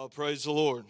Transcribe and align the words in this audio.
Oh, 0.00 0.06
praise 0.06 0.44
the 0.44 0.52
Lord. 0.52 0.84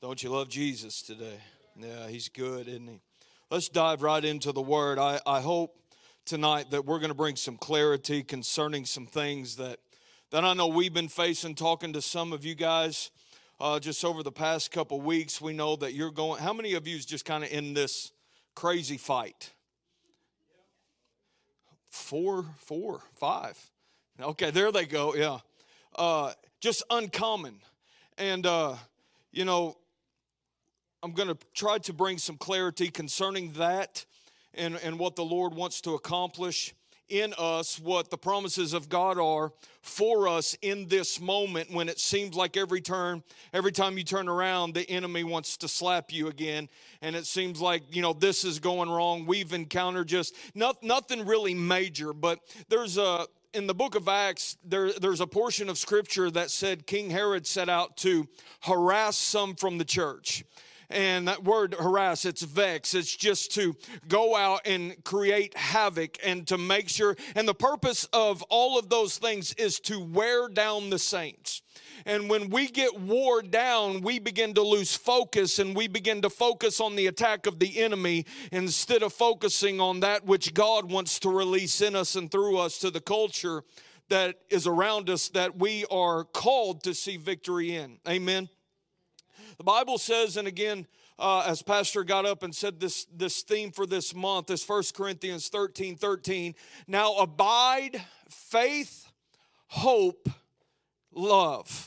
Don't 0.00 0.22
you 0.22 0.30
love 0.30 0.48
Jesus 0.48 1.02
today? 1.02 1.38
Yeah, 1.76 2.08
he's 2.08 2.30
good, 2.30 2.68
isn't 2.68 2.86
he? 2.86 3.02
Let's 3.50 3.68
dive 3.68 4.00
right 4.00 4.24
into 4.24 4.50
the 4.50 4.62
word. 4.62 4.98
I, 4.98 5.20
I 5.26 5.42
hope 5.42 5.76
tonight 6.24 6.70
that 6.70 6.86
we're 6.86 7.00
going 7.00 7.10
to 7.10 7.14
bring 7.14 7.36
some 7.36 7.58
clarity 7.58 8.22
concerning 8.22 8.86
some 8.86 9.04
things 9.04 9.56
that, 9.56 9.78
that 10.30 10.42
I 10.42 10.54
know 10.54 10.68
we've 10.68 10.94
been 10.94 11.08
facing, 11.08 11.54
talking 11.54 11.92
to 11.92 12.00
some 12.00 12.32
of 12.32 12.46
you 12.46 12.54
guys 12.54 13.10
uh, 13.60 13.78
just 13.78 14.06
over 14.06 14.22
the 14.22 14.32
past 14.32 14.70
couple 14.70 14.98
weeks. 15.02 15.38
We 15.38 15.52
know 15.52 15.76
that 15.76 15.92
you're 15.92 16.12
going, 16.12 16.40
how 16.40 16.54
many 16.54 16.72
of 16.72 16.88
you 16.88 16.96
is 16.96 17.04
just 17.04 17.26
kind 17.26 17.44
of 17.44 17.52
in 17.52 17.74
this 17.74 18.10
crazy 18.54 18.96
fight? 18.96 19.52
Four, 21.90 22.46
four, 22.56 23.02
five. 23.16 23.58
Okay, 24.18 24.50
there 24.50 24.72
they 24.72 24.86
go. 24.86 25.14
Yeah. 25.14 25.40
Uh, 25.94 26.32
just 26.60 26.82
uncommon. 26.90 27.56
And, 28.18 28.46
uh, 28.46 28.76
you 29.32 29.44
know, 29.44 29.76
I'm 31.02 31.12
going 31.12 31.28
to 31.28 31.38
try 31.54 31.78
to 31.78 31.92
bring 31.92 32.18
some 32.18 32.36
clarity 32.36 32.88
concerning 32.88 33.52
that 33.52 34.04
and, 34.54 34.78
and 34.84 34.98
what 34.98 35.16
the 35.16 35.24
Lord 35.24 35.54
wants 35.54 35.80
to 35.82 35.94
accomplish 35.94 36.74
in 37.08 37.34
us, 37.38 37.78
what 37.80 38.10
the 38.10 38.16
promises 38.16 38.72
of 38.72 38.88
God 38.88 39.18
are 39.18 39.52
for 39.82 40.28
us 40.28 40.56
in 40.62 40.86
this 40.86 41.20
moment 41.20 41.72
when 41.72 41.88
it 41.88 41.98
seems 41.98 42.36
like 42.36 42.56
every 42.56 42.80
turn, 42.80 43.24
every 43.52 43.72
time 43.72 43.98
you 43.98 44.04
turn 44.04 44.28
around, 44.28 44.74
the 44.74 44.88
enemy 44.88 45.24
wants 45.24 45.56
to 45.56 45.68
slap 45.68 46.12
you 46.12 46.28
again. 46.28 46.68
And 47.02 47.16
it 47.16 47.26
seems 47.26 47.60
like, 47.60 47.82
you 47.90 48.00
know, 48.00 48.12
this 48.12 48.44
is 48.44 48.60
going 48.60 48.88
wrong. 48.88 49.26
We've 49.26 49.52
encountered 49.52 50.06
just 50.06 50.36
not, 50.54 50.82
nothing 50.82 51.26
really 51.26 51.54
major, 51.54 52.12
but 52.12 52.38
there's 52.68 52.96
a, 52.96 53.26
in 53.52 53.66
the 53.66 53.74
book 53.74 53.94
of 53.94 54.08
Acts, 54.08 54.56
there, 54.64 54.92
there's 54.92 55.20
a 55.20 55.26
portion 55.26 55.68
of 55.68 55.78
scripture 55.78 56.30
that 56.30 56.50
said 56.50 56.86
King 56.86 57.10
Herod 57.10 57.46
set 57.46 57.68
out 57.68 57.96
to 57.98 58.28
harass 58.62 59.16
some 59.16 59.54
from 59.54 59.78
the 59.78 59.84
church. 59.84 60.44
And 60.88 61.28
that 61.28 61.44
word 61.44 61.76
harass, 61.78 62.24
it's 62.24 62.42
vex. 62.42 62.94
It's 62.94 63.14
just 63.14 63.52
to 63.54 63.76
go 64.08 64.34
out 64.34 64.62
and 64.66 65.02
create 65.04 65.56
havoc 65.56 66.18
and 66.24 66.46
to 66.48 66.58
make 66.58 66.88
sure. 66.88 67.16
And 67.36 67.46
the 67.46 67.54
purpose 67.54 68.08
of 68.12 68.42
all 68.44 68.76
of 68.78 68.88
those 68.88 69.16
things 69.16 69.52
is 69.54 69.78
to 69.80 70.00
wear 70.00 70.48
down 70.48 70.90
the 70.90 70.98
saints. 70.98 71.62
And 72.06 72.28
when 72.28 72.50
we 72.50 72.68
get 72.68 72.98
wore 72.98 73.42
down, 73.42 74.00
we 74.00 74.18
begin 74.18 74.54
to 74.54 74.62
lose 74.62 74.96
focus 74.96 75.58
and 75.58 75.76
we 75.76 75.88
begin 75.88 76.22
to 76.22 76.30
focus 76.30 76.80
on 76.80 76.96
the 76.96 77.06
attack 77.06 77.46
of 77.46 77.58
the 77.58 77.80
enemy 77.80 78.26
instead 78.52 79.02
of 79.02 79.12
focusing 79.12 79.80
on 79.80 80.00
that 80.00 80.24
which 80.24 80.54
God 80.54 80.90
wants 80.90 81.18
to 81.20 81.30
release 81.30 81.80
in 81.80 81.96
us 81.96 82.16
and 82.16 82.30
through 82.30 82.58
us 82.58 82.78
to 82.78 82.90
the 82.90 83.00
culture 83.00 83.62
that 84.08 84.36
is 84.50 84.66
around 84.66 85.08
us 85.08 85.28
that 85.30 85.56
we 85.56 85.86
are 85.90 86.24
called 86.24 86.82
to 86.84 86.94
see 86.94 87.16
victory 87.16 87.76
in. 87.76 87.98
Amen. 88.08 88.48
The 89.56 89.64
Bible 89.64 89.98
says, 89.98 90.36
and 90.36 90.48
again, 90.48 90.86
uh, 91.18 91.44
as 91.46 91.62
Pastor 91.62 92.02
got 92.02 92.26
up 92.26 92.42
and 92.42 92.54
said 92.54 92.80
this, 92.80 93.06
this 93.14 93.42
theme 93.42 93.70
for 93.70 93.86
this 93.86 94.14
month 94.14 94.50
is 94.50 94.66
1 94.66 94.82
Corinthians 94.94 95.48
13 95.48 95.96
13. 95.96 96.54
Now 96.86 97.14
abide 97.16 98.02
faith, 98.28 99.10
hope, 99.68 100.28
love. 101.12 101.79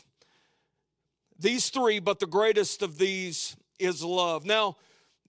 These 1.44 1.72
three, 1.72 2.00
but 2.00 2.20
the 2.20 2.26
greatest 2.26 2.82
of 2.82 2.98
these 2.98 3.58
is 3.78 4.02
love. 4.02 4.46
Now, 4.46 4.78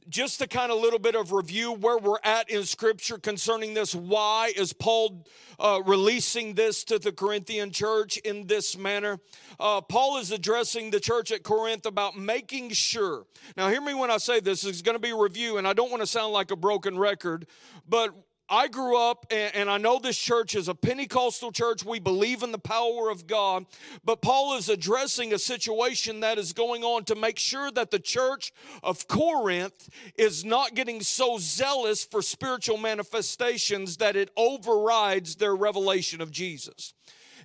just 0.09 0.41
a 0.41 0.47
kind 0.47 0.71
of 0.71 0.81
little 0.81 1.01
bit 1.01 1.17
of 1.17 1.33
review 1.33 1.73
where 1.73 1.99
we're 1.99 2.21
at 2.23 2.49
in 2.49 2.63
scripture 2.63 3.19
concerning 3.19 3.75
this. 3.75 3.97
Why 3.97 4.53
is 4.55 4.73
paul 4.73 5.27
uh, 5.59 5.81
releasing 5.85 6.55
this 6.55 6.85
to 6.85 7.01
the 7.01 7.11
corinthian 7.11 7.73
church 7.73 8.17
in 8.19 8.47
this 8.47 8.79
manner? 8.79 9.19
Uh, 9.59 9.81
paul 9.81 10.19
is 10.19 10.31
addressing 10.31 10.93
the 10.93 11.01
church 11.01 11.33
at 11.33 11.43
corinth 11.43 11.85
about 11.85 12.17
making 12.17 12.71
sure. 12.71 13.25
Now 13.57 13.69
hear 13.69 13.81
me 13.81 13.95
when 13.95 14.13
i 14.13 14.19
say 14.19 14.39
this. 14.39 14.65
Is 14.65 14.83
going 14.83 14.95
to 14.95 15.01
be 15.01 15.11
a 15.11 15.17
review 15.17 15.59
and 15.59 15.67
i 15.67 15.73
don't 15.73 15.91
want 15.91 16.03
to 16.03 16.07
sound 16.07 16.33
like 16.33 16.53
a 16.53 16.57
broken 16.57 16.97
record 16.97 17.49
but 17.89 18.15
I 18.49 18.69
grew 18.69 18.99
up, 18.99 19.27
and, 19.31 19.55
and, 19.55 19.71
I 19.71 19.79
know 19.79 19.99
this 19.99 20.19
church 20.19 20.55
is 20.55 20.69
a 20.69 20.75
Pentecostal 20.75 21.51
church. 21.51 21.85
We 21.85 21.99
believe 21.99 22.43
in 22.43 22.53
the 22.53 22.59
power 22.59 23.09
of 23.11 23.27
God. 23.27 23.65
But 24.05 24.21
Paul 24.21 24.57
is 24.59 24.69
addressing 24.69 25.33
a 25.33 25.39
situation 25.39 26.21
that 26.21 26.37
is 26.37 26.53
going 26.53 26.85
on 26.85 27.05
to 27.05 27.15
make 27.15 27.39
sure 27.39 27.71
that 27.71 27.91
the 27.91 27.99
church 27.99 28.53
of 28.83 29.09
Corinth 29.09 29.89
is 30.19 30.45
not 30.45 30.75
getting 30.75 31.01
so 31.01 31.39
zealous 31.39 32.05
for 32.05 32.21
spiritual 32.21 32.77
manifestations 32.77 33.97
that 33.97 34.15
it 34.15 34.31
overrides 34.37 35.37
their 35.37 35.57
revelation 35.57 36.21
of 36.21 36.31
Jesus. 36.31 36.93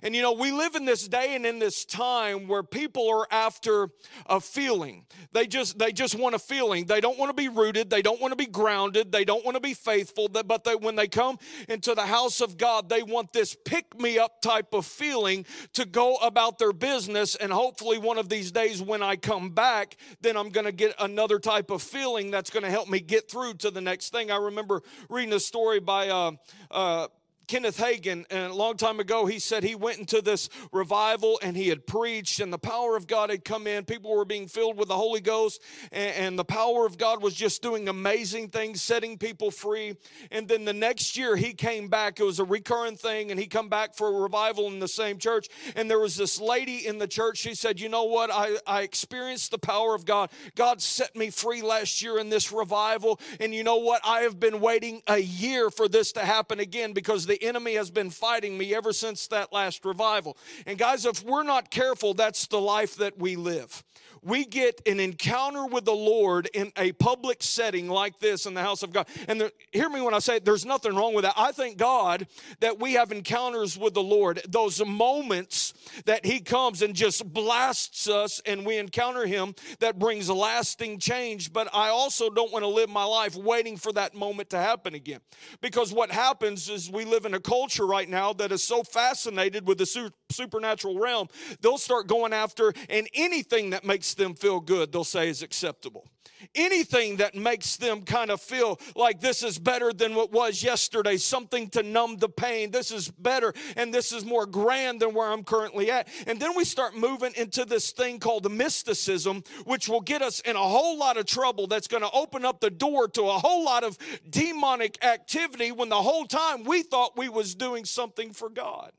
And 0.02 0.14
you 0.14 0.22
know, 0.22 0.32
we 0.32 0.52
live 0.52 0.74
in 0.74 0.84
this 0.84 1.06
day 1.06 1.34
and 1.34 1.44
in 1.44 1.58
this 1.58 1.84
time 1.84 2.48
where 2.48 2.62
people 2.62 3.08
are 3.10 3.26
after 3.30 3.88
a 4.26 4.40
feeling. 4.40 5.04
They 5.32 5.46
just 5.46 5.78
they 5.78 5.92
just 5.92 6.14
want 6.14 6.34
a 6.34 6.38
feeling. 6.38 6.86
They 6.86 7.00
don't 7.00 7.18
want 7.18 7.30
to 7.30 7.34
be 7.34 7.48
rooted, 7.48 7.90
they 7.90 8.02
don't 8.02 8.20
want 8.20 8.32
to 8.32 8.36
be 8.36 8.46
grounded, 8.46 9.12
they 9.12 9.24
don't 9.24 9.44
want 9.44 9.56
to 9.56 9.60
be 9.60 9.74
faithful, 9.74 10.28
but 10.28 10.64
they 10.64 10.74
when 10.74 10.96
they 10.96 11.08
come 11.08 11.38
into 11.68 11.94
the 11.94 12.06
house 12.06 12.40
of 12.40 12.56
God, 12.56 12.88
they 12.88 13.02
want 13.02 13.32
this 13.32 13.56
pick 13.64 13.98
me 14.00 14.18
up 14.18 14.40
type 14.40 14.72
of 14.72 14.86
feeling 14.86 15.44
to 15.74 15.84
go 15.84 16.16
about 16.16 16.58
their 16.58 16.72
business 16.72 17.36
and 17.36 17.52
hopefully 17.52 17.98
one 17.98 18.18
of 18.18 18.28
these 18.28 18.52
days 18.52 18.82
when 18.82 19.02
I 19.02 19.16
come 19.16 19.50
back, 19.50 19.96
then 20.20 20.36
I'm 20.36 20.50
going 20.50 20.66
to 20.66 20.72
get 20.72 20.94
another 20.98 21.38
type 21.38 21.70
of 21.70 21.82
feeling 21.82 22.30
that's 22.30 22.50
going 22.50 22.64
to 22.64 22.70
help 22.70 22.88
me 22.88 23.00
get 23.00 23.30
through 23.30 23.54
to 23.54 23.70
the 23.70 23.80
next 23.80 24.10
thing. 24.10 24.30
I 24.30 24.36
remember 24.36 24.82
reading 25.08 25.32
a 25.32 25.40
story 25.40 25.80
by 25.80 26.08
uh, 26.08 26.32
uh, 26.70 27.08
Kenneth 27.50 27.78
Hagin, 27.78 28.24
and 28.30 28.52
a 28.52 28.54
long 28.54 28.76
time 28.76 29.00
ago, 29.00 29.26
he 29.26 29.40
said 29.40 29.64
he 29.64 29.74
went 29.74 29.98
into 29.98 30.22
this 30.22 30.48
revival 30.70 31.40
and 31.42 31.56
he 31.56 31.66
had 31.66 31.84
preached, 31.84 32.38
and 32.38 32.52
the 32.52 32.58
power 32.58 32.96
of 32.96 33.08
God 33.08 33.28
had 33.28 33.44
come 33.44 33.66
in. 33.66 33.84
People 33.84 34.14
were 34.14 34.24
being 34.24 34.46
filled 34.46 34.76
with 34.76 34.86
the 34.86 34.96
Holy 34.96 35.20
Ghost, 35.20 35.60
and, 35.90 36.14
and 36.14 36.38
the 36.38 36.44
power 36.44 36.86
of 36.86 36.96
God 36.96 37.20
was 37.20 37.34
just 37.34 37.60
doing 37.60 37.88
amazing 37.88 38.50
things, 38.50 38.80
setting 38.80 39.18
people 39.18 39.50
free. 39.50 39.96
And 40.30 40.46
then 40.46 40.64
the 40.64 40.72
next 40.72 41.16
year, 41.16 41.34
he 41.34 41.52
came 41.52 41.88
back. 41.88 42.20
It 42.20 42.22
was 42.22 42.38
a 42.38 42.44
recurring 42.44 42.94
thing, 42.94 43.32
and 43.32 43.40
he 43.40 43.48
come 43.48 43.68
back 43.68 43.96
for 43.96 44.06
a 44.06 44.20
revival 44.20 44.68
in 44.68 44.78
the 44.78 44.86
same 44.86 45.18
church. 45.18 45.48
And 45.74 45.90
there 45.90 45.98
was 45.98 46.14
this 46.14 46.40
lady 46.40 46.86
in 46.86 46.98
the 46.98 47.08
church. 47.08 47.38
She 47.38 47.56
said, 47.56 47.80
"You 47.80 47.88
know 47.88 48.04
what? 48.04 48.30
I, 48.32 48.58
I 48.64 48.82
experienced 48.82 49.50
the 49.50 49.58
power 49.58 49.96
of 49.96 50.04
God. 50.04 50.30
God 50.54 50.80
set 50.80 51.16
me 51.16 51.30
free 51.30 51.62
last 51.62 52.00
year 52.00 52.16
in 52.20 52.28
this 52.28 52.52
revival, 52.52 53.18
and 53.40 53.52
you 53.52 53.64
know 53.64 53.78
what? 53.78 54.00
I 54.04 54.20
have 54.20 54.38
been 54.38 54.60
waiting 54.60 55.02
a 55.08 55.18
year 55.18 55.68
for 55.68 55.88
this 55.88 56.12
to 56.12 56.20
happen 56.20 56.60
again 56.60 56.92
because 56.92 57.26
the 57.26 57.39
enemy 57.42 57.74
has 57.74 57.90
been 57.90 58.10
fighting 58.10 58.56
me 58.56 58.74
ever 58.74 58.92
since 58.92 59.26
that 59.28 59.52
last 59.52 59.84
revival. 59.84 60.36
And 60.66 60.78
guys, 60.78 61.06
if 61.06 61.22
we're 61.22 61.42
not 61.42 61.70
careful, 61.70 62.14
that's 62.14 62.46
the 62.46 62.60
life 62.60 62.96
that 62.96 63.18
we 63.18 63.36
live 63.36 63.82
we 64.22 64.44
get 64.44 64.80
an 64.86 65.00
encounter 65.00 65.66
with 65.66 65.84
the 65.84 65.94
Lord 65.94 66.48
in 66.52 66.72
a 66.76 66.92
public 66.92 67.42
setting 67.42 67.88
like 67.88 68.18
this 68.18 68.46
in 68.46 68.54
the 68.54 68.60
house 68.60 68.82
of 68.82 68.92
God. 68.92 69.08
And 69.28 69.40
there, 69.40 69.50
hear 69.72 69.88
me 69.88 70.00
when 70.00 70.14
I 70.14 70.18
say 70.18 70.38
there's 70.38 70.66
nothing 70.66 70.94
wrong 70.94 71.14
with 71.14 71.24
that. 71.24 71.34
I 71.36 71.52
thank 71.52 71.78
God 71.78 72.26
that 72.60 72.78
we 72.78 72.94
have 72.94 73.12
encounters 73.12 73.78
with 73.78 73.94
the 73.94 74.02
Lord, 74.02 74.42
those 74.46 74.84
moments 74.84 75.72
that 76.04 76.26
He 76.26 76.40
comes 76.40 76.82
and 76.82 76.94
just 76.94 77.32
blasts 77.32 78.08
us 78.08 78.40
and 78.44 78.66
we 78.66 78.76
encounter 78.76 79.26
Him 79.26 79.54
that 79.78 79.98
brings 79.98 80.28
lasting 80.28 80.98
change. 80.98 81.52
But 81.52 81.68
I 81.74 81.88
also 81.88 82.28
don't 82.28 82.52
want 82.52 82.62
to 82.62 82.68
live 82.68 82.90
my 82.90 83.04
life 83.04 83.36
waiting 83.36 83.76
for 83.76 83.92
that 83.92 84.14
moment 84.14 84.50
to 84.50 84.58
happen 84.58 84.94
again. 84.94 85.20
Because 85.60 85.92
what 85.92 86.10
happens 86.10 86.68
is 86.68 86.90
we 86.90 87.04
live 87.04 87.24
in 87.24 87.29
a 87.34 87.40
culture 87.40 87.86
right 87.86 88.08
now 88.08 88.32
that 88.34 88.52
is 88.52 88.64
so 88.64 88.82
fascinated 88.82 89.66
with 89.66 89.78
the 89.78 90.12
supernatural 90.30 90.98
realm, 90.98 91.28
they'll 91.60 91.78
start 91.78 92.06
going 92.06 92.32
after 92.32 92.72
and 92.88 93.08
anything 93.14 93.70
that 93.70 93.84
makes 93.84 94.14
them 94.14 94.34
feel 94.34 94.60
good, 94.60 94.92
they'll 94.92 95.04
say 95.04 95.28
is 95.28 95.42
acceptable. 95.42 96.06
Anything 96.54 97.16
that 97.16 97.34
makes 97.34 97.76
them 97.76 98.02
kind 98.02 98.30
of 98.30 98.40
feel 98.40 98.78
like 98.96 99.20
this 99.20 99.42
is 99.42 99.58
better 99.58 99.92
than 99.92 100.14
what 100.14 100.32
was 100.32 100.62
yesterday, 100.62 101.16
something 101.16 101.68
to 101.70 101.82
numb 101.82 102.16
the 102.16 102.28
pain, 102.28 102.70
this 102.70 102.90
is 102.90 103.08
better 103.10 103.52
and 103.76 103.92
this 103.92 104.12
is 104.12 104.24
more 104.24 104.46
grand 104.46 105.00
than 105.00 105.14
where 105.14 105.30
I'm 105.30 105.44
currently 105.44 105.90
at. 105.90 106.08
And 106.26 106.40
then 106.40 106.56
we 106.56 106.64
start 106.64 106.96
moving 106.96 107.32
into 107.36 107.64
this 107.64 107.92
thing 107.92 108.18
called 108.18 108.50
mysticism, 108.50 109.42
which 109.64 109.88
will 109.88 110.00
get 110.00 110.22
us 110.22 110.40
in 110.40 110.56
a 110.56 110.58
whole 110.58 110.98
lot 110.98 111.16
of 111.16 111.26
trouble 111.26 111.66
that's 111.66 111.88
going 111.88 112.02
to 112.02 112.10
open 112.10 112.44
up 112.44 112.60
the 112.60 112.70
door 112.70 113.08
to 113.08 113.22
a 113.22 113.38
whole 113.38 113.64
lot 113.64 113.84
of 113.84 113.98
demonic 114.28 115.02
activity 115.04 115.72
when 115.72 115.88
the 115.88 116.02
whole 116.02 116.26
time 116.26 116.64
we 116.64 116.82
thought 116.82 117.16
we 117.16 117.28
was 117.28 117.54
doing 117.54 117.84
something 117.84 118.32
for 118.32 118.48
God. 118.48 118.92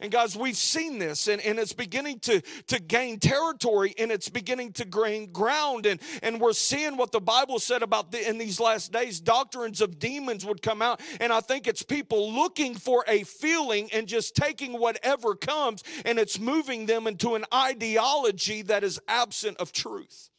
And 0.00 0.10
guys, 0.10 0.36
we've 0.36 0.56
seen 0.56 0.98
this 0.98 1.28
and, 1.28 1.40
and 1.42 1.58
it's 1.58 1.72
beginning 1.72 2.18
to, 2.20 2.40
to 2.66 2.80
gain 2.80 3.18
territory 3.18 3.94
and 3.98 4.10
it's 4.10 4.28
beginning 4.28 4.72
to 4.74 4.84
gain 4.84 5.30
ground. 5.32 5.86
And, 5.86 6.00
and 6.22 6.40
we're 6.40 6.52
seeing 6.52 6.96
what 6.96 7.12
the 7.12 7.20
Bible 7.20 7.58
said 7.58 7.82
about 7.82 8.10
the, 8.10 8.28
in 8.28 8.38
these 8.38 8.58
last 8.58 8.92
days. 8.92 9.20
Doctrines 9.20 9.80
of 9.80 9.98
demons 9.98 10.44
would 10.44 10.62
come 10.62 10.82
out. 10.82 11.00
And 11.20 11.32
I 11.32 11.40
think 11.40 11.66
it's 11.66 11.82
people 11.82 12.32
looking 12.32 12.74
for 12.74 13.04
a 13.06 13.22
feeling 13.22 13.88
and 13.92 14.06
just 14.08 14.34
taking 14.34 14.78
whatever 14.78 15.34
comes 15.34 15.82
and 16.04 16.18
it's 16.18 16.38
moving 16.38 16.86
them 16.86 17.06
into 17.06 17.34
an 17.34 17.44
ideology 17.52 18.62
that 18.62 18.82
is 18.84 19.00
absent 19.08 19.56
of 19.58 19.72
truth. 19.72 20.30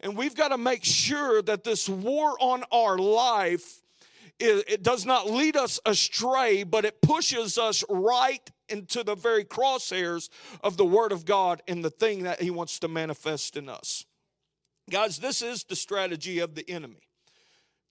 And 0.00 0.16
we've 0.16 0.34
got 0.34 0.48
to 0.48 0.58
make 0.58 0.84
sure 0.84 1.40
that 1.42 1.64
this 1.64 1.88
war 1.88 2.36
on 2.40 2.64
our 2.72 2.98
life 2.98 3.80
it, 4.40 4.82
does 4.82 5.06
not 5.06 5.30
lead 5.30 5.56
us 5.56 5.80
astray, 5.86 6.64
but 6.64 6.84
it 6.84 7.00
pushes 7.00 7.56
us 7.56 7.84
right 7.88 8.50
into 8.68 9.02
the 9.02 9.14
very 9.14 9.44
crosshairs 9.44 10.28
of 10.62 10.76
the 10.76 10.84
Word 10.84 11.12
of 11.12 11.24
God 11.24 11.62
and 11.68 11.84
the 11.84 11.90
thing 11.90 12.24
that 12.24 12.40
He 12.40 12.50
wants 12.50 12.78
to 12.80 12.88
manifest 12.88 13.56
in 13.56 13.68
us. 13.68 14.04
Guys, 14.90 15.18
this 15.18 15.42
is 15.42 15.64
the 15.64 15.76
strategy 15.76 16.38
of 16.38 16.54
the 16.54 16.68
enemy. 16.68 17.08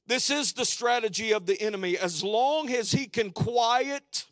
This 0.05 0.29
is 0.29 0.53
the 0.53 0.65
strategy 0.65 1.33
of 1.33 1.45
the 1.45 1.59
enemy. 1.61 1.97
As 1.97 2.23
long 2.23 2.69
as 2.69 2.91
he 2.91 3.05
can 3.05 3.31
quiet 3.31 4.25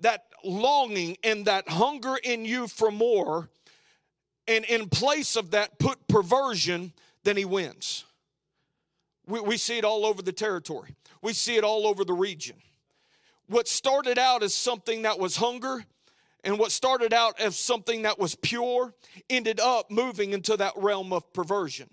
that 0.00 0.26
longing 0.44 1.16
and 1.24 1.44
that 1.46 1.68
hunger 1.68 2.16
in 2.22 2.44
you 2.44 2.68
for 2.68 2.90
more, 2.90 3.50
and 4.46 4.64
in 4.64 4.88
place 4.88 5.36
of 5.36 5.50
that, 5.50 5.78
put 5.78 6.06
perversion, 6.06 6.92
then 7.24 7.36
he 7.36 7.44
wins. 7.44 8.04
We, 9.26 9.40
we 9.40 9.56
see 9.56 9.76
it 9.76 9.84
all 9.84 10.06
over 10.06 10.22
the 10.22 10.32
territory, 10.32 10.94
we 11.20 11.32
see 11.32 11.56
it 11.56 11.64
all 11.64 11.86
over 11.86 12.04
the 12.04 12.14
region. 12.14 12.56
What 13.48 13.66
started 13.66 14.18
out 14.18 14.42
as 14.42 14.54
something 14.54 15.02
that 15.02 15.18
was 15.18 15.36
hunger 15.36 15.84
and 16.44 16.58
what 16.58 16.70
started 16.70 17.12
out 17.12 17.40
as 17.40 17.58
something 17.58 18.02
that 18.02 18.18
was 18.18 18.34
pure 18.34 18.94
ended 19.28 19.58
up 19.58 19.90
moving 19.90 20.32
into 20.32 20.56
that 20.56 20.74
realm 20.76 21.12
of 21.12 21.32
perversion 21.32 21.88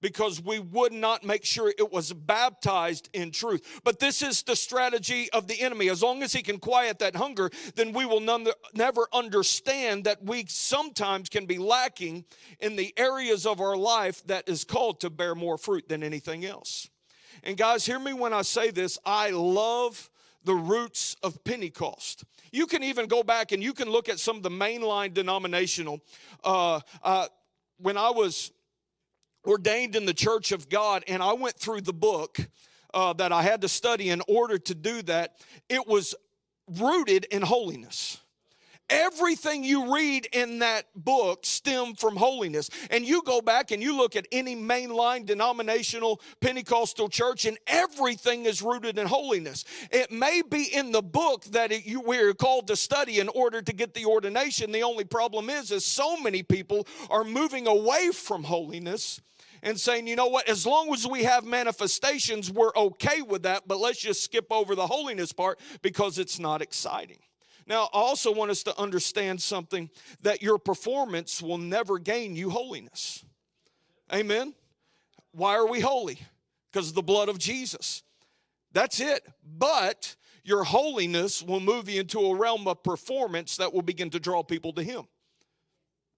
because 0.00 0.42
we 0.42 0.58
would 0.58 0.92
not 0.92 1.24
make 1.24 1.44
sure 1.44 1.72
it 1.76 1.92
was 1.92 2.12
baptized 2.12 3.08
in 3.12 3.30
truth. 3.30 3.80
But 3.84 3.98
this 3.98 4.22
is 4.22 4.42
the 4.42 4.56
strategy 4.56 5.30
of 5.32 5.48
the 5.48 5.60
enemy. 5.60 5.88
As 5.88 6.02
long 6.02 6.22
as 6.22 6.32
he 6.32 6.42
can 6.42 6.58
quiet 6.58 6.98
that 7.00 7.16
hunger, 7.16 7.50
then 7.74 7.92
we 7.92 8.06
will 8.06 8.20
none, 8.20 8.46
never 8.74 9.06
understand 9.12 10.04
that 10.04 10.24
we 10.24 10.44
sometimes 10.48 11.28
can 11.28 11.46
be 11.46 11.58
lacking 11.58 12.24
in 12.60 12.76
the 12.76 12.94
areas 12.96 13.46
of 13.46 13.60
our 13.60 13.76
life 13.76 14.24
that 14.26 14.48
is 14.48 14.64
called 14.64 15.00
to 15.00 15.10
bear 15.10 15.34
more 15.34 15.58
fruit 15.58 15.88
than 15.88 16.02
anything 16.02 16.44
else. 16.44 16.88
And 17.42 17.56
guys, 17.56 17.86
hear 17.86 17.98
me 17.98 18.12
when 18.12 18.32
I 18.32 18.42
say 18.42 18.70
this. 18.70 18.98
I 19.04 19.30
love 19.30 20.10
the 20.44 20.54
roots 20.54 21.16
of 21.22 21.42
Pentecost. 21.44 22.24
You 22.52 22.66
can 22.66 22.82
even 22.82 23.06
go 23.06 23.22
back 23.22 23.52
and 23.52 23.62
you 23.62 23.72
can 23.72 23.90
look 23.90 24.08
at 24.08 24.18
some 24.18 24.36
of 24.36 24.42
the 24.42 24.50
mainline 24.50 25.12
denominational. 25.12 26.00
Uh, 26.42 26.80
uh, 27.02 27.26
when 27.78 27.96
I 27.96 28.10
was 28.10 28.52
ordained 29.46 29.96
in 29.96 30.06
the 30.06 30.14
church 30.14 30.52
of 30.52 30.68
God, 30.68 31.04
and 31.08 31.22
I 31.22 31.32
went 31.32 31.56
through 31.56 31.82
the 31.82 31.92
book 31.92 32.38
uh, 32.92 33.12
that 33.14 33.32
I 33.32 33.42
had 33.42 33.60
to 33.62 33.68
study 33.68 34.10
in 34.10 34.22
order 34.28 34.58
to 34.58 34.74
do 34.74 35.02
that. 35.02 35.36
It 35.68 35.86
was 35.86 36.14
rooted 36.66 37.24
in 37.26 37.42
holiness. 37.42 38.20
Everything 38.90 39.64
you 39.64 39.94
read 39.94 40.28
in 40.32 40.60
that 40.60 40.86
book 40.94 41.44
stem 41.44 41.94
from 41.94 42.16
holiness. 42.16 42.70
And 42.90 43.04
you 43.04 43.22
go 43.22 43.40
back 43.40 43.70
and 43.70 43.82
you 43.82 43.96
look 43.96 44.16
at 44.16 44.26
any 44.32 44.56
mainline 44.56 45.26
denominational 45.26 46.20
Pentecostal 46.40 47.08
church, 47.08 47.44
and 47.44 47.58
everything 47.66 48.46
is 48.46 48.62
rooted 48.62 48.98
in 48.98 49.06
holiness. 49.06 49.64
It 49.90 50.10
may 50.10 50.42
be 50.42 50.64
in 50.74 50.92
the 50.92 51.02
book 51.02 51.44
that 51.46 51.72
it, 51.72 51.86
you, 51.86 52.00
we're 52.00 52.34
called 52.34 52.66
to 52.68 52.76
study 52.76 53.18
in 53.20 53.28
order 53.28 53.60
to 53.60 53.72
get 53.72 53.94
the 53.94 54.06
ordination. 54.06 54.72
The 54.72 54.82
only 54.82 55.04
problem 55.04 55.50
is, 55.50 55.70
is 55.70 55.84
so 55.84 56.16
many 56.16 56.42
people 56.42 56.86
are 57.10 57.24
moving 57.24 57.66
away 57.66 58.10
from 58.12 58.44
holiness 58.44 59.20
and 59.62 59.78
saying, 59.78 60.06
you 60.06 60.16
know 60.16 60.28
what, 60.28 60.48
as 60.48 60.66
long 60.66 60.92
as 60.92 61.06
we 61.06 61.24
have 61.24 61.44
manifestations, 61.44 62.50
we're 62.50 62.74
okay 62.76 63.22
with 63.22 63.42
that, 63.42 63.66
but 63.66 63.78
let's 63.78 64.00
just 64.00 64.22
skip 64.22 64.46
over 64.50 64.74
the 64.74 64.86
holiness 64.86 65.32
part 65.32 65.58
because 65.82 66.18
it's 66.18 66.38
not 66.38 66.62
exciting. 66.62 67.18
Now, 67.68 67.84
I 67.92 67.98
also 67.98 68.32
want 68.32 68.50
us 68.50 68.62
to 68.62 68.76
understand 68.80 69.42
something 69.42 69.90
that 70.22 70.40
your 70.42 70.58
performance 70.58 71.42
will 71.42 71.58
never 71.58 71.98
gain 71.98 72.34
you 72.34 72.48
holiness. 72.48 73.24
Amen. 74.12 74.54
Why 75.32 75.54
are 75.54 75.68
we 75.68 75.80
holy? 75.80 76.18
Because 76.72 76.88
of 76.88 76.94
the 76.94 77.02
blood 77.02 77.28
of 77.28 77.38
Jesus. 77.38 78.02
That's 78.72 79.00
it. 79.00 79.26
But 79.44 80.16
your 80.42 80.64
holiness 80.64 81.42
will 81.42 81.60
move 81.60 81.90
you 81.90 82.00
into 82.00 82.20
a 82.20 82.34
realm 82.34 82.66
of 82.66 82.82
performance 82.82 83.58
that 83.58 83.74
will 83.74 83.82
begin 83.82 84.08
to 84.10 84.18
draw 84.18 84.42
people 84.42 84.72
to 84.72 84.82
Him. 84.82 85.06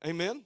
Amen 0.07 0.45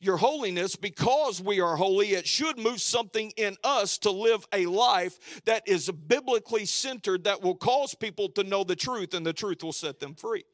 your 0.00 0.16
holiness 0.16 0.76
because 0.76 1.42
we 1.42 1.60
are 1.60 1.76
holy 1.76 2.12
it 2.12 2.26
should 2.26 2.58
move 2.58 2.80
something 2.80 3.32
in 3.36 3.56
us 3.64 3.98
to 3.98 4.10
live 4.10 4.46
a 4.52 4.66
life 4.66 5.42
that 5.44 5.66
is 5.66 5.90
biblically 5.90 6.64
centered 6.64 7.24
that 7.24 7.42
will 7.42 7.56
cause 7.56 7.94
people 7.94 8.28
to 8.28 8.44
know 8.44 8.62
the 8.62 8.76
truth 8.76 9.12
and 9.14 9.26
the 9.26 9.32
truth 9.32 9.62
will 9.62 9.72
set 9.72 9.98
them 9.98 10.14
free 10.14 10.44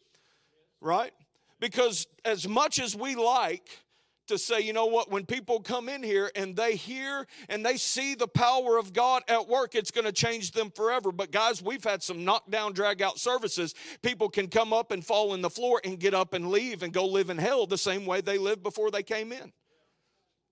right? 0.85 1.13
Because 1.59 2.07
as 2.25 2.47
much 2.47 2.79
as 2.79 2.95
we 2.95 3.17
like 3.17 3.81
to 4.29 4.39
say, 4.39 4.61
you 4.61 4.73
know 4.73 4.87
what, 4.87 5.11
when 5.11 5.27
people 5.27 5.61
come 5.61 5.89
in 5.89 6.03
here 6.03 6.31
and 6.35 6.57
they 6.57 6.77
hear 6.77 7.27
and 7.49 7.65
they 7.65 7.77
see 7.77 8.15
the 8.15 8.29
power 8.29 8.79
of 8.79 8.93
God 8.93 9.23
at 9.29 9.49
work, 9.49 9.75
it's 9.75 9.91
going 9.91 10.07
to 10.07 10.13
change 10.13 10.53
them 10.53 10.71
forever. 10.71 11.13
But 11.13 11.31
guys, 11.31 11.63
we've 11.63 11.85
had 11.85 12.03
some 12.03 12.25
knockdown, 12.25 12.73
drag 12.73 13.03
out 13.03 13.19
services. 13.19 13.75
People 14.03 14.29
can 14.29 14.49
come 14.49 14.73
up 14.73 14.91
and 14.91 15.05
fall 15.05 15.35
in 15.35 15.43
the 15.43 15.51
floor 15.51 15.81
and 15.85 15.99
get 15.99 16.15
up 16.15 16.35
and 16.35 16.51
leave 16.51 16.83
and 16.83 16.93
go 16.93 17.07
live 17.07 17.31
in 17.31 17.39
hell 17.39 17.67
the 17.67 17.79
same 17.79 18.07
way 18.07 18.21
they 18.21 18.39
lived 18.39 18.63
before 18.63 18.91
they 18.91 19.03
came 19.03 19.33
in. 19.33 19.53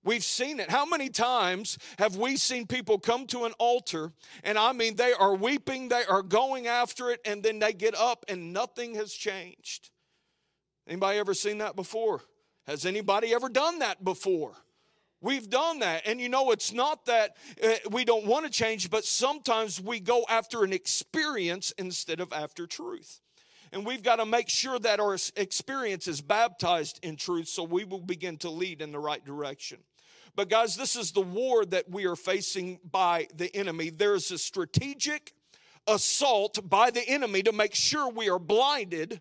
We've 0.04 0.24
seen 0.24 0.58
it. 0.58 0.70
How 0.70 0.84
many 0.84 1.08
times 1.08 1.78
have 1.98 2.16
we 2.16 2.36
seen 2.36 2.66
people 2.66 2.98
come 2.98 3.26
to 3.28 3.44
an 3.44 3.52
altar 3.58 4.12
and 4.42 4.58
I 4.58 4.72
mean, 4.72 4.96
they 4.96 5.12
are 5.12 5.34
weeping, 5.34 5.88
they 5.88 6.04
are 6.04 6.22
going 6.22 6.66
after 6.66 7.10
it, 7.10 7.20
and 7.24 7.42
then 7.42 7.60
they 7.60 7.72
get 7.72 7.94
up 7.94 8.24
and 8.28 8.52
nothing 8.52 8.96
has 8.96 9.12
changed? 9.12 9.90
Anybody 10.88 11.18
ever 11.18 11.34
seen 11.34 11.58
that 11.58 11.76
before? 11.76 12.22
Has 12.66 12.86
anybody 12.86 13.34
ever 13.34 13.48
done 13.48 13.80
that 13.80 14.04
before? 14.04 14.54
We've 15.20 15.48
done 15.48 15.78
that. 15.80 16.02
And 16.06 16.20
you 16.20 16.28
know, 16.28 16.50
it's 16.50 16.72
not 16.72 17.06
that 17.06 17.36
uh, 17.62 17.74
we 17.90 18.04
don't 18.04 18.26
want 18.26 18.44
to 18.44 18.50
change, 18.50 18.90
but 18.90 19.04
sometimes 19.04 19.80
we 19.80 20.00
go 20.00 20.24
after 20.28 20.64
an 20.64 20.72
experience 20.72 21.72
instead 21.78 22.20
of 22.20 22.32
after 22.32 22.66
truth. 22.66 23.20
And 23.72 23.86
we've 23.86 24.02
got 24.02 24.16
to 24.16 24.26
make 24.26 24.48
sure 24.48 24.78
that 24.80 25.00
our 25.00 25.16
experience 25.36 26.06
is 26.06 26.20
baptized 26.20 26.98
in 27.02 27.16
truth 27.16 27.48
so 27.48 27.62
we 27.62 27.84
will 27.84 28.00
begin 28.00 28.36
to 28.38 28.50
lead 28.50 28.82
in 28.82 28.92
the 28.92 28.98
right 28.98 29.24
direction. 29.24 29.78
But, 30.34 30.48
guys, 30.48 30.76
this 30.76 30.96
is 30.96 31.12
the 31.12 31.22
war 31.22 31.64
that 31.66 31.90
we 31.90 32.06
are 32.06 32.16
facing 32.16 32.80
by 32.90 33.28
the 33.34 33.54
enemy. 33.54 33.90
There's 33.90 34.30
a 34.30 34.38
strategic 34.38 35.32
assault 35.86 36.68
by 36.68 36.90
the 36.90 37.06
enemy 37.08 37.42
to 37.42 37.52
make 37.52 37.74
sure 37.74 38.10
we 38.10 38.28
are 38.28 38.38
blinded 38.38 39.20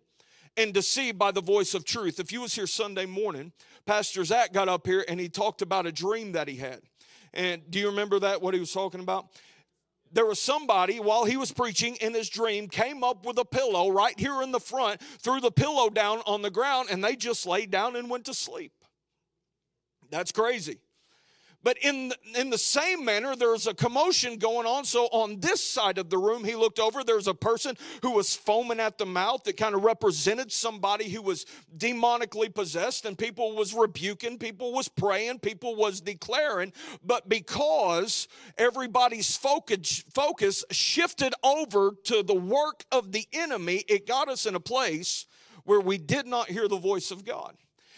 and 0.58 0.74
deceived 0.74 1.18
by 1.18 1.32
the 1.32 1.42
voice 1.42 1.74
of 1.74 1.86
truth. 1.86 2.20
If 2.20 2.32
you 2.32 2.42
was 2.42 2.54
here 2.54 2.68
Sunday 2.68 3.06
morning, 3.06 3.52
Pastor 3.86 4.24
Zach 4.24 4.54
got 4.54 4.70
up 4.70 4.86
here 4.86 5.06
and 5.08 5.20
he 5.20 5.30
talked 5.30 5.62
about 5.62 5.86
a 5.86 5.92
dream 5.92 6.34
that 6.34 6.48
he 6.48 6.58
had. 6.58 6.82
And 7.34 7.62
do 7.70 7.80
you 7.80 7.88
remember 7.88 8.20
that, 8.20 8.42
what 8.42 8.54
he 8.54 8.60
was 8.60 8.72
talking 8.72 9.00
about? 9.00 9.28
There 10.12 10.26
was 10.26 10.42
somebody 10.42 11.00
while 11.00 11.24
he 11.24 11.38
was 11.38 11.54
preaching 11.54 11.96
in 11.96 12.14
his 12.14 12.28
dream 12.30 12.68
came 12.68 13.02
up 13.02 13.26
with 13.26 13.38
a 13.38 13.46
pillow 13.46 13.90
right 13.90 14.20
here 14.20 14.42
in 14.42 14.52
the 14.52 14.60
front, 14.60 15.02
threw 15.20 15.40
the 15.40 15.52
pillow 15.52 15.90
down 15.90 16.22
on 16.28 16.42
the 16.42 16.50
ground, 16.50 16.90
and 16.92 17.02
they 17.02 17.16
just 17.16 17.46
laid 17.46 17.72
down 17.72 17.96
and 17.96 18.10
went 18.10 18.26
to 18.26 18.34
sleep. 18.34 18.74
That's 20.10 20.34
crazy. 20.34 20.80
But 21.64 21.78
in 21.82 22.10
the, 22.10 22.18
in 22.40 22.50
the 22.50 22.58
same 22.58 23.06
manner, 23.06 23.36
there's 23.36 23.68
a 23.68 23.74
commotion 23.74 24.38
going 24.38 24.66
on. 24.66 24.86
So 24.86 25.06
on 25.12 25.40
this 25.40 25.64
side 25.64 25.98
of 25.98 26.10
the 26.10 26.18
room, 26.18 26.44
he 26.44 26.56
looked 26.56 26.80
over. 26.80 27.04
There's 27.04 27.28
a 27.28 27.34
person 27.34 27.78
who 28.02 28.12
was 28.12 28.36
foaming 28.36 28.80
at 28.80 28.98
the 28.98 29.06
mouth 29.06 29.44
that 29.44 29.58
kind 29.58 29.76
of 29.76 29.84
represented 29.84 30.52
somebody 30.52 31.10
who 31.10 31.22
was 31.22 31.46
demonically 31.78 32.54
possessed, 32.54 33.06
and 33.06 33.18
people 33.18 33.56
was 33.56 33.74
rebuking, 33.74 34.38
people 34.38 34.74
was 34.74 34.88
praying, 34.88 35.40
people 35.40 35.76
was 35.76 36.02
declaring. 36.02 36.74
But 37.04 37.30
because 37.30 38.28
everybody's 38.58 39.38
focus 39.38 40.04
focus 40.14 40.64
shifted 40.72 41.34
over 41.44 41.92
to 42.06 42.24
the 42.24 42.34
work 42.34 42.86
of 42.92 43.12
the 43.12 43.28
enemy, 43.34 43.84
it 43.88 44.08
got 44.08 44.30
us 44.30 44.46
in 44.46 44.56
a 44.56 44.60
place 44.60 45.26
where 45.64 45.82
we 45.82 45.98
did 45.98 46.26
not 46.26 46.50
hear 46.50 46.68
the 46.68 46.78
voice 46.78 47.12
of 47.12 47.24
God. 47.24 47.56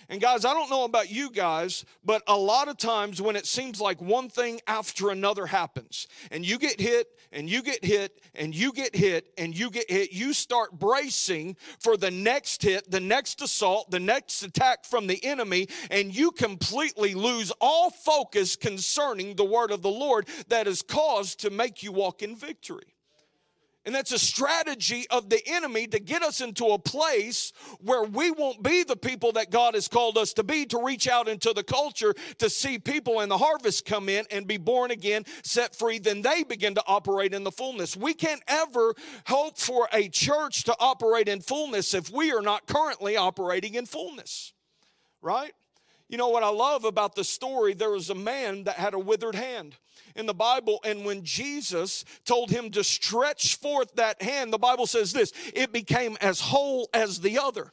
And 0.10 0.22
guys, 0.22 0.45
I 0.45 0.53
don't 0.53 0.69
know 0.69 0.83
about 0.83 1.10
you 1.10 1.31
guys, 1.31 1.86
but 2.03 2.22
a 2.27 2.38
lot 2.38 2.67
of 2.67 2.77
times 2.77 3.22
when 3.22 3.36
it 3.36 3.45
seems 3.45 3.79
like 3.79 4.01
one 4.01 4.29
thing 4.29 4.60
after 4.67 5.10
another 5.10 5.45
happens, 5.45 6.07
and 6.31 6.45
you 6.45 6.57
get 6.57 6.79
hit, 6.79 7.07
and 7.31 7.50
you 7.50 7.63
get 7.63 7.83
hit, 7.83 8.22
and 8.36 8.53
you 8.53 8.72
get 8.74 8.95
hit, 8.95 9.27
and 9.38 9.57
you 9.57 9.69
get 9.69 9.89
hit, 9.89 10.12
you 10.12 10.33
start 10.33 10.77
bracing 10.77 11.55
for 11.79 11.98
the 11.98 12.12
next 12.12 12.62
hit, 12.62 12.89
the 12.91 13.00
next 13.00 13.41
assault, 13.41 13.89
the 13.91 14.00
next 14.00 14.43
attack 14.43 14.86
from 14.86 15.07
the 15.07 15.24
enemy, 15.24 15.67
and 15.89 16.15
you 16.15 16.31
completely 16.31 17.13
lose 17.13 17.51
all 17.60 17.89
focus 17.89 18.55
concerning 18.55 19.36
the 19.36 19.45
word 19.45 19.72
of 19.72 19.81
the 19.81 19.89
Lord 19.89 20.27
that 20.50 20.67
is 20.67 20.81
caused 20.81 21.39
to 21.39 21.50
make 21.50 21.81
you 21.81 21.91
walk 21.91 22.22
in 22.22 22.36
victory. 22.36 22.92
And 23.85 23.93
that's 23.93 24.13
a 24.13 24.19
strategy 24.19 25.05
of 25.09 25.29
the 25.29 25.41
enemy 25.45 25.87
to 25.87 25.99
get 25.99 26.23
us 26.23 26.39
into 26.39 26.67
a 26.67 26.79
place 26.79 27.51
where 27.81 28.03
we 28.03 28.31
won't 28.31 28.63
be 28.63 28.83
the 28.83 28.95
people 28.95 29.33
that 29.33 29.51
God 29.51 29.73
has 29.73 29.89
called 29.89 30.17
us 30.17 30.31
to 30.33 30.43
be, 30.43 30.65
to 30.67 30.81
reach 30.81 31.07
out 31.07 31.27
into 31.27 31.51
the 31.51 31.63
culture, 31.63 32.13
to 32.37 32.49
see 32.49 32.79
people 32.79 33.19
in 33.19 33.27
the 33.27 33.37
harvest 33.37 33.85
come 33.85 34.07
in 34.07 34.25
and 34.31 34.47
be 34.47 34.55
born 34.55 34.91
again, 34.91 35.25
set 35.43 35.75
free, 35.75 35.99
then 35.99 36.21
they 36.21 36.43
begin 36.43 36.75
to 36.75 36.83
operate 36.87 37.33
in 37.33 37.43
the 37.43 37.51
fullness. 37.51 37.97
We 37.97 38.13
can't 38.13 38.43
ever 38.47 38.95
hope 39.27 39.57
for 39.57 39.89
a 39.91 40.07
church 40.07 40.63
to 40.63 40.75
operate 40.79 41.27
in 41.27 41.41
fullness 41.41 41.93
if 41.93 42.09
we 42.09 42.31
are 42.31 42.41
not 42.41 42.67
currently 42.67 43.17
operating 43.17 43.75
in 43.75 43.85
fullness, 43.85 44.53
right? 45.21 45.51
You 46.07 46.17
know 46.17 46.29
what 46.29 46.43
I 46.43 46.49
love 46.49 46.85
about 46.85 47.15
the 47.15 47.23
story? 47.23 47.73
There 47.73 47.89
was 47.89 48.09
a 48.09 48.15
man 48.15 48.63
that 48.63 48.75
had 48.75 48.93
a 48.93 48.99
withered 48.99 49.35
hand 49.35 49.75
in 50.15 50.25
the 50.25 50.34
Bible, 50.34 50.79
and 50.84 51.05
when 51.05 51.24
Jesus 51.24 52.05
told 52.25 52.50
him 52.50 52.72
to 52.72 52.84
stretch 52.84 53.58
forth 53.58 53.96
that 53.96 54.22
hand, 54.22 54.53
the 54.53 54.58
Bible 54.58 54.88
says 54.88 55.13
this 55.13 55.32
it 55.53 55.72
became 55.72 56.17
as 56.22 56.39
whole 56.39 56.89
as 56.93 57.22
the 57.22 57.39
other 57.39 57.72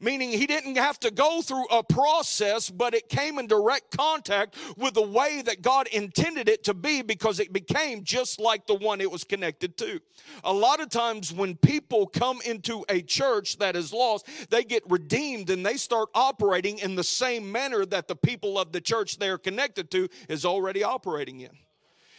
meaning 0.00 0.30
he 0.30 0.46
didn't 0.46 0.76
have 0.76 0.98
to 1.00 1.10
go 1.10 1.42
through 1.42 1.66
a 1.66 1.82
process, 1.82 2.70
but 2.70 2.94
it 2.94 3.08
came 3.08 3.38
in 3.38 3.46
direct 3.46 3.96
contact 3.96 4.56
with 4.76 4.94
the 4.94 5.02
way 5.02 5.42
that 5.42 5.62
God 5.62 5.88
intended 5.88 6.48
it 6.48 6.64
to 6.64 6.74
be 6.74 7.02
because 7.02 7.40
it 7.40 7.52
became 7.52 8.04
just 8.04 8.40
like 8.40 8.66
the 8.66 8.74
one 8.74 9.00
it 9.00 9.10
was 9.10 9.24
connected 9.24 9.76
to. 9.78 10.00
A 10.44 10.52
lot 10.52 10.80
of 10.80 10.90
times 10.90 11.32
when 11.32 11.56
people 11.56 12.06
come 12.06 12.40
into 12.44 12.84
a 12.88 13.02
church 13.02 13.58
that 13.58 13.76
is 13.76 13.92
lost, 13.92 14.28
they 14.50 14.64
get 14.64 14.82
redeemed 14.90 15.50
and 15.50 15.64
they 15.64 15.76
start 15.76 16.08
operating 16.14 16.78
in 16.78 16.94
the 16.94 17.04
same 17.04 17.50
manner 17.50 17.84
that 17.86 18.08
the 18.08 18.16
people 18.16 18.58
of 18.58 18.72
the 18.72 18.80
church 18.80 19.18
they're 19.18 19.38
connected 19.38 19.90
to 19.92 20.08
is 20.28 20.44
already 20.44 20.82
operating 20.82 21.40
in. 21.40 21.50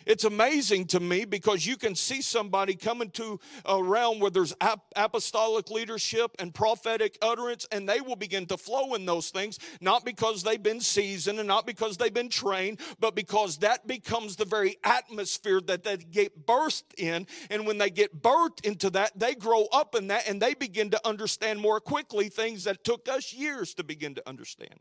It's 0.07 0.23
amazing 0.23 0.85
to 0.87 1.01
me 1.01 1.25
because 1.25 1.65
you 1.65 1.75
can 1.75 1.93
see 1.93 2.21
somebody 2.21 2.75
coming 2.75 3.09
to 3.11 3.41
a 3.65 3.83
realm 3.83 4.21
where 4.21 4.31
there's 4.31 4.55
apostolic 4.95 5.69
leadership 5.69 6.31
and 6.39 6.55
prophetic 6.55 7.17
utterance, 7.21 7.67
and 7.73 7.89
they 7.89 7.99
will 7.99 8.15
begin 8.15 8.45
to 8.45 8.55
flow 8.55 8.93
in 8.93 9.05
those 9.05 9.31
things, 9.31 9.59
not 9.81 10.05
because 10.05 10.43
they've 10.43 10.63
been 10.63 10.79
seasoned 10.79 11.39
and 11.39 11.47
not 11.47 11.67
because 11.67 11.97
they've 11.97 12.13
been 12.13 12.29
trained, 12.29 12.79
but 13.01 13.15
because 13.15 13.57
that 13.57 13.85
becomes 13.85 14.37
the 14.37 14.45
very 14.45 14.77
atmosphere 14.85 15.59
that 15.59 15.83
they 15.83 15.97
get 15.97 16.47
birthed 16.47 16.93
in. 16.97 17.27
And 17.49 17.67
when 17.67 17.77
they 17.77 17.89
get 17.89 18.21
birthed 18.21 18.65
into 18.65 18.89
that, 18.91 19.19
they 19.19 19.35
grow 19.35 19.65
up 19.73 19.93
in 19.93 20.07
that 20.07 20.29
and 20.29 20.41
they 20.41 20.53
begin 20.53 20.89
to 20.91 21.05
understand 21.05 21.59
more 21.59 21.81
quickly 21.81 22.29
things 22.29 22.63
that 22.63 22.85
took 22.85 23.09
us 23.09 23.33
years 23.33 23.73
to 23.73 23.83
begin 23.83 24.15
to 24.15 24.29
understand. 24.29 24.79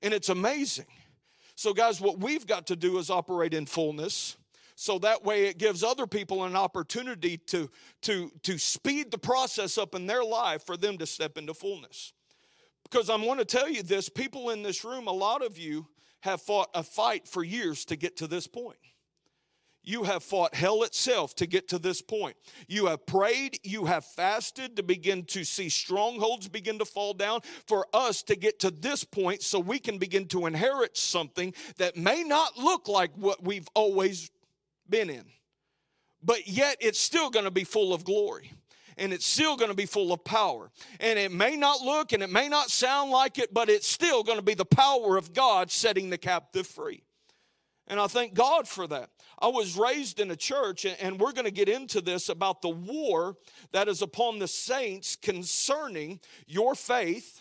And 0.00 0.14
it's 0.14 0.28
amazing. 0.28 0.86
So, 1.58 1.74
guys, 1.74 2.00
what 2.00 2.20
we've 2.20 2.46
got 2.46 2.68
to 2.68 2.76
do 2.76 2.98
is 2.98 3.10
operate 3.10 3.52
in 3.52 3.66
fullness. 3.66 4.36
So 4.76 5.00
that 5.00 5.24
way 5.24 5.46
it 5.46 5.58
gives 5.58 5.82
other 5.82 6.06
people 6.06 6.44
an 6.44 6.54
opportunity 6.54 7.36
to, 7.48 7.68
to, 8.02 8.30
to 8.44 8.58
speed 8.58 9.10
the 9.10 9.18
process 9.18 9.76
up 9.76 9.96
in 9.96 10.06
their 10.06 10.22
life 10.22 10.64
for 10.64 10.76
them 10.76 10.98
to 10.98 11.04
step 11.04 11.36
into 11.36 11.54
fullness. 11.54 12.12
Because 12.84 13.10
I'm 13.10 13.22
going 13.22 13.38
to 13.38 13.44
tell 13.44 13.68
you 13.68 13.82
this 13.82 14.08
people 14.08 14.50
in 14.50 14.62
this 14.62 14.84
room, 14.84 15.08
a 15.08 15.12
lot 15.12 15.44
of 15.44 15.58
you 15.58 15.88
have 16.20 16.40
fought 16.40 16.68
a 16.74 16.84
fight 16.84 17.26
for 17.26 17.42
years 17.42 17.84
to 17.86 17.96
get 17.96 18.16
to 18.18 18.28
this 18.28 18.46
point. 18.46 18.78
You 19.88 20.02
have 20.02 20.22
fought 20.22 20.54
hell 20.54 20.82
itself 20.82 21.34
to 21.36 21.46
get 21.46 21.68
to 21.68 21.78
this 21.78 22.02
point. 22.02 22.36
You 22.66 22.88
have 22.88 23.06
prayed, 23.06 23.58
you 23.62 23.86
have 23.86 24.04
fasted 24.04 24.76
to 24.76 24.82
begin 24.82 25.24
to 25.28 25.44
see 25.44 25.70
strongholds 25.70 26.46
begin 26.46 26.78
to 26.80 26.84
fall 26.84 27.14
down 27.14 27.40
for 27.66 27.86
us 27.94 28.22
to 28.24 28.36
get 28.36 28.60
to 28.60 28.70
this 28.70 29.02
point 29.02 29.40
so 29.40 29.58
we 29.58 29.78
can 29.78 29.96
begin 29.96 30.26
to 30.26 30.44
inherit 30.44 30.98
something 30.98 31.54
that 31.78 31.96
may 31.96 32.22
not 32.22 32.58
look 32.58 32.86
like 32.86 33.12
what 33.14 33.42
we've 33.42 33.66
always 33.72 34.30
been 34.90 35.08
in, 35.08 35.24
but 36.22 36.46
yet 36.46 36.76
it's 36.80 37.00
still 37.00 37.30
going 37.30 37.46
to 37.46 37.50
be 37.50 37.64
full 37.64 37.94
of 37.94 38.04
glory 38.04 38.52
and 38.98 39.10
it's 39.14 39.24
still 39.24 39.56
going 39.56 39.70
to 39.70 39.76
be 39.76 39.86
full 39.86 40.12
of 40.12 40.22
power. 40.22 40.70
And 41.00 41.18
it 41.18 41.32
may 41.32 41.56
not 41.56 41.80
look 41.80 42.12
and 42.12 42.22
it 42.22 42.28
may 42.28 42.50
not 42.50 42.68
sound 42.68 43.10
like 43.10 43.38
it, 43.38 43.54
but 43.54 43.70
it's 43.70 43.88
still 43.88 44.22
going 44.22 44.38
to 44.38 44.44
be 44.44 44.52
the 44.52 44.66
power 44.66 45.16
of 45.16 45.32
God 45.32 45.70
setting 45.70 46.10
the 46.10 46.18
captive 46.18 46.66
free. 46.66 47.04
And 47.88 47.98
I 47.98 48.06
thank 48.06 48.34
God 48.34 48.68
for 48.68 48.86
that. 48.86 49.10
I 49.40 49.48
was 49.48 49.76
raised 49.76 50.20
in 50.20 50.30
a 50.30 50.36
church, 50.36 50.84
and 50.84 51.18
we're 51.18 51.32
going 51.32 51.46
to 51.46 51.50
get 51.50 51.68
into 51.68 52.02
this 52.02 52.28
about 52.28 52.60
the 52.60 52.68
war 52.68 53.36
that 53.72 53.88
is 53.88 54.02
upon 54.02 54.38
the 54.38 54.48
saints 54.48 55.16
concerning 55.16 56.20
your 56.46 56.74
faith, 56.74 57.40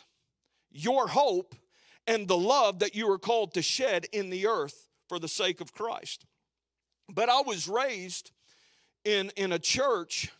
your 0.72 1.10
hope, 1.10 1.54
and 2.08 2.27
the 2.27 2.38
love 2.38 2.80
that 2.80 2.96
you 2.96 3.12
are 3.12 3.20
called 3.20 3.54
to 3.56 3.62
shed 3.62 4.06
in 4.13 4.30
the 4.30 4.48
earth 4.48 4.88
for 5.10 5.20
the 5.20 5.27
sake 5.27 5.60
of 5.60 5.74
Christ. 5.74 6.25
But 7.10 7.30
I 7.30 7.42
was 7.42 7.68
raised 7.68 8.32
in, 9.04 9.32
in 9.36 9.51
a 9.51 9.60
church 9.60 10.32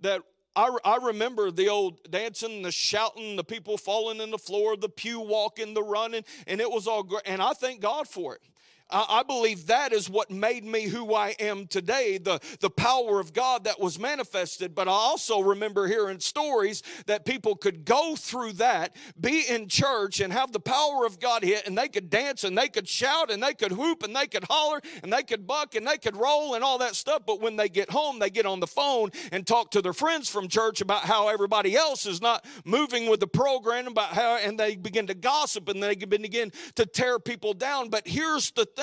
that 0.00 0.22
I, 0.56 0.76
I 0.84 0.96
remember 0.96 1.50
the 1.50 1.68
old 1.68 2.10
dancing, 2.10 2.62
the 2.62 2.72
shouting, 2.72 3.36
the 3.36 3.44
people 3.44 3.76
falling 3.76 4.20
in 4.20 4.30
the 4.30 4.38
floor, 4.38 4.76
the 4.76 4.88
pew 4.88 5.20
walking, 5.20 5.74
the 5.74 5.82
running, 5.82 6.24
and 6.46 6.60
it 6.60 6.70
was 6.70 6.86
all 6.86 7.02
great. 7.02 7.22
And 7.26 7.42
I 7.42 7.52
thank 7.52 7.80
God 7.80 8.08
for 8.08 8.34
it. 8.34 8.42
I 8.92 9.22
believe 9.22 9.66
that 9.66 9.92
is 9.92 10.10
what 10.10 10.30
made 10.30 10.64
me 10.64 10.84
who 10.84 11.14
I 11.14 11.34
am 11.38 11.66
today, 11.66 12.18
the, 12.18 12.40
the 12.60 12.70
power 12.70 13.20
of 13.20 13.32
God 13.32 13.64
that 13.64 13.80
was 13.80 13.98
manifested. 13.98 14.74
But 14.74 14.88
I 14.88 14.92
also 14.92 15.40
remember 15.40 15.86
hearing 15.86 16.20
stories 16.20 16.82
that 17.06 17.24
people 17.24 17.54
could 17.54 17.84
go 17.84 18.16
through 18.16 18.54
that, 18.54 18.96
be 19.20 19.44
in 19.48 19.68
church, 19.68 20.20
and 20.20 20.32
have 20.32 20.52
the 20.52 20.60
power 20.60 21.06
of 21.06 21.20
God 21.20 21.44
hit, 21.44 21.66
and 21.66 21.76
they 21.78 21.88
could 21.88 22.10
dance, 22.10 22.44
and 22.44 22.56
they 22.56 22.68
could 22.68 22.88
shout, 22.88 23.30
and 23.30 23.42
they 23.42 23.54
could 23.54 23.72
whoop, 23.72 24.02
and 24.02 24.14
they 24.14 24.26
could 24.26 24.44
holler, 24.44 24.80
and 25.02 25.12
they 25.12 25.22
could 25.22 25.46
buck, 25.46 25.74
and 25.74 25.86
they 25.86 25.98
could 25.98 26.16
roll, 26.16 26.54
and 26.54 26.64
all 26.64 26.78
that 26.78 26.96
stuff. 26.96 27.22
But 27.26 27.40
when 27.40 27.56
they 27.56 27.68
get 27.68 27.90
home, 27.90 28.18
they 28.18 28.30
get 28.30 28.46
on 28.46 28.60
the 28.60 28.66
phone 28.66 29.10
and 29.30 29.46
talk 29.46 29.70
to 29.72 29.82
their 29.82 29.92
friends 29.92 30.28
from 30.28 30.48
church 30.48 30.80
about 30.80 31.02
how 31.02 31.28
everybody 31.28 31.76
else 31.76 32.06
is 32.06 32.20
not 32.20 32.44
moving 32.64 33.08
with 33.08 33.20
the 33.20 33.28
program, 33.28 33.86
about 33.86 34.10
how, 34.10 34.36
and 34.36 34.58
they 34.58 34.76
begin 34.76 35.06
to 35.06 35.14
gossip, 35.14 35.68
and 35.68 35.82
they 35.82 35.94
begin 35.94 36.50
to 36.74 36.86
tear 36.86 37.18
people 37.18 37.54
down. 37.54 37.88
But 37.88 38.08
here's 38.08 38.50
the 38.50 38.64
thing 38.64 38.79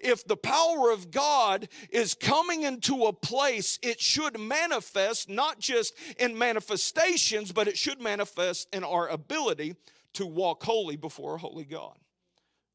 if 0.00 0.26
the 0.26 0.36
power 0.36 0.90
of 0.90 1.10
God 1.10 1.68
is 1.90 2.14
coming 2.14 2.62
into 2.62 3.04
a 3.04 3.12
place, 3.12 3.78
it 3.82 4.00
should 4.00 4.38
manifest 4.38 5.28
not 5.28 5.58
just 5.58 5.94
in 6.18 6.36
manifestations, 6.36 7.52
but 7.52 7.68
it 7.68 7.78
should 7.78 8.00
manifest 8.00 8.68
in 8.72 8.84
our 8.84 9.08
ability 9.08 9.74
to 10.14 10.26
walk 10.26 10.62
holy 10.62 10.96
before 10.96 11.36
a 11.36 11.38
holy 11.38 11.64
God. 11.64 11.96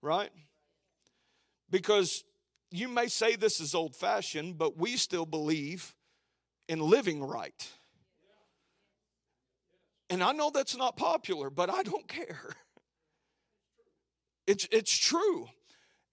Right? 0.02 0.32
Because 1.70 2.24
you 2.72 2.88
may 2.88 3.08
say 3.08 3.36
this 3.36 3.60
is 3.60 3.76
old 3.76 3.96
fashioned, 3.96 4.58
but 4.58 4.78
we 4.78 4.98
still 4.98 5.26
believe 5.26 5.94
in 6.68 6.80
living 6.80 7.24
right. 7.24 7.70
And 10.10 10.22
I 10.22 10.34
know 10.34 10.52
that's 10.54 10.76
not 10.76 10.98
popular, 10.98 11.50
but 11.50 11.70
I 11.70 11.84
don't 11.84 12.08
care. 12.08 12.56
It's, 14.48 14.68
it's 14.72 14.96
true 14.96 15.48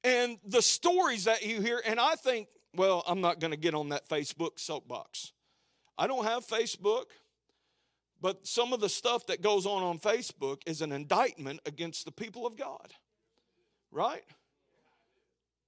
and 0.04 0.38
the 0.44 0.62
stories 0.62 1.24
that 1.24 1.44
you 1.44 1.60
hear. 1.60 1.82
And 1.84 1.98
I 1.98 2.14
think, 2.14 2.48
well, 2.74 3.02
I'm 3.06 3.20
not 3.20 3.40
going 3.40 3.50
to 3.50 3.56
get 3.56 3.74
on 3.74 3.90
that 3.90 4.08
Facebook 4.08 4.58
soapbox. 4.58 5.32
I 5.96 6.06
don't 6.06 6.24
have 6.24 6.46
Facebook, 6.46 7.06
but 8.20 8.46
some 8.46 8.72
of 8.72 8.80
the 8.80 8.88
stuff 8.88 9.26
that 9.26 9.42
goes 9.42 9.66
on 9.66 9.82
on 9.82 9.98
Facebook 9.98 10.62
is 10.66 10.80
an 10.80 10.92
indictment 10.92 11.60
against 11.66 12.04
the 12.04 12.12
people 12.12 12.46
of 12.46 12.56
God, 12.56 12.92
right? 13.90 14.22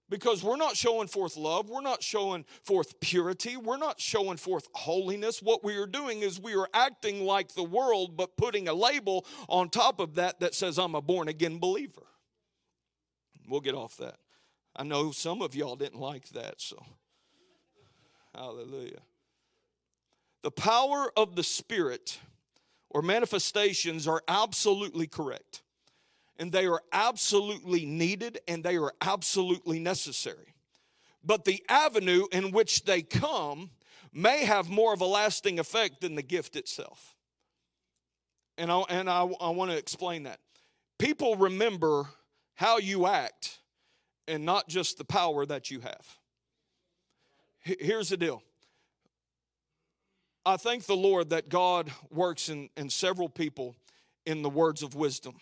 Because 0.09 0.43
we're 0.43 0.57
not 0.57 0.77
showing 0.77 1.07
forth 1.07 1.37
love, 1.37 1.69
we're 1.69 1.81
not 1.81 2.03
showing 2.03 2.45
forth 2.65 2.99
purity, 3.01 3.57
we're 3.57 3.77
not 3.77 4.01
showing 4.01 4.37
forth 4.37 4.69
holiness. 4.75 5.41
What 5.41 5.63
we 5.63 5.77
are 5.77 5.87
doing 5.87 6.23
is 6.23 6.41
we 6.41 6.57
are 6.57 6.69
acting 6.75 7.25
like 7.25 7.55
the 7.55 7.63
world, 7.63 8.17
but 8.17 8.37
putting 8.37 8.67
a 8.67 8.75
label 8.75 9.25
on 9.49 9.69
top 9.69 10.01
of 10.01 10.17
that 10.17 10.41
that 10.41 10.55
says, 10.55 10.79
I'm 10.79 10.97
a 10.97 11.01
born 11.01 11.29
again 11.29 11.59
believer. 11.59 12.03
We'll 13.49 13.61
get 13.61 13.75
off 13.75 13.97
that. 13.99 14.17
I 14.77 14.85
know 14.85 15.11
some 15.11 15.43
of 15.43 15.55
y'all 15.55 15.77
didn't 15.77 16.01
like 16.01 16.29
that, 16.31 16.61
so 16.61 16.83
hallelujah. 18.35 19.01
The 20.43 20.51
power 20.51 21.11
of 21.17 21.37
the 21.37 21.43
Spirit 21.43 22.19
or 22.91 23.03
manifestations 23.03 24.09
are 24.09 24.23
absolutely 24.29 25.07
correct. 25.07 25.63
And 26.39 26.51
they 26.51 26.67
are 26.67 26.83
absolutely 26.93 27.85
needed 27.85 28.41
and 28.49 28.65
they 28.65 28.77
are 28.77 28.93
absolutely 29.01 29.79
necessary. 29.79 30.55
But 31.23 31.45
the 31.45 31.63
avenue 31.69 32.27
in 32.33 32.51
which 32.51 32.85
they 32.85 33.03
come 33.03 33.71
may 34.13 34.45
have 34.45 34.71
more 34.71 34.95
of 34.95 35.01
a 35.01 35.07
lasting 35.07 35.59
effect 35.59 36.01
than 36.01 36.15
the 36.15 36.23
gift 36.23 36.57
itself. 36.57 37.15
And 38.57 38.73
I, 38.73 38.81
and 38.89 39.09
I, 39.09 39.29
I 39.41 39.51
want 39.51 39.71
to 39.71 39.77
explain 39.77 40.25
that. 40.25 40.41
People 40.99 41.37
remember 41.37 42.09
how 42.61 42.79
you 42.79 43.07
act 43.07 43.59
and 44.29 44.45
not 44.45 44.69
just 44.69 44.99
the 44.99 45.05
power 45.05 45.47
that 45.47 45.71
you 45.71 45.81
have. 45.81 46.19
Here's 47.61 48.11
the 48.11 48.17
deal. 48.17 48.43
I 50.45 50.57
thank 50.57 50.85
the 50.85 50.97
Lord 50.97 51.31
that 51.31 51.49
God 51.49 51.91
works 52.11 52.49
in, 52.49 52.69
in 52.77 52.91
several 52.91 53.29
people 53.29 53.77
in 54.25 54.43
the 54.43 54.51
words 54.51 54.83
of 54.83 54.95
wisdom 54.95 55.37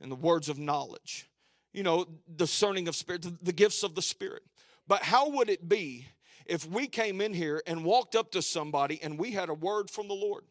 in 0.00 0.08
the 0.08 0.14
words 0.14 0.48
of 0.48 0.58
knowledge, 0.58 1.28
you 1.72 1.82
know, 1.82 2.06
discerning 2.36 2.88
of 2.88 2.94
spirit, 2.94 3.26
the 3.42 3.52
gifts 3.52 3.82
of 3.82 3.94
the 3.94 4.02
Spirit. 4.02 4.42
But 4.86 5.02
how 5.02 5.30
would 5.30 5.48
it 5.48 5.68
be 5.68 6.06
if 6.44 6.68
we 6.68 6.86
came 6.86 7.20
in 7.20 7.34
here 7.34 7.62
and 7.66 7.84
walked 7.84 8.14
up 8.14 8.30
to 8.32 8.42
somebody 8.42 9.00
and 9.02 9.18
we 9.18 9.32
had 9.32 9.48
a 9.48 9.54
word 9.54 9.90
from 9.90 10.08
the 10.08 10.14
Lord 10.14 10.44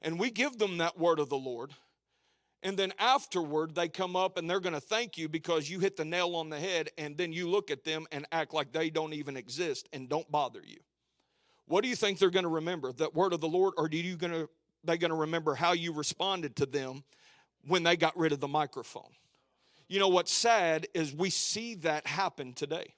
and 0.00 0.18
we 0.18 0.30
give 0.30 0.58
them 0.58 0.78
that 0.78 0.98
word 0.98 1.18
of 1.18 1.28
the 1.28 1.36
Lord? 1.36 1.72
And 2.62 2.76
then 2.76 2.92
afterward, 2.98 3.74
they 3.74 3.88
come 3.88 4.14
up 4.14 4.38
and 4.38 4.48
they're 4.48 4.60
going 4.60 4.74
to 4.74 4.80
thank 4.80 5.18
you 5.18 5.28
because 5.28 5.68
you 5.68 5.80
hit 5.80 5.96
the 5.96 6.04
nail 6.04 6.36
on 6.36 6.48
the 6.48 6.60
head. 6.60 6.90
And 6.96 7.16
then 7.16 7.32
you 7.32 7.48
look 7.48 7.70
at 7.70 7.84
them 7.84 8.06
and 8.12 8.24
act 8.30 8.54
like 8.54 8.72
they 8.72 8.88
don't 8.88 9.14
even 9.14 9.36
exist 9.36 9.88
and 9.92 10.08
don't 10.08 10.30
bother 10.30 10.62
you. 10.64 10.78
What 11.66 11.82
do 11.82 11.88
you 11.88 11.96
think 11.96 12.18
they're 12.18 12.30
going 12.30 12.44
to 12.44 12.48
remember? 12.48 12.92
That 12.92 13.14
word 13.14 13.32
of 13.32 13.40
the 13.40 13.48
Lord, 13.48 13.74
or 13.76 13.86
are 13.86 13.90
you 13.90 14.16
going 14.16 14.32
to 14.32 14.48
they 14.84 14.98
going 14.98 15.10
to 15.10 15.16
remember 15.16 15.54
how 15.54 15.72
you 15.72 15.92
responded 15.92 16.56
to 16.56 16.66
them 16.66 17.04
when 17.66 17.84
they 17.84 17.96
got 17.96 18.16
rid 18.16 18.32
of 18.32 18.40
the 18.40 18.48
microphone? 18.48 19.10
You 19.88 20.00
know 20.00 20.08
what's 20.08 20.32
sad 20.32 20.88
is 20.94 21.14
we 21.14 21.30
see 21.30 21.74
that 21.76 22.06
happen 22.06 22.52
today. 22.52 22.94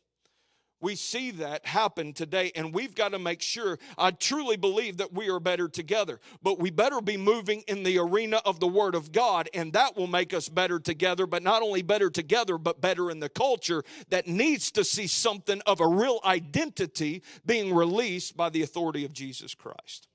We 0.84 0.96
see 0.96 1.30
that 1.30 1.64
happen 1.64 2.12
today, 2.12 2.52
and 2.54 2.74
we've 2.74 2.94
got 2.94 3.12
to 3.12 3.18
make 3.18 3.40
sure. 3.40 3.78
I 3.96 4.10
truly 4.10 4.58
believe 4.58 4.98
that 4.98 5.14
we 5.14 5.30
are 5.30 5.40
better 5.40 5.66
together, 5.66 6.20
but 6.42 6.58
we 6.58 6.70
better 6.70 7.00
be 7.00 7.16
moving 7.16 7.62
in 7.66 7.84
the 7.84 7.96
arena 7.96 8.42
of 8.44 8.60
the 8.60 8.68
Word 8.68 8.94
of 8.94 9.10
God, 9.10 9.48
and 9.54 9.72
that 9.72 9.96
will 9.96 10.08
make 10.08 10.34
us 10.34 10.50
better 10.50 10.78
together, 10.78 11.26
but 11.26 11.42
not 11.42 11.62
only 11.62 11.80
better 11.80 12.10
together, 12.10 12.58
but 12.58 12.82
better 12.82 13.10
in 13.10 13.18
the 13.18 13.30
culture 13.30 13.82
that 14.10 14.26
needs 14.26 14.70
to 14.72 14.84
see 14.84 15.06
something 15.06 15.62
of 15.62 15.80
a 15.80 15.88
real 15.88 16.20
identity 16.22 17.22
being 17.46 17.74
released 17.74 18.36
by 18.36 18.50
the 18.50 18.60
authority 18.60 19.06
of 19.06 19.14
Jesus 19.14 19.54
Christ. 19.54 20.06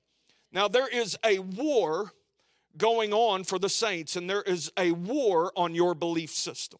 Now, 0.52 0.68
there 0.68 0.86
is 0.86 1.18
a 1.24 1.40
war 1.40 2.12
going 2.76 3.12
on 3.12 3.42
for 3.42 3.58
the 3.58 3.68
saints, 3.68 4.14
and 4.14 4.30
there 4.30 4.42
is 4.42 4.70
a 4.76 4.92
war 4.92 5.52
on 5.56 5.74
your 5.74 5.96
belief 5.96 6.30
system. 6.30 6.78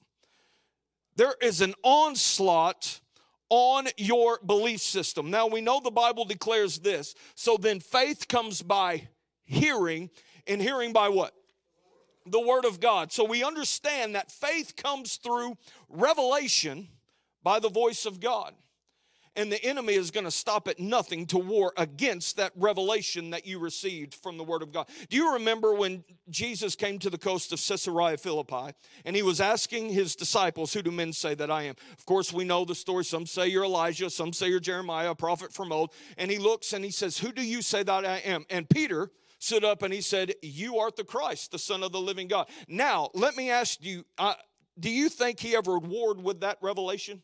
There 1.17 1.35
is 1.43 1.61
an 1.61 1.75
onslaught 1.83 3.01
on 3.50 3.88
your 3.97 4.38
belief 4.47 4.80
system. 4.80 5.30
Now 5.30 5.47
we 5.47 5.61
know 5.61 5.80
the 5.80 5.90
Bible 5.90 6.25
declares 6.25 6.78
this. 6.78 7.14
So 7.35 7.57
then 7.57 7.80
faith 7.80 8.28
comes 8.28 8.62
by 8.62 9.09
hearing, 9.42 10.11
and 10.47 10.62
hearing 10.62 10.92
by 10.92 11.09
what? 11.09 11.35
The 12.26 12.40
Word 12.40 12.64
of 12.64 12.80
God. 12.80 13.12
So 13.12 13.25
we 13.25 13.45
understand 13.45 14.14
that 14.14 14.30
faith 14.30 14.76
comes 14.76 15.16
through 15.16 15.57
revelation 15.88 16.88
by 17.42 17.59
the 17.59 17.69
voice 17.69 18.07
of 18.07 18.21
God 18.21 18.54
and 19.37 19.51
the 19.51 19.63
enemy 19.65 19.95
is 19.95 20.11
going 20.11 20.25
to 20.25 20.31
stop 20.31 20.67
at 20.69 20.81
nothing 20.81 21.27
to 21.27 21.39
war 21.39 21.73
against 21.77 22.37
that 22.37 22.53
revelation 22.57 23.31
that 23.31 23.47
you 23.47 23.59
received 23.59 24.15
from 24.15 24.37
the 24.37 24.45
Word 24.45 24.63
of 24.63 24.73
God. 24.73 24.89
Do 25.09 25.17
you 25.17 25.35
remember 25.35 25.75
when 25.75 26.05
Jesus 26.29 26.75
came 26.75 26.99
to 26.99 27.11
the 27.11 27.19
coast 27.19 27.53
of 27.53 27.61
Caesarea 27.65 28.17
Philippi 28.17 28.75
and 29.05 29.15
he 29.15 29.23
was 29.23 29.41
asking 29.41 29.91
his 29.91 30.17
disciples, 30.17 30.73
Who 30.73 30.83
do 30.83 30.91
men 30.91 31.13
say 31.13 31.35
that 31.35 31.51
I 31.51 31.63
am? 31.65 31.77
Of 31.97 32.05
course, 32.07 32.33
we 32.33 32.45
know 32.45 32.65
the 32.65 32.75
story. 32.75 33.05
Some 33.05 33.27
say 33.27 33.49
you're 33.49 33.65
Elijah, 33.65 34.11
some 34.11 34.33
say 34.33 34.49
you're 34.49 34.61
Jeremiah, 34.61 35.11
a 35.11 35.15
prophet 35.15 35.53
from 35.53 35.73
old. 35.73 35.93
And 36.19 36.31
he 36.31 36.39
looks 36.39 36.73
and 36.73 36.85
he 36.85 36.91
says, 36.91 37.19
Who 37.19 37.33
do 37.33 37.45
you 37.45 37.63
say 37.63 37.83
that 37.83 38.05
I 38.05 38.19
am? 38.19 38.45
And 38.51 38.69
Peter, 38.69 39.11
stood 39.43 39.65
up 39.65 39.83
and 39.83 39.93
he 39.93 40.03
said, 40.03 40.35
You 40.43 40.79
art 40.79 40.97
the 40.97 41.05
Christ, 41.05 41.51
the 41.51 41.59
Son 41.59 41.83
of 41.83 41.93
the 41.93 42.01
living 42.01 42.29
God. 42.29 42.49
Now, 42.69 43.09
let 43.15 43.37
me 43.37 43.51
ask 43.51 43.83
you, 43.83 44.05
uh, 44.19 44.35
do 44.79 44.91
you 44.91 45.09
think 45.09 45.41
he 45.41 45.57
ever 45.57 45.79
warred 45.79 46.23
with 46.23 46.41
that 46.41 46.59
revelation? 46.61 47.23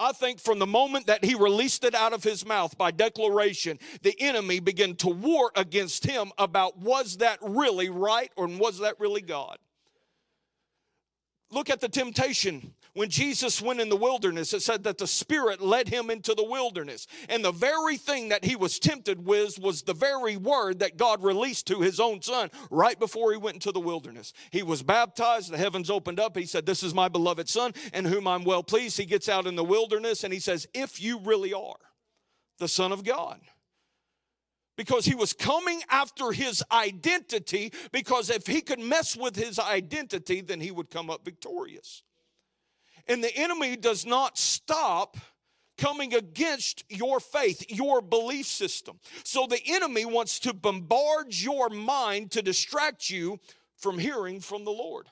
I 0.00 0.12
think 0.12 0.40
from 0.40 0.58
the 0.58 0.66
moment 0.66 1.06
that 1.08 1.22
he 1.22 1.34
released 1.34 1.84
it 1.84 1.94
out 1.94 2.14
of 2.14 2.24
his 2.24 2.46
mouth 2.46 2.76
by 2.78 2.90
declaration, 2.90 3.78
the 4.00 4.18
enemy 4.18 4.58
began 4.58 4.96
to 4.96 5.08
war 5.08 5.52
against 5.54 6.06
him 6.06 6.32
about 6.38 6.78
was 6.78 7.18
that 7.18 7.38
really 7.42 7.90
right 7.90 8.32
or 8.34 8.46
was 8.46 8.78
that 8.78 8.98
really 8.98 9.20
God? 9.20 9.58
Look 11.50 11.68
at 11.68 11.80
the 11.80 11.88
temptation 11.88 12.74
when 12.94 13.08
Jesus 13.08 13.62
went 13.62 13.80
in 13.80 13.88
the 13.88 13.96
wilderness, 13.96 14.52
it 14.52 14.62
said 14.62 14.84
that 14.84 14.98
the 14.98 15.06
Spirit 15.06 15.60
led 15.60 15.88
him 15.88 16.10
into 16.10 16.34
the 16.34 16.44
wilderness. 16.44 17.06
And 17.28 17.44
the 17.44 17.52
very 17.52 17.96
thing 17.96 18.30
that 18.30 18.44
he 18.44 18.56
was 18.56 18.78
tempted 18.78 19.24
with 19.24 19.58
was 19.58 19.82
the 19.82 19.94
very 19.94 20.36
word 20.36 20.80
that 20.80 20.96
God 20.96 21.22
released 21.22 21.66
to 21.68 21.80
his 21.80 22.00
own 22.00 22.20
son 22.22 22.50
right 22.70 22.98
before 22.98 23.32
he 23.32 23.38
went 23.38 23.54
into 23.54 23.72
the 23.72 23.80
wilderness. 23.80 24.32
He 24.50 24.62
was 24.62 24.82
baptized, 24.82 25.52
the 25.52 25.58
heavens 25.58 25.90
opened 25.90 26.18
up. 26.18 26.36
He 26.36 26.46
said, 26.46 26.66
This 26.66 26.82
is 26.82 26.94
my 26.94 27.08
beloved 27.08 27.48
son 27.48 27.72
in 27.94 28.04
whom 28.04 28.26
I'm 28.26 28.44
well 28.44 28.62
pleased. 28.62 28.98
He 28.98 29.06
gets 29.06 29.28
out 29.28 29.46
in 29.46 29.56
the 29.56 29.64
wilderness 29.64 30.24
and 30.24 30.32
he 30.32 30.40
says, 30.40 30.66
If 30.74 31.00
you 31.00 31.20
really 31.20 31.52
are 31.52 31.76
the 32.58 32.68
Son 32.68 32.92
of 32.92 33.04
God 33.04 33.40
because 34.76 35.04
he 35.04 35.14
was 35.14 35.32
coming 35.32 35.82
after 35.90 36.32
his 36.32 36.62
identity 36.72 37.72
because 37.92 38.30
if 38.30 38.46
he 38.46 38.60
could 38.60 38.78
mess 38.78 39.16
with 39.16 39.36
his 39.36 39.58
identity 39.58 40.40
then 40.40 40.60
he 40.60 40.70
would 40.70 40.90
come 40.90 41.10
up 41.10 41.24
victorious 41.24 42.02
and 43.10 43.24
the 43.24 43.36
enemy 43.36 43.76
does 43.76 44.06
not 44.06 44.38
stop 44.38 45.16
coming 45.76 46.14
against 46.14 46.84
your 46.88 47.18
faith, 47.18 47.64
your 47.68 48.00
belief 48.00 48.46
system. 48.46 49.00
So 49.24 49.46
the 49.46 49.60
enemy 49.66 50.04
wants 50.04 50.38
to 50.40 50.54
bombard 50.54 51.34
your 51.34 51.68
mind 51.68 52.30
to 52.32 52.42
distract 52.42 53.10
you 53.10 53.40
from 53.76 53.98
hearing 53.98 54.40
from 54.40 54.64
the 54.64 54.70
Lord. 54.70 55.08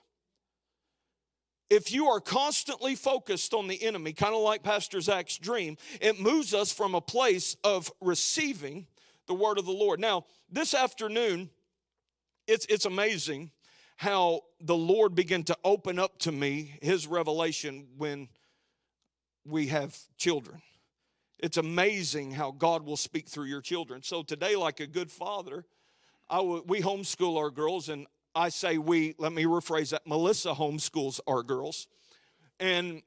If 1.70 1.92
you 1.92 2.06
are 2.06 2.20
constantly 2.20 2.94
focused 2.94 3.52
on 3.52 3.66
the 3.66 3.82
enemy, 3.82 4.12
kind 4.12 4.34
of 4.34 4.42
like 4.42 4.62
Pastor 4.62 5.00
Zach's 5.00 5.36
dream, 5.36 5.76
it 6.00 6.20
moves 6.20 6.54
us 6.54 6.72
from 6.72 6.94
a 6.94 7.00
place 7.00 7.56
of 7.64 7.90
receiving 8.00 8.86
the 9.26 9.34
word 9.34 9.58
of 9.58 9.66
the 9.66 9.72
Lord. 9.72 9.98
Now, 9.98 10.24
this 10.48 10.72
afternoon, 10.72 11.50
it's, 12.46 12.64
it's 12.70 12.86
amazing 12.86 13.50
how 13.98 14.42
the 14.60 14.76
Lord 14.76 15.16
began 15.16 15.42
to 15.42 15.56
open 15.64 15.98
up 15.98 16.18
to 16.20 16.30
me 16.30 16.78
his 16.80 17.08
revelation 17.08 17.88
when 17.96 18.28
we 19.44 19.66
have 19.66 19.98
children. 20.16 20.62
It's 21.40 21.56
amazing 21.56 22.30
how 22.30 22.52
God 22.52 22.86
will 22.86 22.96
speak 22.96 23.28
through 23.28 23.46
your 23.46 23.60
children. 23.60 24.04
So 24.04 24.22
today, 24.22 24.54
like 24.54 24.78
a 24.78 24.86
good 24.86 25.10
father, 25.10 25.64
I 26.30 26.40
we 26.42 26.80
homeschool 26.80 27.36
our 27.36 27.50
girls, 27.50 27.88
and 27.88 28.06
I 28.36 28.50
say 28.50 28.78
we, 28.78 29.16
let 29.18 29.32
me 29.32 29.44
rephrase 29.46 29.90
that, 29.90 30.06
Melissa 30.06 30.54
homeschools 30.54 31.18
our 31.26 31.42
girls. 31.42 31.88
And 32.60 33.02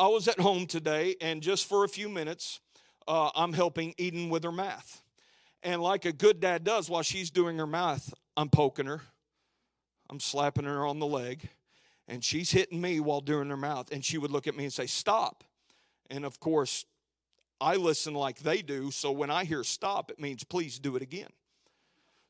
I 0.00 0.08
was 0.08 0.26
at 0.26 0.40
home 0.40 0.66
today, 0.66 1.14
and 1.20 1.42
just 1.42 1.64
for 1.68 1.84
a 1.84 1.88
few 1.88 2.08
minutes, 2.08 2.58
uh, 3.06 3.30
I'm 3.36 3.52
helping 3.52 3.94
Eden 3.98 4.30
with 4.30 4.42
her 4.42 4.52
math. 4.52 5.00
And 5.62 5.80
like 5.80 6.04
a 6.04 6.12
good 6.12 6.40
dad 6.40 6.64
does, 6.64 6.90
while 6.90 7.02
she's 7.02 7.30
doing 7.30 7.56
her 7.58 7.68
math, 7.68 8.12
I'm 8.36 8.48
poking 8.48 8.86
her 8.86 9.02
I'm 10.10 10.20
slapping 10.20 10.64
her 10.64 10.86
on 10.86 10.98
the 10.98 11.06
leg, 11.06 11.48
and 12.06 12.22
she's 12.22 12.50
hitting 12.50 12.80
me 12.80 13.00
while 13.00 13.20
doing 13.20 13.48
her 13.50 13.56
mouth. 13.56 13.90
And 13.90 14.04
she 14.04 14.18
would 14.18 14.30
look 14.30 14.46
at 14.46 14.56
me 14.56 14.64
and 14.64 14.72
say, 14.72 14.86
Stop. 14.86 15.44
And 16.10 16.24
of 16.24 16.38
course, 16.38 16.84
I 17.60 17.76
listen 17.76 18.14
like 18.14 18.40
they 18.40 18.62
do. 18.62 18.90
So 18.90 19.10
when 19.10 19.30
I 19.30 19.44
hear 19.44 19.64
stop, 19.64 20.10
it 20.10 20.20
means 20.20 20.44
please 20.44 20.78
do 20.78 20.96
it 20.96 21.02
again. 21.02 21.30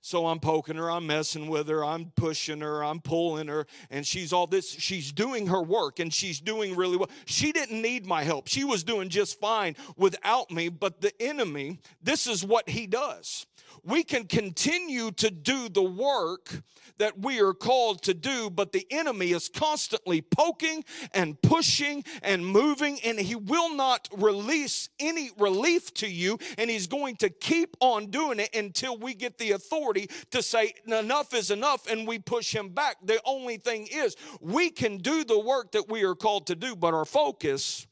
So 0.06 0.26
I'm 0.26 0.38
poking 0.38 0.76
her, 0.76 0.90
I'm 0.90 1.06
messing 1.06 1.48
with 1.48 1.66
her, 1.68 1.82
I'm 1.82 2.12
pushing 2.14 2.60
her, 2.60 2.84
I'm 2.84 3.00
pulling 3.00 3.48
her, 3.48 3.66
and 3.88 4.06
she's 4.06 4.34
all 4.34 4.46
this. 4.46 4.70
She's 4.70 5.10
doing 5.10 5.46
her 5.46 5.62
work 5.62 5.98
and 5.98 6.12
she's 6.12 6.40
doing 6.40 6.76
really 6.76 6.98
well. 6.98 7.08
She 7.24 7.52
didn't 7.52 7.80
need 7.80 8.04
my 8.04 8.22
help. 8.22 8.46
She 8.46 8.64
was 8.64 8.84
doing 8.84 9.08
just 9.08 9.40
fine 9.40 9.76
without 9.96 10.50
me, 10.50 10.68
but 10.68 11.00
the 11.00 11.14
enemy, 11.22 11.78
this 12.02 12.26
is 12.26 12.44
what 12.44 12.68
he 12.68 12.86
does. 12.86 13.46
We 13.82 14.04
can 14.04 14.24
continue 14.24 15.10
to 15.12 15.30
do 15.30 15.70
the 15.70 15.82
work 15.82 16.62
that 16.98 17.18
we 17.18 17.40
are 17.40 17.52
called 17.52 18.02
to 18.02 18.14
do, 18.14 18.48
but 18.48 18.72
the 18.72 18.86
enemy 18.90 19.32
is 19.32 19.48
constantly 19.48 20.22
poking 20.22 20.84
and 21.12 21.40
pushing 21.42 22.04
and 22.22 22.46
moving, 22.46 22.98
and 23.04 23.18
he 23.18 23.34
will 23.34 23.74
not 23.74 24.08
release 24.16 24.88
any 25.00 25.30
relief 25.38 25.92
to 25.94 26.08
you, 26.08 26.38
and 26.56 26.70
he's 26.70 26.86
going 26.86 27.16
to 27.16 27.28
keep 27.28 27.76
on 27.80 28.06
doing 28.06 28.38
it 28.38 28.54
until 28.54 28.96
we 28.96 29.14
get 29.14 29.38
the 29.38 29.50
authority 29.50 29.93
to 30.30 30.42
say, 30.42 30.74
enough 30.86 31.34
is 31.34 31.50
enough, 31.50 31.90
and 31.90 32.06
we 32.06 32.18
push 32.18 32.54
him 32.54 32.70
back. 32.70 32.96
The 33.02 33.20
only 33.24 33.56
thing 33.56 33.88
is, 33.90 34.16
we 34.40 34.70
can 34.70 34.98
do 34.98 35.24
the 35.24 35.38
work 35.38 35.72
that 35.72 35.88
we 35.88 36.04
are 36.04 36.14
called 36.14 36.46
to 36.48 36.54
do, 36.54 36.76
but 36.76 36.94
our 36.94 37.04
focus 37.04 37.86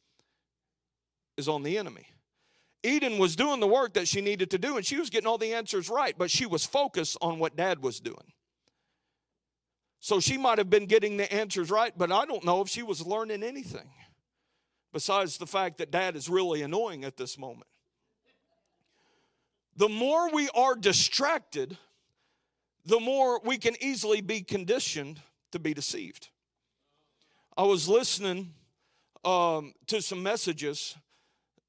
is 1.37 1.49
on 1.49 1.63
the 1.63 1.79
enemy. 1.79 2.07
Eden 2.83 3.19
was 3.19 3.37
doing 3.37 3.61
the 3.61 3.67
work 3.67 3.95
that 3.95 4.09
she 4.09 4.21
needed 4.21 4.51
to 4.51 4.59
do, 4.59 4.77
and 4.77 4.85
she 4.85 4.99
was 4.99 5.09
getting 5.09 5.29
all 5.29 5.39
the 5.39 5.55
answers 5.55 5.89
right, 5.89 6.15
but 6.19 6.31
she 6.31 6.47
was 6.47 6.67
focused 6.67 7.17
on 7.21 7.39
what 7.39 7.57
dad 7.57 7.83
was 7.83 8.01
doing. 8.01 8.33
So 10.01 10.19
she 10.19 10.37
might 10.37 10.59
have 10.59 10.69
been 10.69 10.87
getting 10.87 11.17
the 11.17 11.33
answers 11.33 11.71
right, 11.71 11.93
but 11.97 12.11
I 12.11 12.25
don't 12.25 12.45
know 12.45 12.61
if 12.61 12.69
she 12.69 12.83
was 12.83 13.07
learning 13.07 13.45
anything 13.45 13.89
besides 14.93 15.39
the 15.39 15.47
fact 15.47 15.79
that 15.79 15.93
dad 15.93 16.17
is 16.17 16.29
really 16.29 16.63
annoying 16.63 17.05
at 17.05 17.17
this 17.17 17.39
moment. 17.39 17.69
The 19.77 19.89
more 19.89 20.31
we 20.31 20.49
are 20.55 20.75
distracted, 20.75 21.79
the 22.85 23.01
more 23.01 23.41
we 23.45 23.59
can 23.59 23.75
easily 23.81 24.21
be 24.21 24.43
conditioned 24.43 25.21
to 25.53 25.59
be 25.59 25.75
deceived. 25.75 26.29
I 27.57 27.63
was 27.63 27.89
listening 27.89 28.55
um, 29.25 29.75
to 29.87 30.01
some 30.01 30.23
messages 30.23 30.97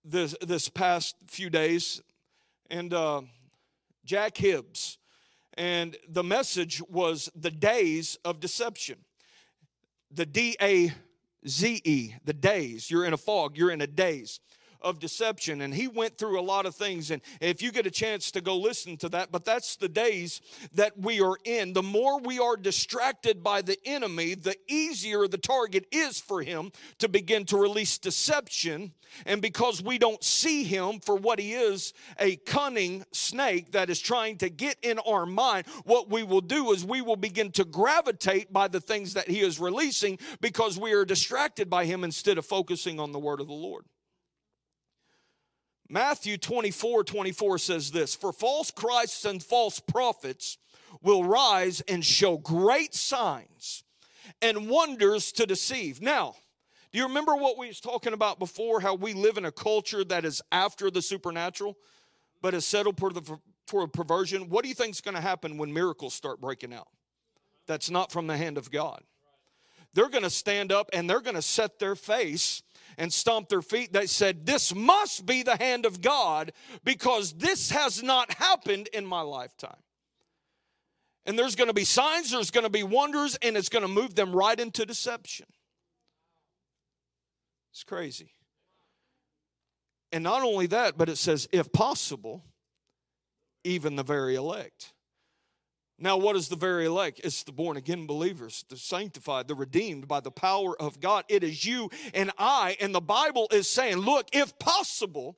this, 0.04 0.36
this 0.42 0.70
past 0.70 1.16
few 1.28 1.50
days, 1.50 2.02
and 2.70 2.94
uh, 2.94 3.22
Jack 4.06 4.38
Hibbs 4.38 4.98
and 5.56 5.96
the 6.10 6.24
message 6.24 6.82
was 6.90 7.30
the 7.36 7.52
days 7.52 8.18
of 8.26 8.40
deception. 8.40 8.98
The 10.12 10.26
D 10.26 10.56
A 10.62 10.92
Z 11.48 11.82
E, 11.84 12.16
the 12.24 12.34
days. 12.34 12.90
You're 12.90 13.06
in 13.06 13.14
a 13.14 13.18
fog, 13.18 13.58
you're 13.58 13.72
in 13.72 13.82
a 13.82 13.88
daze. 13.88 14.40
Of 14.84 15.00
deception. 15.00 15.62
And 15.62 15.74
he 15.74 15.88
went 15.88 16.18
through 16.18 16.40
a 16.40 16.42
lot 16.42 16.66
of 16.66 16.76
things. 16.76 17.12
And 17.12 17.22
if 17.42 17.62
you 17.62 17.72
get 17.72 17.88
a 17.88 17.92
chance 17.92 18.32
to 18.32 18.42
go 18.42 18.58
listen 18.58 18.98
to 18.98 19.10
that, 19.10 19.32
but 19.32 19.46
that's 19.46 19.76
the 19.76 19.90
days 19.90 20.42
that 20.74 20.98
we 21.00 21.22
are 21.22 21.38
in. 21.44 21.74
The 21.74 21.84
more 21.84 22.20
we 22.20 22.40
are 22.40 22.58
distracted 22.58 23.44
by 23.44 23.62
the 23.62 23.78
enemy, 23.86 24.36
the 24.36 24.56
easier 24.68 25.28
the 25.28 25.38
target 25.38 25.86
is 25.92 26.20
for 26.20 26.42
him 26.42 26.72
to 27.00 27.08
begin 27.08 27.46
to 27.46 27.58
release 27.58 27.98
deception. 27.98 28.94
And 29.26 29.42
because 29.42 29.82
we 29.84 29.98
don't 29.98 30.24
see 30.24 30.64
him 30.64 31.00
for 31.00 31.16
what 31.16 31.40
he 31.40 31.54
is, 31.54 31.94
a 32.20 32.36
cunning 32.38 33.06
snake 33.12 33.72
that 33.72 33.90
is 33.90 34.00
trying 34.00 34.38
to 34.38 34.50
get 34.50 34.78
in 34.82 35.00
our 35.00 35.26
mind, 35.26 35.68
what 35.84 36.10
we 36.10 36.24
will 36.24 36.42
do 36.42 36.72
is 36.72 36.84
we 36.84 37.02
will 37.02 37.16
begin 37.16 37.52
to 37.52 37.66
gravitate 37.66 38.52
by 38.52 38.68
the 38.68 38.82
things 38.82 39.14
that 39.14 39.30
he 39.30 39.42
is 39.42 39.60
releasing 39.60 40.18
because 40.42 40.80
we 40.80 40.94
are 40.94 41.06
distracted 41.06 41.70
by 41.70 41.86
him 41.86 42.04
instead 42.04 42.38
of 42.38 42.46
focusing 42.46 43.00
on 43.00 43.12
the 43.12 43.20
word 43.20 43.40
of 43.40 43.48
the 43.48 43.54
Lord. 43.54 43.86
Matthew 45.90 46.38
24 46.38 47.04
24 47.04 47.58
says 47.58 47.92
this 47.92 48.16
For 48.16 48.32
false 48.32 48.72
Christs 48.72 49.26
and 49.26 49.44
false 49.44 49.80
prophets 49.80 50.58
will 51.02 51.24
rise 51.24 51.82
and 51.82 52.04
show 52.04 52.38
great 52.38 52.94
signs 52.94 53.84
and 54.42 54.70
wonders 54.70 55.32
to 55.34 55.46
deceive. 55.46 56.02
Now, 56.02 56.36
do 56.92 57.00
you 57.00 57.08
remember 57.08 57.36
what 57.36 57.58
we 57.58 57.68
was 57.68 57.80
talking 57.80 58.14
about 58.14 58.40
before? 58.40 58.80
How 58.80 58.94
we 58.94 59.14
live 59.14 59.38
in 59.38 59.46
a 59.46 59.52
culture 59.52 60.04
that 60.06 60.26
is 60.26 60.42
after 60.52 60.92
the 60.92 61.02
supernatural, 61.02 61.78
but 62.42 62.54
is 62.54 62.66
settled 62.66 62.98
for 62.98 63.12
the 63.12 63.40
for 63.68 63.84
a 63.84 63.88
perversion. 63.88 64.50
What 64.50 64.64
do 64.64 64.70
you 64.70 64.76
think 64.76 64.92
is 64.92 65.02
going 65.02 65.16
to 65.16 65.22
happen 65.22 65.58
when 65.58 65.74
miracles 65.74 66.14
start 66.14 66.40
breaking 66.40 66.74
out? 66.74 66.88
That's 67.66 67.90
not 67.90 68.12
from 68.12 68.28
the 68.28 68.38
hand 68.38 68.58
of 68.58 68.72
God. 68.72 69.02
They're 69.94 70.10
going 70.10 70.24
to 70.24 70.30
stand 70.30 70.72
up 70.72 70.90
and 70.92 71.10
they're 71.10 71.22
going 71.22 71.36
to 71.36 71.42
set 71.42 71.80
their 71.80 71.96
face 71.96 72.62
and 72.98 73.12
stomped 73.12 73.50
their 73.50 73.62
feet. 73.62 73.94
They 73.94 74.08
said, 74.08 74.46
This 74.46 74.74
must 74.74 75.26
be 75.26 75.44
the 75.44 75.58
hand 75.58 75.86
of 75.86 76.02
God 76.02 76.52
because 76.84 77.34
this 77.34 77.72
has 77.72 78.04
not 78.04 78.34
happened 78.34 78.90
in 78.94 79.06
my 79.06 79.22
lifetime. 79.22 79.82
And 81.26 81.40
there's 81.40 81.56
going 81.56 81.70
to 81.70 81.74
be 81.74 81.86
signs, 81.86 82.32
there's 82.32 82.52
going 82.52 82.66
to 82.66 82.70
be 82.70 82.84
wonders, 82.84 83.38
and 83.42 83.56
it's 83.56 83.70
going 83.70 83.84
to 83.84 83.88
move 83.88 84.16
them 84.16 84.34
right 84.36 84.60
into 84.60 84.86
deception. 84.86 85.46
It's 87.72 87.84
crazy. 87.84 88.32
And 90.12 90.24
not 90.24 90.44
only 90.44 90.68
that, 90.68 90.98
but 90.98 91.10
it 91.10 91.18
says, 91.18 91.48
if 91.52 91.72
possible, 91.72 92.44
even 93.64 93.96
the 93.96 94.04
very 94.04 94.36
elect. 94.36 94.94
Now, 96.04 96.18
what 96.18 96.36
is 96.36 96.50
the 96.50 96.58
very 96.58 96.86
elect? 96.86 97.22
It's 97.24 97.44
the 97.44 97.54
born 97.54 97.78
again 97.78 98.06
believers, 98.08 98.66
the 98.68 98.76
sanctified, 98.76 99.48
the 99.48 99.56
redeemed 99.56 100.06
by 100.06 100.20
the 100.20 100.32
power 100.32 100.76
of 100.78 101.00
God. 101.00 101.24
It 101.30 101.46
is 101.46 101.64
you 101.64 101.90
and 102.14 102.30
I. 102.38 102.76
And 102.82 102.94
the 102.94 103.00
Bible 103.00 103.48
is 103.54 103.70
saying, 103.70 104.00
look, 104.00 104.28
if 104.34 104.60
possible, 104.60 105.38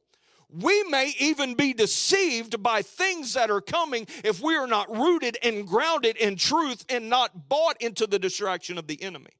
we 0.49 0.81
may 0.85 1.13
even 1.19 1.53
be 1.53 1.71
deceived 1.73 2.63
by 2.63 2.81
things 2.81 3.35
that 3.35 3.51
are 3.51 3.61
coming 3.61 4.07
if 4.23 4.41
we 4.41 4.55
are 4.55 4.65
not 4.65 4.89
rooted 4.89 5.37
and 5.43 5.67
grounded 5.67 6.17
in 6.17 6.35
truth 6.35 6.83
and 6.89 7.11
not 7.11 7.47
bought 7.47 7.79
into 7.79 8.07
the 8.07 8.17
distraction 8.17 8.79
of 8.79 8.87
the 8.87 9.03
enemy. 9.03 9.33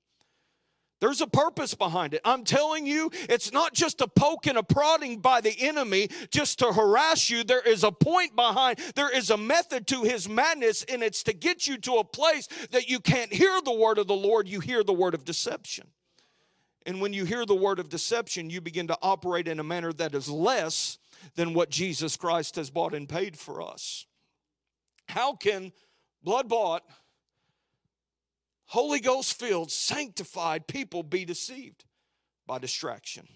There's 1.02 1.22
a 1.22 1.28
purpose 1.28 1.74
behind 1.74 2.14
it. 2.14 2.22
I'm 2.24 2.44
telling 2.44 2.86
you, 2.86 3.10
it's 3.30 3.52
not 3.52 3.74
just 3.74 4.00
a 4.02 4.08
poke 4.08 4.48
and 4.48 4.58
a 4.58 4.64
prodding 4.64 5.20
by 5.20 5.42
the 5.42 5.54
enemy 5.60 6.10
just 6.32 6.60
to 6.60 6.72
harass 6.72 7.30
you. 7.30 7.44
There 7.44 7.62
is 7.62 7.84
a 7.84 7.92
point 7.92 8.36
behind, 8.36 8.80
there 8.96 9.16
is 9.16 9.30
a 9.30 9.38
method 9.38 9.88
to 9.88 10.04
his 10.04 10.30
madness, 10.30 10.84
and 10.84 11.04
it's 11.04 11.24
to 11.24 11.34
get 11.34 11.68
you 11.68 11.78
to 11.80 11.96
a 11.96 12.04
place 12.04 12.48
that 12.72 12.90
you 12.90 13.00
can't 13.00 13.34
hear 13.34 13.60
the 13.62 13.74
word 13.74 13.98
of 13.98 14.08
the 14.08 14.16
Lord, 14.16 14.48
you 14.48 14.62
hear 14.62 14.84
the 14.84 14.94
word 14.94 15.14
of 15.14 15.26
deception. 15.26 15.88
And 16.86 17.02
when 17.02 17.14
you 17.14 17.26
hear 17.26 17.46
the 17.46 17.56
word 17.56 17.80
of 17.80 17.90
deception, 17.90 18.50
you 18.50 18.62
begin 18.62 18.88
to 18.88 18.98
operate 19.02 19.48
in 19.48 19.60
a 19.60 19.64
manner 19.64 19.92
that 19.94 20.14
is 20.14 20.30
less 20.30 21.00
than 21.36 21.54
what 21.54 21.70
Jesus 21.70 22.16
Christ 22.16 22.56
has 22.56 22.70
bought 22.70 22.94
and 22.94 23.10
paid 23.10 23.38
for 23.38 23.62
us. 23.62 24.06
How 25.10 25.34
can 25.34 25.72
blood 26.24 26.48
bought, 26.48 26.84
Holy 28.68 29.00
Ghost 29.00 29.40
filled, 29.40 29.72
sanctified 29.72 30.68
people 30.68 31.04
be 31.04 31.26
deceived? 31.26 31.86
By 32.48 32.60
distraction. 32.60 33.28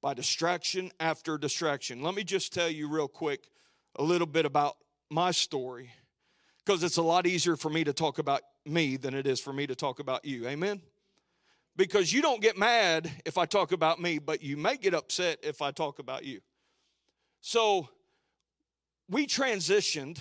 By 0.00 0.14
distraction 0.14 0.90
after 0.98 1.38
distraction. 1.38 2.02
Let 2.02 2.14
me 2.14 2.24
just 2.24 2.52
tell 2.52 2.68
you 2.68 2.88
real 2.88 3.08
quick 3.08 3.48
a 3.96 4.02
little 4.02 4.26
bit 4.26 4.46
about 4.46 4.76
my 5.10 5.30
story 5.30 5.90
because 6.64 6.82
it's 6.82 6.96
a 6.96 7.02
lot 7.02 7.26
easier 7.26 7.56
for 7.56 7.70
me 7.70 7.84
to 7.84 7.92
talk 7.92 8.18
about 8.18 8.40
me 8.64 8.96
than 8.96 9.14
it 9.14 9.26
is 9.26 9.40
for 9.40 9.52
me 9.52 9.66
to 9.66 9.74
talk 9.74 10.00
about 10.00 10.24
you. 10.24 10.46
Amen? 10.46 10.80
Because 11.76 12.12
you 12.12 12.22
don't 12.22 12.42
get 12.42 12.56
mad 12.56 13.10
if 13.24 13.38
I 13.38 13.46
talk 13.46 13.72
about 13.72 14.00
me, 14.00 14.18
but 14.18 14.42
you 14.42 14.56
may 14.56 14.76
get 14.76 14.94
upset 14.94 15.38
if 15.42 15.62
I 15.62 15.70
talk 15.70 15.98
about 15.98 16.24
you. 16.24 16.40
So 17.40 17.88
we 19.08 19.26
transitioned 19.26 20.20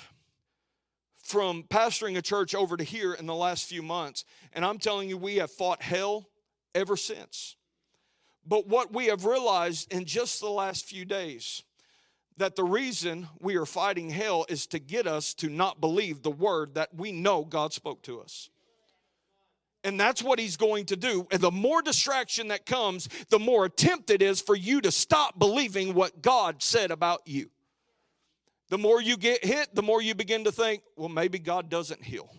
from 1.32 1.64
pastoring 1.64 2.18
a 2.18 2.22
church 2.22 2.54
over 2.54 2.76
to 2.76 2.84
here 2.84 3.14
in 3.14 3.26
the 3.26 3.34
last 3.34 3.70
few 3.70 3.82
months. 3.82 4.26
And 4.52 4.66
I'm 4.66 4.78
telling 4.78 5.08
you, 5.08 5.18
we 5.18 5.38
have 5.38 5.50
fought 5.50 5.82
hell 5.82 6.28
ever 6.76 6.98
since. 6.98 7.56
But 8.46 8.68
what 8.68 8.94
we 8.94 9.06
have 9.08 9.26
realized 9.26 9.94
in 9.94 10.06
just 10.06 10.42
the 10.42 10.50
last 10.50 10.86
few 10.86 11.06
days, 11.06 11.64
that 12.38 12.56
the 12.56 12.64
reason 12.64 13.30
we 13.40 13.56
are 13.56 13.66
fighting 13.66 14.10
hell 14.10 14.46
is 14.50 14.68
to 14.68 14.80
get 14.80 15.08
us 15.08 15.34
to 15.36 15.50
not 15.50 15.80
believe 15.80 16.22
the 16.22 16.32
word 16.32 16.74
that 16.74 16.94
we 16.94 17.12
know 17.12 17.46
God 17.46 17.72
spoke 17.72 18.02
to 18.04 18.20
us. 18.20 18.50
And 19.84 20.00
that's 20.00 20.22
what 20.22 20.38
he's 20.38 20.58
going 20.58 20.86
to 20.88 20.96
do. 20.96 21.28
And 21.32 21.42
the 21.42 21.52
more 21.52 21.82
distraction 21.82 22.50
that 22.50 22.66
comes, 22.66 23.08
the 23.30 23.40
more 23.40 23.66
attempt 23.66 24.10
it 24.10 24.22
is 24.22 24.42
for 24.42 24.56
you 24.56 24.82
to 24.82 24.92
stop 24.92 25.40
believing 25.40 25.94
what 25.94 26.22
God 26.22 26.62
said 26.62 26.92
about 26.92 27.22
you. 27.26 27.50
The 28.72 28.78
more 28.78 29.02
you 29.02 29.18
get 29.18 29.44
hit, 29.44 29.76
the 29.76 29.84
more 29.84 30.02
you 30.02 30.16
begin 30.16 30.46
to 30.46 30.52
think, 30.52 30.82
well, 30.96 31.10
maybe 31.10 31.40
God 31.40 31.70
doesn't 31.70 32.06
heal. 32.06 32.34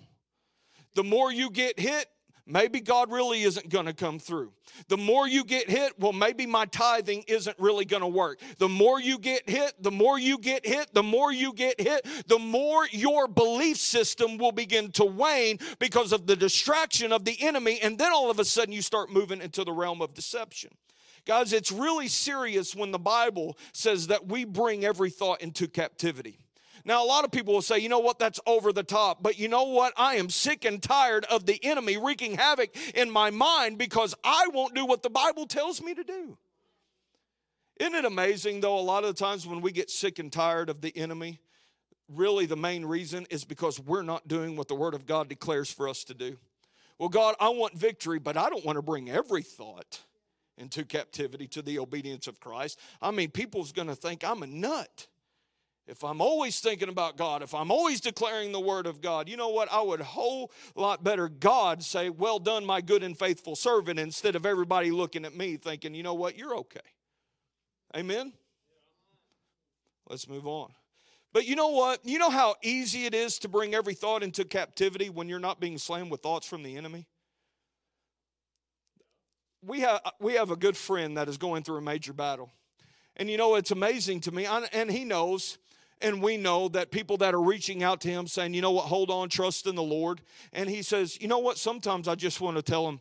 The 0.94 1.04
more 1.04 1.30
you 1.30 1.50
get 1.50 1.78
hit, 1.78 2.06
maybe 2.46 2.80
God 2.80 3.12
really 3.12 3.42
isn't 3.42 3.68
going 3.68 3.84
to 3.84 3.92
come 3.92 4.18
through. 4.18 4.54
The 4.88 4.96
more 4.96 5.28
you 5.28 5.44
get 5.44 5.68
hit, 5.68 5.92
well, 5.98 6.14
maybe 6.14 6.46
my 6.46 6.64
tithing 6.64 7.24
isn't 7.28 7.58
really 7.58 7.84
going 7.84 8.00
to 8.00 8.08
work. 8.08 8.40
The 8.56 8.68
more 8.68 8.98
you 8.98 9.18
get 9.18 9.46
hit, 9.46 9.74
the 9.78 9.90
more 9.90 10.18
you 10.18 10.38
get 10.38 10.64
hit, 10.64 10.94
the 10.94 11.02
more 11.02 11.30
you 11.30 11.52
get 11.52 11.78
hit, 11.78 12.06
the 12.28 12.38
more 12.38 12.88
your 12.92 13.28
belief 13.28 13.76
system 13.76 14.38
will 14.38 14.52
begin 14.52 14.90
to 14.92 15.04
wane 15.04 15.58
because 15.78 16.12
of 16.12 16.26
the 16.26 16.34
distraction 16.34 17.12
of 17.12 17.26
the 17.26 17.36
enemy. 17.42 17.78
And 17.82 17.98
then 17.98 18.10
all 18.10 18.30
of 18.30 18.38
a 18.38 18.46
sudden 18.46 18.72
you 18.72 18.80
start 18.80 19.12
moving 19.12 19.42
into 19.42 19.64
the 19.64 19.72
realm 19.72 20.00
of 20.00 20.14
deception. 20.14 20.70
Guys, 21.24 21.52
it's 21.52 21.70
really 21.70 22.08
serious 22.08 22.74
when 22.74 22.90
the 22.90 22.98
Bible 22.98 23.56
says 23.72 24.08
that 24.08 24.26
we 24.26 24.44
bring 24.44 24.84
every 24.84 25.10
thought 25.10 25.40
into 25.40 25.68
captivity. 25.68 26.38
Now, 26.84 27.04
a 27.04 27.06
lot 27.06 27.24
of 27.24 27.30
people 27.30 27.54
will 27.54 27.62
say, 27.62 27.78
you 27.78 27.88
know 27.88 28.00
what, 28.00 28.18
that's 28.18 28.40
over 28.44 28.72
the 28.72 28.82
top. 28.82 29.22
But 29.22 29.38
you 29.38 29.46
know 29.46 29.62
what? 29.62 29.92
I 29.96 30.16
am 30.16 30.28
sick 30.28 30.64
and 30.64 30.82
tired 30.82 31.24
of 31.26 31.46
the 31.46 31.64
enemy 31.64 31.96
wreaking 31.96 32.34
havoc 32.34 32.70
in 32.96 33.08
my 33.08 33.30
mind 33.30 33.78
because 33.78 34.16
I 34.24 34.48
won't 34.52 34.74
do 34.74 34.84
what 34.84 35.04
the 35.04 35.10
Bible 35.10 35.46
tells 35.46 35.80
me 35.80 35.94
to 35.94 36.02
do. 36.02 36.36
Isn't 37.78 37.94
it 37.94 38.04
amazing, 38.04 38.60
though, 38.60 38.78
a 38.78 38.80
lot 38.80 39.04
of 39.04 39.14
the 39.14 39.24
times 39.24 39.46
when 39.46 39.60
we 39.60 39.70
get 39.70 39.90
sick 39.90 40.18
and 40.18 40.32
tired 40.32 40.68
of 40.68 40.80
the 40.80 40.96
enemy, 40.96 41.40
really 42.08 42.46
the 42.46 42.56
main 42.56 42.84
reason 42.84 43.26
is 43.30 43.44
because 43.44 43.78
we're 43.78 44.02
not 44.02 44.26
doing 44.26 44.56
what 44.56 44.66
the 44.66 44.74
Word 44.74 44.94
of 44.94 45.06
God 45.06 45.28
declares 45.28 45.70
for 45.70 45.88
us 45.88 46.02
to 46.04 46.14
do. 46.14 46.36
Well, 46.98 47.08
God, 47.08 47.36
I 47.40 47.48
want 47.50 47.78
victory, 47.78 48.18
but 48.18 48.36
I 48.36 48.50
don't 48.50 48.64
want 48.64 48.76
to 48.76 48.82
bring 48.82 49.08
every 49.08 49.42
thought 49.42 50.00
into 50.58 50.84
captivity 50.84 51.46
to 51.48 51.62
the 51.62 51.78
obedience 51.78 52.26
of 52.26 52.40
Christ. 52.40 52.78
I 53.00 53.10
mean, 53.10 53.30
people's 53.30 53.72
going 53.72 53.88
to 53.88 53.94
think 53.94 54.24
I'm 54.24 54.42
a 54.42 54.46
nut. 54.46 55.08
If 55.86 56.04
I'm 56.04 56.20
always 56.20 56.60
thinking 56.60 56.88
about 56.88 57.16
God, 57.16 57.42
if 57.42 57.54
I'm 57.54 57.72
always 57.72 58.00
declaring 58.00 58.52
the 58.52 58.60
word 58.60 58.86
of 58.86 59.00
God, 59.00 59.28
you 59.28 59.36
know 59.36 59.48
what? 59.48 59.70
I 59.72 59.82
would 59.82 60.00
whole 60.00 60.52
lot 60.76 61.02
better 61.02 61.28
God 61.28 61.82
say, 61.82 62.08
Well 62.08 62.38
done, 62.38 62.64
my 62.64 62.80
good 62.80 63.02
and 63.02 63.18
faithful 63.18 63.56
servant, 63.56 63.98
instead 63.98 64.36
of 64.36 64.46
everybody 64.46 64.92
looking 64.92 65.24
at 65.24 65.36
me 65.36 65.56
thinking, 65.56 65.94
You 65.94 66.04
know 66.04 66.14
what? 66.14 66.38
You're 66.38 66.54
okay. 66.58 66.80
Amen? 67.96 68.32
Let's 70.08 70.28
move 70.28 70.46
on. 70.46 70.72
But 71.32 71.46
you 71.46 71.56
know 71.56 71.68
what? 71.68 72.00
You 72.04 72.18
know 72.18 72.30
how 72.30 72.56
easy 72.62 73.06
it 73.06 73.14
is 73.14 73.38
to 73.40 73.48
bring 73.48 73.74
every 73.74 73.94
thought 73.94 74.22
into 74.22 74.44
captivity 74.44 75.08
when 75.08 75.28
you're 75.28 75.38
not 75.38 75.60
being 75.60 75.78
slammed 75.78 76.10
with 76.10 76.20
thoughts 76.20 76.46
from 76.46 76.62
the 76.62 76.76
enemy? 76.76 77.06
We 79.64 79.80
have, 79.80 80.00
we 80.20 80.34
have 80.34 80.50
a 80.50 80.56
good 80.56 80.76
friend 80.76 81.16
that 81.16 81.28
is 81.28 81.36
going 81.38 81.62
through 81.62 81.78
a 81.78 81.82
major 81.82 82.12
battle. 82.12 82.50
And 83.16 83.30
you 83.30 83.36
know, 83.36 83.54
it's 83.54 83.70
amazing 83.70 84.20
to 84.20 84.32
me, 84.32 84.46
and 84.46 84.90
he 84.90 85.04
knows, 85.04 85.58
and 86.00 86.22
we 86.22 86.36
know 86.36 86.68
that 86.68 86.90
people 86.90 87.18
that 87.18 87.34
are 87.34 87.42
reaching 87.42 87.82
out 87.82 88.00
to 88.02 88.08
him 88.08 88.26
saying, 88.26 88.54
you 88.54 88.62
know 88.62 88.72
what, 88.72 88.86
hold 88.86 89.10
on, 89.10 89.28
trust 89.28 89.66
in 89.66 89.74
the 89.74 89.82
Lord. 89.82 90.20
And 90.52 90.68
he 90.68 90.82
says, 90.82 91.20
you 91.20 91.28
know 91.28 91.38
what, 91.38 91.58
sometimes 91.58 92.08
I 92.08 92.14
just 92.14 92.40
want 92.40 92.56
to 92.56 92.62
tell 92.62 92.88
him, 92.88 93.00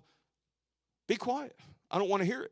be 1.07 1.15
quiet. 1.15 1.55
I 1.89 1.97
don't 1.97 2.09
want 2.09 2.21
to 2.21 2.25
hear 2.25 2.41
it. 2.41 2.51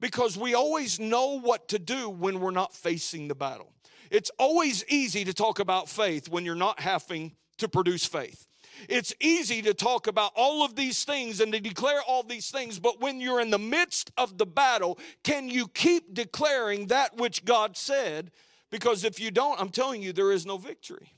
Because 0.00 0.36
we 0.36 0.54
always 0.54 1.00
know 1.00 1.40
what 1.40 1.68
to 1.68 1.78
do 1.78 2.10
when 2.10 2.40
we're 2.40 2.50
not 2.50 2.74
facing 2.74 3.28
the 3.28 3.34
battle. 3.34 3.72
It's 4.10 4.30
always 4.38 4.84
easy 4.88 5.24
to 5.24 5.32
talk 5.32 5.58
about 5.58 5.88
faith 5.88 6.28
when 6.28 6.44
you're 6.44 6.54
not 6.54 6.80
having 6.80 7.32
to 7.58 7.68
produce 7.68 8.04
faith. 8.04 8.46
It's 8.88 9.14
easy 9.20 9.62
to 9.62 9.74
talk 9.74 10.06
about 10.06 10.32
all 10.34 10.64
of 10.64 10.76
these 10.76 11.04
things 11.04 11.40
and 11.40 11.52
to 11.52 11.60
declare 11.60 12.02
all 12.02 12.22
these 12.22 12.50
things, 12.50 12.78
but 12.78 13.00
when 13.00 13.20
you're 13.20 13.40
in 13.40 13.50
the 13.50 13.58
midst 13.58 14.10
of 14.16 14.38
the 14.38 14.46
battle, 14.46 14.98
can 15.22 15.48
you 15.48 15.68
keep 15.68 16.14
declaring 16.14 16.86
that 16.86 17.16
which 17.16 17.44
God 17.44 17.76
said? 17.76 18.30
Because 18.70 19.04
if 19.04 19.20
you 19.20 19.30
don't, 19.30 19.60
I'm 19.60 19.70
telling 19.70 20.02
you, 20.02 20.12
there 20.12 20.32
is 20.32 20.44
no 20.44 20.56
victory. 20.56 21.12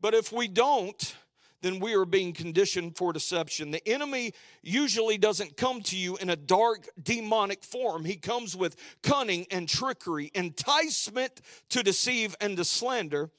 But 0.00 0.14
if 0.14 0.30
we 0.30 0.48
don't, 0.48 1.16
then 1.64 1.80
we 1.80 1.94
are 1.94 2.04
being 2.04 2.34
conditioned 2.34 2.94
for 2.94 3.12
deception. 3.12 3.70
The 3.70 3.86
enemy 3.88 4.34
usually 4.62 5.16
doesn't 5.16 5.56
come 5.56 5.80
to 5.84 5.96
you 5.96 6.16
in 6.18 6.28
a 6.28 6.36
dark, 6.36 6.88
demonic 7.02 7.64
form. 7.64 8.04
He 8.04 8.16
comes 8.16 8.54
with 8.54 8.76
cunning 9.02 9.46
and 9.50 9.66
trickery, 9.66 10.30
enticement 10.34 11.40
to 11.70 11.82
deceive 11.82 12.36
and 12.38 12.56
to 12.58 12.64
slander. 12.64 13.30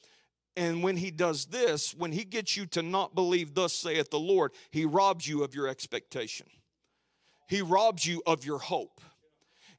And 0.57 0.83
when 0.83 0.97
he 0.97 1.11
does 1.11 1.47
this, 1.47 1.93
when 1.93 2.11
he 2.11 2.23
gets 2.23 2.55
you 2.55 2.65
to 2.67 2.81
not 2.81 3.13
believe, 3.13 3.53
thus 3.53 3.73
saith 3.73 4.09
the 4.09 4.19
Lord, 4.19 4.51
he 4.71 4.85
robs 4.85 5.27
you 5.27 5.43
of 5.43 5.53
your 5.53 5.67
expectation. 5.67 6.47
He 7.47 7.61
robs 7.61 8.05
you 8.05 8.23
of 8.25 8.45
your 8.45 8.59
hope 8.59 9.01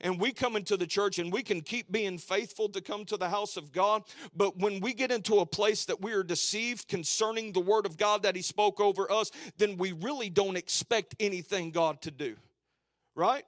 and 0.00 0.20
we 0.20 0.32
come 0.32 0.56
into 0.56 0.76
the 0.76 0.86
church 0.86 1.18
and 1.18 1.32
we 1.32 1.42
can 1.42 1.60
keep 1.60 1.90
being 1.90 2.18
faithful 2.18 2.68
to 2.70 2.80
come 2.80 3.04
to 3.06 3.16
the 3.16 3.28
house 3.28 3.56
of 3.56 3.72
God. 3.72 4.02
But 4.34 4.58
when 4.58 4.80
we 4.80 4.92
get 4.92 5.10
into 5.10 5.38
a 5.38 5.46
place 5.46 5.84
that 5.86 6.02
we 6.02 6.12
are 6.12 6.22
deceived 6.22 6.88
concerning 6.88 7.52
the 7.52 7.60
word 7.60 7.86
of 7.86 7.96
God 7.96 8.22
that 8.22 8.36
He 8.36 8.42
spoke 8.42 8.80
over 8.80 9.10
us, 9.10 9.30
then 9.56 9.76
we 9.76 9.92
really 9.92 10.30
don't 10.30 10.56
expect 10.56 11.14
anything 11.18 11.70
God 11.70 12.02
to 12.02 12.10
do. 12.10 12.36
Right? 13.14 13.44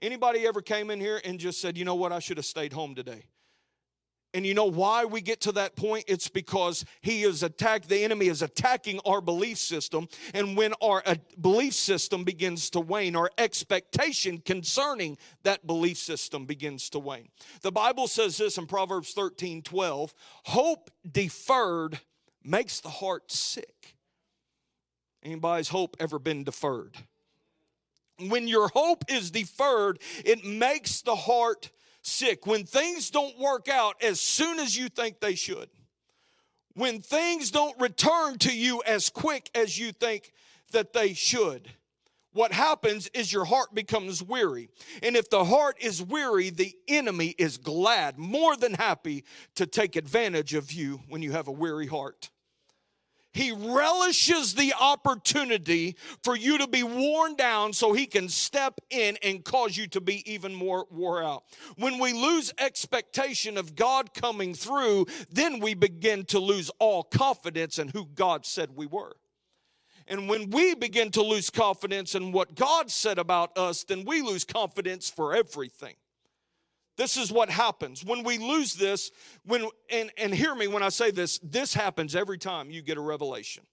Anybody 0.00 0.46
ever 0.46 0.62
came 0.62 0.90
in 0.90 1.00
here 1.00 1.20
and 1.24 1.38
just 1.38 1.60
said, 1.60 1.76
you 1.76 1.84
know 1.84 1.94
what, 1.94 2.12
I 2.12 2.18
should 2.18 2.36
have 2.38 2.46
stayed 2.46 2.72
home 2.72 2.94
today? 2.94 3.24
And 4.36 4.44
you 4.44 4.52
know 4.52 4.66
why 4.66 5.06
we 5.06 5.22
get 5.22 5.40
to 5.40 5.52
that 5.52 5.76
point? 5.76 6.04
It's 6.08 6.28
because 6.28 6.84
he 7.00 7.22
is 7.22 7.42
attacked, 7.42 7.88
the 7.88 8.04
enemy 8.04 8.26
is 8.26 8.42
attacking 8.42 9.00
our 9.06 9.22
belief 9.22 9.56
system. 9.56 10.08
And 10.34 10.58
when 10.58 10.74
our 10.82 11.02
uh, 11.06 11.14
belief 11.40 11.72
system 11.72 12.22
begins 12.22 12.68
to 12.70 12.80
wane, 12.80 13.16
our 13.16 13.30
expectation 13.38 14.36
concerning 14.36 15.16
that 15.44 15.66
belief 15.66 15.96
system 15.96 16.44
begins 16.44 16.90
to 16.90 16.98
wane. 16.98 17.30
The 17.62 17.72
Bible 17.72 18.08
says 18.08 18.36
this 18.36 18.58
in 18.58 18.66
Proverbs 18.66 19.14
13 19.14 19.62
12 19.62 20.14
hope 20.44 20.90
deferred 21.10 22.00
makes 22.44 22.80
the 22.80 22.90
heart 22.90 23.32
sick. 23.32 23.96
Anybody's 25.22 25.70
hope 25.70 25.96
ever 25.98 26.18
been 26.18 26.44
deferred? 26.44 26.94
When 28.18 28.48
your 28.48 28.68
hope 28.68 29.04
is 29.08 29.30
deferred, 29.30 29.98
it 30.26 30.44
makes 30.44 31.00
the 31.00 31.16
heart 31.16 31.70
sick, 32.06 32.46
when 32.46 32.64
things 32.64 33.10
don't 33.10 33.38
work 33.38 33.68
out 33.68 34.02
as 34.02 34.20
soon 34.20 34.58
as 34.58 34.76
you 34.76 34.88
think 34.88 35.20
they 35.20 35.34
should, 35.34 35.68
when 36.74 37.00
things 37.00 37.50
don't 37.50 37.78
return 37.80 38.38
to 38.38 38.56
you 38.56 38.82
as 38.86 39.10
quick 39.10 39.50
as 39.54 39.78
you 39.78 39.92
think 39.92 40.32
that 40.72 40.92
they 40.92 41.14
should, 41.14 41.70
what 42.32 42.52
happens 42.52 43.08
is 43.14 43.32
your 43.32 43.46
heart 43.46 43.74
becomes 43.74 44.22
weary. 44.22 44.68
And 45.02 45.16
if 45.16 45.30
the 45.30 45.46
heart 45.46 45.76
is 45.80 46.02
weary, 46.02 46.50
the 46.50 46.74
enemy 46.86 47.34
is 47.38 47.56
glad, 47.56 48.18
more 48.18 48.56
than 48.56 48.74
happy 48.74 49.24
to 49.54 49.66
take 49.66 49.96
advantage 49.96 50.52
of 50.52 50.70
you 50.70 51.00
when 51.08 51.22
you 51.22 51.32
have 51.32 51.48
a 51.48 51.52
weary 51.52 51.86
heart. 51.86 52.28
He 53.36 53.52
relishes 53.52 54.54
the 54.54 54.72
opportunity 54.80 55.96
for 56.24 56.34
you 56.34 56.56
to 56.56 56.66
be 56.66 56.82
worn 56.82 57.36
down 57.36 57.74
so 57.74 57.92
he 57.92 58.06
can 58.06 58.30
step 58.30 58.80
in 58.88 59.18
and 59.22 59.44
cause 59.44 59.76
you 59.76 59.86
to 59.88 60.00
be 60.00 60.22
even 60.32 60.54
more 60.54 60.86
wore 60.90 61.22
out. 61.22 61.44
When 61.76 61.98
we 61.98 62.14
lose 62.14 62.50
expectation 62.58 63.58
of 63.58 63.76
God 63.76 64.14
coming 64.14 64.54
through, 64.54 65.04
then 65.30 65.60
we 65.60 65.74
begin 65.74 66.24
to 66.26 66.38
lose 66.38 66.70
all 66.78 67.02
confidence 67.02 67.78
in 67.78 67.88
who 67.88 68.06
God 68.06 68.46
said 68.46 68.70
we 68.74 68.86
were. 68.86 69.16
And 70.06 70.30
when 70.30 70.48
we 70.48 70.74
begin 70.74 71.10
to 71.10 71.22
lose 71.22 71.50
confidence 71.50 72.14
in 72.14 72.32
what 72.32 72.54
God 72.54 72.90
said 72.90 73.18
about 73.18 73.58
us, 73.58 73.84
then 73.84 74.06
we 74.06 74.22
lose 74.22 74.46
confidence 74.46 75.10
for 75.10 75.34
everything. 75.34 75.96
This 76.96 77.16
is 77.16 77.30
what 77.30 77.50
happens 77.50 78.04
when 78.04 78.22
we 78.22 78.38
lose 78.38 78.74
this. 78.74 79.10
When 79.44 79.68
and, 79.90 80.10
and 80.16 80.34
hear 80.34 80.54
me 80.54 80.66
when 80.66 80.82
I 80.82 80.88
say 80.88 81.10
this, 81.10 81.38
this 81.42 81.74
happens 81.74 82.16
every 82.16 82.38
time 82.38 82.70
you 82.70 82.82
get 82.82 82.96
a 82.96 83.02
revelation. 83.02 83.64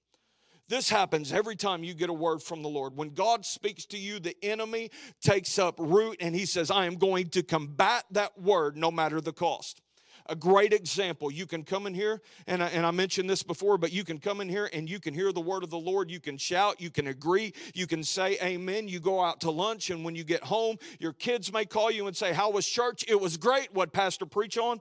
This 0.69 0.89
happens 0.89 1.33
every 1.33 1.55
time 1.55 1.83
you 1.83 1.93
get 1.93 2.09
a 2.09 2.13
word 2.13 2.41
from 2.41 2.63
the 2.63 2.69
Lord. 2.69 2.95
When 2.95 3.09
God 3.09 3.45
speaks 3.45 3.85
to 3.87 3.97
you, 3.97 4.19
the 4.19 4.35
enemy 4.43 4.91
takes 5.21 5.59
up 5.59 5.75
root 5.77 6.17
and 6.19 6.33
he 6.33 6.45
says, 6.45 6.71
I 6.71 6.85
am 6.85 6.95
going 6.95 7.29
to 7.29 7.43
combat 7.43 8.05
that 8.11 8.39
word 8.41 8.77
no 8.77 8.89
matter 8.89 9.19
the 9.19 9.33
cost 9.33 9.81
a 10.27 10.35
great 10.35 10.73
example. 10.73 11.31
You 11.31 11.45
can 11.45 11.63
come 11.63 11.85
in 11.85 11.93
here, 11.93 12.21
and 12.47 12.63
I, 12.63 12.67
and 12.67 12.85
I 12.85 12.91
mentioned 12.91 13.29
this 13.29 13.43
before, 13.43 13.77
but 13.77 13.91
you 13.91 14.03
can 14.03 14.19
come 14.19 14.41
in 14.41 14.49
here 14.49 14.69
and 14.71 14.89
you 14.89 14.99
can 14.99 15.13
hear 15.13 15.31
the 15.31 15.41
word 15.41 15.63
of 15.63 15.69
the 15.69 15.77
Lord. 15.77 16.09
You 16.09 16.19
can 16.19 16.37
shout, 16.37 16.79
you 16.79 16.89
can 16.89 17.07
agree, 17.07 17.53
you 17.73 17.87
can 17.87 18.03
say 18.03 18.37
amen. 18.41 18.87
You 18.87 18.99
go 18.99 19.21
out 19.21 19.41
to 19.41 19.51
lunch, 19.51 19.89
and 19.89 20.03
when 20.03 20.15
you 20.15 20.23
get 20.23 20.43
home, 20.43 20.77
your 20.99 21.13
kids 21.13 21.51
may 21.51 21.65
call 21.65 21.91
you 21.91 22.07
and 22.07 22.15
say, 22.15 22.33
How 22.33 22.49
was 22.51 22.65
church? 22.65 23.03
It 23.07 23.19
was 23.19 23.37
great. 23.37 23.73
What 23.73 23.91
Pastor 23.91 24.25
preach 24.25 24.57
on? 24.57 24.79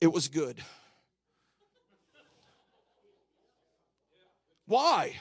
It 0.00 0.12
was 0.12 0.28
good. 0.28 0.62
Why? 4.66 5.16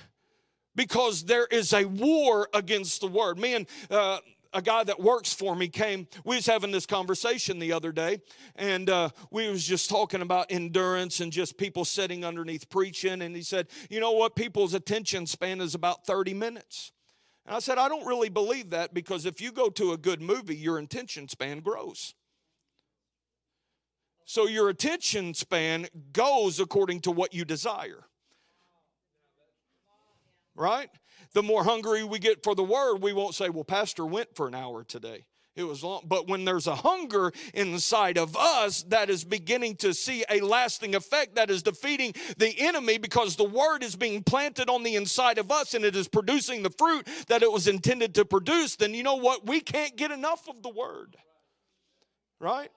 Because 0.75 1.25
there 1.25 1.47
is 1.47 1.73
a 1.73 1.85
war 1.85 2.47
against 2.53 3.01
the 3.01 3.07
word. 3.07 3.39
Man, 3.39 3.65
uh, 3.89 4.19
a 4.53 4.61
guy 4.61 4.83
that 4.83 4.99
works 4.99 5.33
for 5.33 5.55
me 5.55 5.67
came 5.67 6.07
we 6.25 6.35
was 6.35 6.45
having 6.45 6.71
this 6.71 6.85
conversation 6.85 7.59
the 7.59 7.71
other 7.71 7.91
day 7.91 8.19
and 8.55 8.89
uh, 8.89 9.09
we 9.31 9.47
was 9.49 9.63
just 9.63 9.89
talking 9.89 10.21
about 10.21 10.47
endurance 10.49 11.19
and 11.19 11.31
just 11.31 11.57
people 11.57 11.85
sitting 11.85 12.25
underneath 12.25 12.69
preaching 12.69 13.21
and 13.21 13.35
he 13.35 13.41
said 13.41 13.67
you 13.89 13.99
know 13.99 14.11
what? 14.11 14.35
People's 14.35 14.73
attention 14.73 15.25
span 15.25 15.61
is 15.61 15.75
about 15.75 16.05
30 16.05 16.33
minutes. 16.33 16.91
And 17.45 17.55
i 17.55 17.59
said 17.59 17.77
i 17.77 17.87
don't 17.87 18.05
really 18.05 18.29
believe 18.29 18.71
that 18.71 18.93
because 18.93 19.25
if 19.25 19.39
you 19.41 19.51
go 19.51 19.69
to 19.69 19.91
a 19.91 19.97
good 19.97 20.21
movie 20.21 20.55
your 20.55 20.77
attention 20.77 21.27
span 21.27 21.59
grows. 21.59 22.13
So 24.25 24.45
your 24.47 24.69
attention 24.69 25.33
span 25.33 25.87
goes 26.13 26.59
according 26.59 26.99
to 27.01 27.11
what 27.11 27.33
you 27.33 27.45
desire. 27.45 28.05
Right 30.55 30.89
the 31.33 31.43
more 31.43 31.63
hungry 31.63 32.03
we 32.03 32.19
get 32.19 32.43
for 32.43 32.55
the 32.55 32.63
word, 32.63 32.97
we 32.97 33.13
won't 33.13 33.35
say, 33.35 33.49
well, 33.49 33.63
Pastor 33.63 34.05
went 34.05 34.35
for 34.35 34.47
an 34.47 34.55
hour 34.55 34.83
today. 34.83 35.25
It 35.55 35.67
was 35.67 35.83
long, 35.83 36.03
but 36.05 36.27
when 36.29 36.45
there's 36.45 36.67
a 36.67 36.75
hunger 36.75 37.33
inside 37.53 38.17
of 38.17 38.37
us 38.37 38.83
that 38.83 39.09
is 39.09 39.25
beginning 39.25 39.75
to 39.77 39.93
see 39.93 40.23
a 40.29 40.39
lasting 40.39 40.95
effect 40.95 41.35
that 41.35 41.49
is 41.49 41.63
defeating 41.63 42.13
the 42.37 42.53
enemy 42.59 42.97
because 42.97 43.35
the 43.35 43.43
word 43.43 43.83
is 43.83 43.97
being 43.97 44.23
planted 44.23 44.69
on 44.69 44.83
the 44.83 44.95
inside 44.95 45.37
of 45.37 45.51
us 45.51 45.73
and 45.73 45.83
it 45.83 45.97
is 45.97 46.07
producing 46.07 46.63
the 46.63 46.69
fruit 46.69 47.05
that 47.27 47.43
it 47.43 47.51
was 47.51 47.67
intended 47.67 48.15
to 48.15 48.23
produce, 48.23 48.77
then 48.77 48.93
you 48.93 49.03
know 49.03 49.15
what? 49.15 49.45
We 49.45 49.59
can't 49.59 49.97
get 49.97 50.11
enough 50.11 50.47
of 50.47 50.63
the 50.63 50.69
word. 50.69 51.17
Right? 52.39 52.71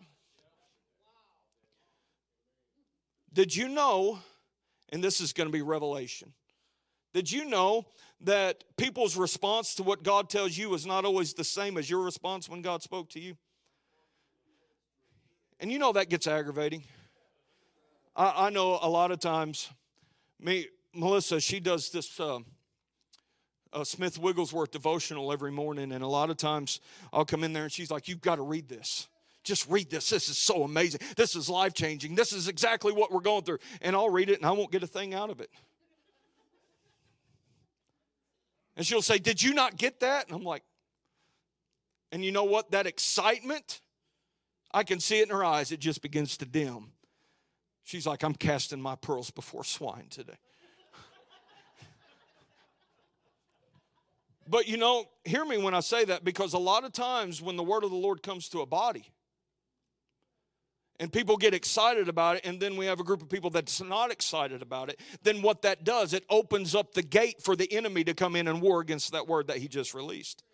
Did 3.33 3.55
you 3.55 3.69
know, 3.69 4.19
and 4.93 5.05
this 5.05 5.21
is 5.21 5.33
going 5.33 5.49
to 5.49 5.53
be 5.53 5.63
revelation, 5.63 6.33
did 7.13 7.31
you 7.31 7.45
know 7.45 7.87
that 8.21 8.65
people's 8.77 9.17
response 9.17 9.75
to 9.75 9.83
what 9.83 10.03
God 10.03 10.31
tells 10.31 10.57
you 10.57 10.73
is 10.75 10.87
not 10.87 11.05
always 11.05 11.35
the 11.35 11.45
same 11.45 11.77
as 11.77 11.91
your 11.91 12.03
response 12.03 12.49
when 12.49 12.63
God 12.63 12.83
spoke 12.83 13.09
to 13.11 13.21
you? 13.21 13.37
And 15.61 15.71
you 15.71 15.79
know 15.79 15.93
that 15.93 16.09
gets 16.09 16.27
aggravating. 16.27 16.85
I, 18.17 18.47
I 18.47 18.51
know 18.51 18.79
a 18.83 18.89
lot 18.89 19.11
of 19.11 19.21
times, 19.21 19.71
me, 20.41 20.69
Melissa, 20.95 21.41
she 21.41 21.61
does 21.61 21.91
this 21.91 22.19
uh, 22.19 22.41
uh, 23.73 23.85
Smith 23.85 24.19
Wigglesworth 24.19 24.71
devotional 24.71 25.33
every 25.33 25.53
morning, 25.53 25.93
and 25.93 26.03
a 26.03 26.09
lot 26.09 26.31
of 26.31 26.37
times 26.37 26.81
I'll 27.13 27.25
come 27.25 27.45
in 27.45 27.53
there 27.53 27.65
and 27.65 27.73
she's 27.73 27.91
like, 27.91 28.09
You've 28.09 28.21
got 28.21 28.37
to 28.37 28.43
read 28.43 28.69
this. 28.69 29.09
Just 29.45 29.69
read 29.69 29.91
this. 29.91 30.11
This 30.11 30.29
is 30.29 30.39
so 30.39 30.63
amazing. 30.63 31.01
This 31.17 31.35
is 31.35 31.49
life 31.49 31.75
changing. 31.75 32.15
This 32.15 32.33
is 32.33 32.47
exactly 32.47 32.93
what 32.93 33.11
we're 33.11 33.21
going 33.21 33.43
through. 33.43 33.59
And 33.81 33.97
I'll 33.97 34.11
read 34.11 34.31
it 34.31 34.39
and 34.39 34.47
I 34.47 34.53
won't 34.53 34.71
get 34.71 34.85
a 34.85 34.87
thing 34.87 35.15
out 35.15 35.31
of 35.31 35.41
it. 35.41 35.51
And 38.77 38.87
she'll 38.87 39.03
say, 39.03 39.19
Did 39.19 39.43
you 39.43 39.55
not 39.55 39.77
get 39.77 40.01
that? 40.01 40.27
And 40.27 40.35
I'm 40.35 40.45
like, 40.45 40.63
And 42.11 42.25
you 42.25 42.33
know 42.33 42.45
what? 42.45 42.71
That 42.71 42.87
excitement, 42.87 43.81
I 44.73 44.85
can 44.85 45.01
see 45.01 45.21
it 45.21 45.25
in 45.25 45.31
her 45.31 45.45
eyes. 45.45 45.73
It 45.73 45.81
just 45.81 46.03
begins 46.03 46.37
to 46.39 46.47
dim. 46.47 46.93
She's 47.85 48.07
like, 48.07 48.23
I'm 48.23 48.35
casting 48.35 48.81
my 48.81 48.95
pearls 48.95 49.31
before 49.31 49.65
swine 49.65 50.07
today. 50.09 50.37
but 54.49 54.69
you 54.69 54.77
know, 54.77 55.07
hear 55.25 55.45
me 55.45 55.59
when 55.59 55.75
I 55.75 55.81
say 55.81 56.05
that 56.05 56.25
because 56.25 56.55
a 56.55 56.59
lot 56.59 56.85
of 56.85 56.93
times 56.93 57.43
when 57.43 57.57
the 57.57 57.65
word 57.65 57.85
of 57.85 57.91
the 57.91 57.97
Lord 57.97 58.23
comes 58.23 58.49
to 58.51 58.61
a 58.61 58.67
body, 58.67 59.13
and 61.03 61.13
people 61.13 61.37
get 61.37 61.53
excited 61.53 62.09
about 62.09 62.37
it, 62.37 62.47
and 62.47 62.61
then 62.61 62.77
we 62.77 62.87
have 62.87 63.01
a 63.01 63.03
group 63.03 63.21
of 63.21 63.29
people 63.29 63.51
that's 63.51 63.83
not 63.83 64.13
excited 64.13 64.63
about 64.63 64.89
it, 64.89 65.01
then 65.25 65.43
what 65.43 65.63
that 65.63 65.83
does, 65.83 66.13
it 66.13 66.25
opens 66.31 66.77
up 66.77 66.95
the 66.95 67.03
gate 67.03 67.43
for 67.43 67.57
the 67.57 67.71
enemy 67.73 68.05
to 68.05 68.15
come 68.15 68.37
in 68.37 68.47
and 68.47 68.63
war 68.63 68.81
against 68.81 69.11
that 69.11 69.27
word 69.27 69.49
that 69.49 69.57
he 69.57 69.67
just 69.67 69.95
released. 69.95 70.45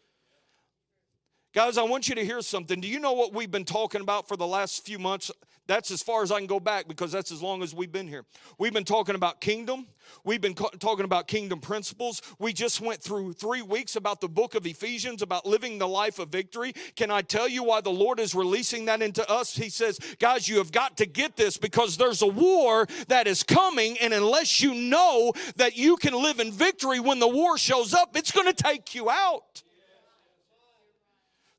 Guys, 1.58 1.76
I 1.76 1.82
want 1.82 2.08
you 2.08 2.14
to 2.14 2.24
hear 2.24 2.40
something. 2.40 2.80
Do 2.80 2.86
you 2.86 3.00
know 3.00 3.14
what 3.14 3.34
we've 3.34 3.50
been 3.50 3.64
talking 3.64 4.00
about 4.00 4.28
for 4.28 4.36
the 4.36 4.46
last 4.46 4.86
few 4.86 4.96
months? 4.96 5.28
That's 5.66 5.90
as 5.90 6.04
far 6.04 6.22
as 6.22 6.30
I 6.30 6.38
can 6.38 6.46
go 6.46 6.60
back 6.60 6.86
because 6.86 7.10
that's 7.10 7.32
as 7.32 7.42
long 7.42 7.64
as 7.64 7.74
we've 7.74 7.90
been 7.90 8.06
here. 8.06 8.24
We've 8.58 8.72
been 8.72 8.84
talking 8.84 9.16
about 9.16 9.40
kingdom. 9.40 9.88
We've 10.22 10.40
been 10.40 10.54
talking 10.54 11.04
about 11.04 11.26
kingdom 11.26 11.58
principles. 11.58 12.22
We 12.38 12.52
just 12.52 12.80
went 12.80 13.02
through 13.02 13.32
three 13.32 13.62
weeks 13.62 13.96
about 13.96 14.20
the 14.20 14.28
book 14.28 14.54
of 14.54 14.66
Ephesians, 14.66 15.20
about 15.20 15.46
living 15.46 15.78
the 15.78 15.88
life 15.88 16.20
of 16.20 16.28
victory. 16.28 16.74
Can 16.94 17.10
I 17.10 17.22
tell 17.22 17.48
you 17.48 17.64
why 17.64 17.80
the 17.80 17.90
Lord 17.90 18.20
is 18.20 18.36
releasing 18.36 18.84
that 18.84 19.02
into 19.02 19.28
us? 19.28 19.56
He 19.56 19.68
says, 19.68 19.98
guys, 20.20 20.48
you 20.48 20.58
have 20.58 20.70
got 20.70 20.96
to 20.98 21.06
get 21.06 21.34
this 21.34 21.56
because 21.56 21.96
there's 21.96 22.22
a 22.22 22.28
war 22.28 22.86
that 23.08 23.26
is 23.26 23.42
coming. 23.42 23.98
And 23.98 24.14
unless 24.14 24.60
you 24.60 24.74
know 24.74 25.32
that 25.56 25.76
you 25.76 25.96
can 25.96 26.14
live 26.14 26.38
in 26.38 26.52
victory 26.52 27.00
when 27.00 27.18
the 27.18 27.26
war 27.26 27.58
shows 27.58 27.94
up, 27.94 28.16
it's 28.16 28.30
going 28.30 28.46
to 28.46 28.62
take 28.62 28.94
you 28.94 29.10
out. 29.10 29.64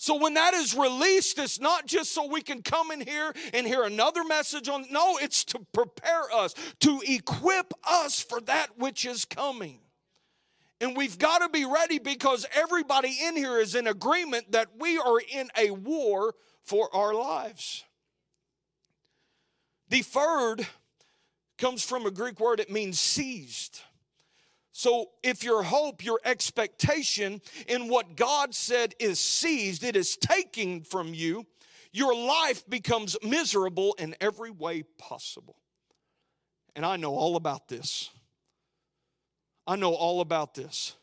So 0.02 0.16
when 0.16 0.36
that 0.36 0.54
is 0.54 0.78
released, 0.78 1.38
it's 1.40 1.60
not 1.60 1.86
just 1.86 2.14
so 2.14 2.26
we 2.26 2.42
can 2.42 2.62
come 2.62 2.90
in 2.90 3.02
here 3.02 3.34
and 3.54 3.68
hear 3.68 3.84
another 3.84 4.24
message 4.24 4.70
on, 4.70 4.86
no, 4.90 5.18
it's 5.18 5.44
to 5.44 5.60
prepare 5.74 6.24
us, 6.34 6.56
to 6.80 7.02
equip 7.06 7.74
us 7.86 8.22
for 8.22 8.40
that 8.42 8.78
which 8.78 9.06
is 9.06 9.26
coming. 9.26 9.80
And 10.80 10.96
we've 10.96 11.20
got 11.20 11.40
to 11.40 11.50
be 11.50 11.66
ready 11.66 12.00
because 12.00 12.46
everybody 12.56 13.14
in 13.22 13.36
here 13.36 13.60
is 13.60 13.76
in 13.76 13.88
agreement 13.88 14.54
that 14.54 14.70
we 14.80 14.98
are 14.98 15.20
in 15.20 15.50
a 15.58 15.72
war 15.72 16.34
for 16.64 16.88
our 16.96 17.14
lives. 17.14 17.84
Deferred 19.90 20.66
comes 21.58 21.84
from 21.84 22.06
a 22.06 22.12
Greek 22.12 22.40
word, 22.40 22.62
it 22.62 22.72
means 22.72 23.02
seized. 23.02 23.82
So, 24.80 25.10
if 25.24 25.44
your 25.44 25.62
hope, 25.62 26.06
your 26.06 26.22
expectation 26.24 27.42
in 27.68 27.90
what 27.90 28.16
God 28.16 28.56
said 28.56 28.96
is 28.98 29.20
seized, 29.20 29.84
it 29.84 29.98
is 29.98 30.16
taken 30.16 30.84
from 30.84 31.14
you, 31.14 31.46
your 31.92 32.16
life 32.16 32.64
becomes 32.70 33.18
miserable 33.22 33.94
in 34.00 34.16
every 34.22 34.52
way 34.52 34.84
possible. 34.98 35.58
And 36.78 36.86
I 36.86 36.96
know 36.96 37.14
all 37.14 37.36
about 37.36 37.68
this. 37.68 38.10
I 39.68 39.76
know 39.76 39.94
all 39.94 40.22
about 40.22 40.54
this. 40.54 40.96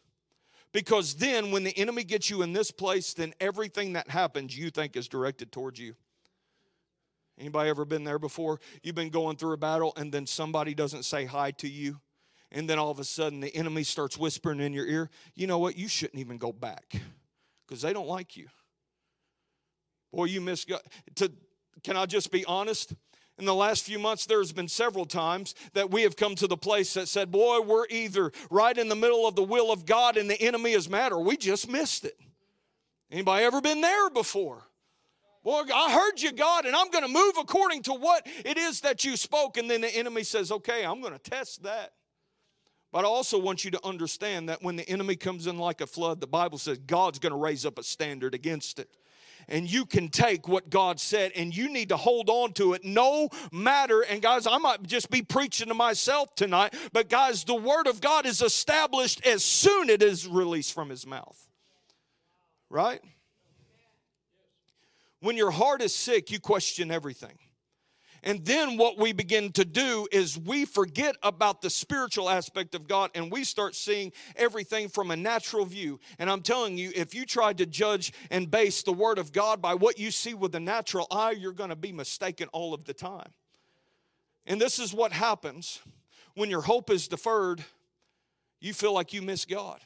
Because 0.72 1.16
then, 1.16 1.50
when 1.50 1.62
the 1.62 1.76
enemy 1.76 2.04
gets 2.04 2.30
you 2.30 2.40
in 2.40 2.54
this 2.54 2.70
place, 2.70 3.12
then 3.12 3.34
everything 3.40 3.92
that 3.92 4.08
happens 4.08 4.56
you 4.56 4.70
think 4.70 4.96
is 4.96 5.06
directed 5.06 5.52
towards 5.52 5.78
you. 5.78 5.96
Anybody 7.38 7.68
ever 7.68 7.84
been 7.84 8.04
there 8.04 8.18
before? 8.18 8.58
You've 8.82 8.94
been 8.94 9.10
going 9.10 9.36
through 9.36 9.52
a 9.52 9.58
battle 9.58 9.92
and 9.98 10.10
then 10.10 10.24
somebody 10.24 10.74
doesn't 10.74 11.02
say 11.02 11.26
hi 11.26 11.50
to 11.50 11.68
you 11.68 12.00
and 12.52 12.68
then 12.68 12.78
all 12.78 12.90
of 12.90 12.98
a 12.98 13.04
sudden 13.04 13.40
the 13.40 13.54
enemy 13.54 13.82
starts 13.82 14.16
whispering 14.18 14.60
in 14.60 14.72
your 14.72 14.86
ear, 14.86 15.10
you 15.34 15.46
know 15.46 15.58
what, 15.58 15.76
you 15.76 15.88
shouldn't 15.88 16.20
even 16.20 16.38
go 16.38 16.52
back 16.52 17.00
because 17.66 17.82
they 17.82 17.92
don't 17.92 18.08
like 18.08 18.36
you. 18.36 18.48
Boy, 20.12 20.24
you 20.24 20.40
miss 20.40 20.64
God. 20.64 20.80
To, 21.16 21.32
can 21.82 21.96
I 21.96 22.06
just 22.06 22.30
be 22.30 22.44
honest? 22.44 22.94
In 23.38 23.44
the 23.44 23.54
last 23.54 23.84
few 23.84 23.98
months, 23.98 24.24
there's 24.24 24.52
been 24.52 24.68
several 24.68 25.04
times 25.04 25.54
that 25.74 25.90
we 25.90 26.02
have 26.02 26.16
come 26.16 26.36
to 26.36 26.46
the 26.46 26.56
place 26.56 26.94
that 26.94 27.06
said, 27.06 27.30
Boy, 27.30 27.60
we're 27.60 27.84
either 27.90 28.32
right 28.50 28.76
in 28.76 28.88
the 28.88 28.96
middle 28.96 29.28
of 29.28 29.34
the 29.34 29.42
will 29.42 29.70
of 29.70 29.84
God 29.84 30.16
and 30.16 30.30
the 30.30 30.40
enemy 30.40 30.72
is 30.72 30.88
mad, 30.88 31.12
or 31.12 31.22
we 31.22 31.36
just 31.36 31.68
missed 31.68 32.06
it. 32.06 32.18
Anybody 33.10 33.44
ever 33.44 33.60
been 33.60 33.82
there 33.82 34.08
before? 34.08 34.64
Boy, 35.44 35.62
I 35.72 35.92
heard 35.92 36.20
you, 36.20 36.32
God, 36.32 36.64
and 36.64 36.74
I'm 36.74 36.90
going 36.90 37.04
to 37.04 37.12
move 37.12 37.34
according 37.38 37.82
to 37.82 37.92
what 37.92 38.26
it 38.44 38.56
is 38.56 38.80
that 38.80 39.04
you 39.04 39.16
spoke. 39.16 39.58
And 39.58 39.70
then 39.70 39.82
the 39.82 39.94
enemy 39.94 40.24
says, 40.24 40.50
Okay, 40.50 40.84
I'm 40.84 41.02
going 41.02 41.12
to 41.12 41.18
test 41.18 41.62
that. 41.64 41.92
But 42.92 43.04
I 43.04 43.08
also 43.08 43.38
want 43.38 43.64
you 43.64 43.70
to 43.72 43.86
understand 43.86 44.48
that 44.48 44.62
when 44.62 44.76
the 44.76 44.88
enemy 44.88 45.16
comes 45.16 45.46
in 45.46 45.58
like 45.58 45.80
a 45.80 45.86
flood, 45.86 46.20
the 46.20 46.26
Bible 46.26 46.58
says 46.58 46.78
God's 46.78 47.18
going 47.18 47.32
to 47.32 47.38
raise 47.38 47.66
up 47.66 47.78
a 47.78 47.82
standard 47.82 48.34
against 48.34 48.78
it. 48.78 48.88
And 49.48 49.70
you 49.70 49.86
can 49.86 50.08
take 50.08 50.48
what 50.48 50.70
God 50.70 50.98
said 50.98 51.30
and 51.36 51.56
you 51.56 51.68
need 51.70 51.90
to 51.90 51.96
hold 51.96 52.28
on 52.28 52.52
to 52.54 52.72
it 52.72 52.84
no 52.84 53.28
matter. 53.52 54.00
And 54.00 54.20
guys, 54.20 54.46
I 54.46 54.58
might 54.58 54.82
just 54.82 55.08
be 55.08 55.22
preaching 55.22 55.68
to 55.68 55.74
myself 55.74 56.34
tonight, 56.34 56.74
but 56.92 57.08
guys, 57.08 57.44
the 57.44 57.54
word 57.54 57.86
of 57.86 58.00
God 58.00 58.26
is 58.26 58.42
established 58.42 59.24
as 59.24 59.44
soon 59.44 59.88
it 59.88 60.02
is 60.02 60.26
released 60.26 60.72
from 60.72 60.90
his 60.90 61.06
mouth. 61.06 61.46
Right? 62.68 63.00
When 65.20 65.36
your 65.36 65.52
heart 65.52 65.80
is 65.80 65.94
sick, 65.94 66.30
you 66.30 66.40
question 66.40 66.90
everything. 66.90 67.38
And 68.26 68.44
then 68.44 68.76
what 68.76 68.98
we 68.98 69.12
begin 69.12 69.52
to 69.52 69.64
do 69.64 70.08
is 70.10 70.36
we 70.36 70.64
forget 70.64 71.14
about 71.22 71.62
the 71.62 71.70
spiritual 71.70 72.28
aspect 72.28 72.74
of 72.74 72.88
God 72.88 73.12
and 73.14 73.30
we 73.30 73.44
start 73.44 73.76
seeing 73.76 74.12
everything 74.34 74.88
from 74.88 75.12
a 75.12 75.16
natural 75.16 75.64
view. 75.64 76.00
And 76.18 76.28
I'm 76.28 76.42
telling 76.42 76.76
you, 76.76 76.90
if 76.96 77.14
you 77.14 77.24
try 77.24 77.52
to 77.52 77.64
judge 77.64 78.12
and 78.28 78.50
base 78.50 78.82
the 78.82 78.92
Word 78.92 79.20
of 79.20 79.30
God 79.30 79.62
by 79.62 79.74
what 79.74 80.00
you 80.00 80.10
see 80.10 80.34
with 80.34 80.50
the 80.50 80.58
natural 80.58 81.06
eye, 81.08 81.30
you're 81.30 81.52
going 81.52 81.70
to 81.70 81.76
be 81.76 81.92
mistaken 81.92 82.48
all 82.52 82.74
of 82.74 82.84
the 82.84 82.92
time. 82.92 83.30
And 84.44 84.60
this 84.60 84.80
is 84.80 84.92
what 84.92 85.12
happens 85.12 85.80
when 86.34 86.50
your 86.50 86.62
hope 86.62 86.90
is 86.90 87.06
deferred, 87.06 87.64
you 88.60 88.74
feel 88.74 88.92
like 88.92 89.12
you 89.12 89.22
miss 89.22 89.44
God. 89.44 89.78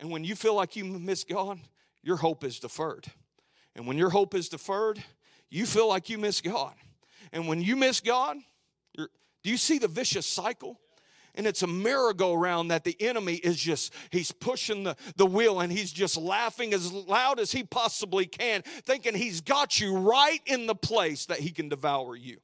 And 0.00 0.10
when 0.10 0.24
you 0.24 0.34
feel 0.34 0.54
like 0.54 0.74
you 0.74 0.84
miss 0.84 1.22
God, 1.22 1.60
your 2.02 2.16
hope 2.16 2.42
is 2.42 2.58
deferred. 2.58 3.06
And 3.76 3.86
when 3.86 3.98
your 3.98 4.10
hope 4.10 4.34
is 4.34 4.48
deferred, 4.48 5.04
you 5.48 5.64
feel 5.64 5.88
like 5.88 6.10
you 6.10 6.18
miss 6.18 6.40
God. 6.40 6.74
And 7.32 7.48
when 7.48 7.62
you 7.62 7.76
miss 7.76 8.00
God, 8.00 8.36
do 8.96 9.50
you 9.50 9.56
see 9.56 9.78
the 9.78 9.88
vicious 9.88 10.26
cycle? 10.26 10.78
And 11.34 11.46
it's 11.46 11.62
a 11.62 11.66
merry-go-round 11.66 12.70
that 12.70 12.84
the 12.84 12.94
enemy 13.00 13.36
is 13.36 13.56
just, 13.56 13.94
he's 14.10 14.32
pushing 14.32 14.84
the, 14.84 14.96
the 15.16 15.24
wheel 15.24 15.60
and 15.60 15.72
he's 15.72 15.90
just 15.90 16.18
laughing 16.18 16.74
as 16.74 16.92
loud 16.92 17.40
as 17.40 17.52
he 17.52 17.64
possibly 17.64 18.26
can, 18.26 18.62
thinking 18.62 19.14
he's 19.14 19.40
got 19.40 19.80
you 19.80 19.96
right 19.96 20.40
in 20.44 20.66
the 20.66 20.74
place 20.74 21.26
that 21.26 21.40
he 21.40 21.50
can 21.50 21.70
devour 21.70 22.16
you. 22.16 22.38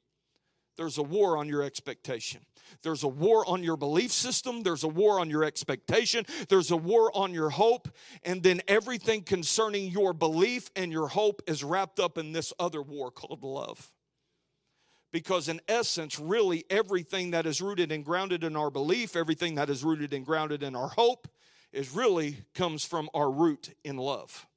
There's 0.75 0.97
a 0.97 1.03
war 1.03 1.37
on 1.37 1.47
your 1.47 1.61
expectation. 1.61 2.41
There's 2.81 3.03
a 3.03 3.07
war 3.07 3.47
on 3.47 3.63
your 3.63 3.77
belief 3.77 4.11
system. 4.11 4.63
There's 4.63 4.83
a 4.83 4.87
war 4.87 5.19
on 5.19 5.29
your 5.29 5.43
expectation. 5.43 6.25
There's 6.47 6.71
a 6.71 6.77
war 6.77 7.15
on 7.15 7.33
your 7.33 7.49
hope. 7.51 7.89
And 8.23 8.41
then 8.41 8.61
everything 8.67 9.21
concerning 9.21 9.91
your 9.91 10.13
belief 10.13 10.71
and 10.75 10.91
your 10.91 11.09
hope 11.09 11.43
is 11.47 11.63
wrapped 11.63 11.99
up 11.99 12.17
in 12.17 12.31
this 12.31 12.53
other 12.59 12.81
war 12.81 13.11
called 13.11 13.43
love 13.43 13.93
because 15.11 15.49
in 15.49 15.59
essence 15.67 16.19
really 16.19 16.65
everything 16.69 17.31
that 17.31 17.45
is 17.45 17.61
rooted 17.61 17.91
and 17.91 18.05
grounded 18.05 18.43
in 18.43 18.55
our 18.55 18.69
belief 18.69 19.15
everything 19.15 19.55
that 19.55 19.69
is 19.69 19.83
rooted 19.83 20.13
and 20.13 20.25
grounded 20.25 20.63
in 20.63 20.75
our 20.75 20.89
hope 20.89 21.27
is 21.71 21.91
really 21.91 22.37
comes 22.53 22.83
from 22.83 23.09
our 23.13 23.29
root 23.29 23.75
in 23.83 23.97
love. 23.97 24.47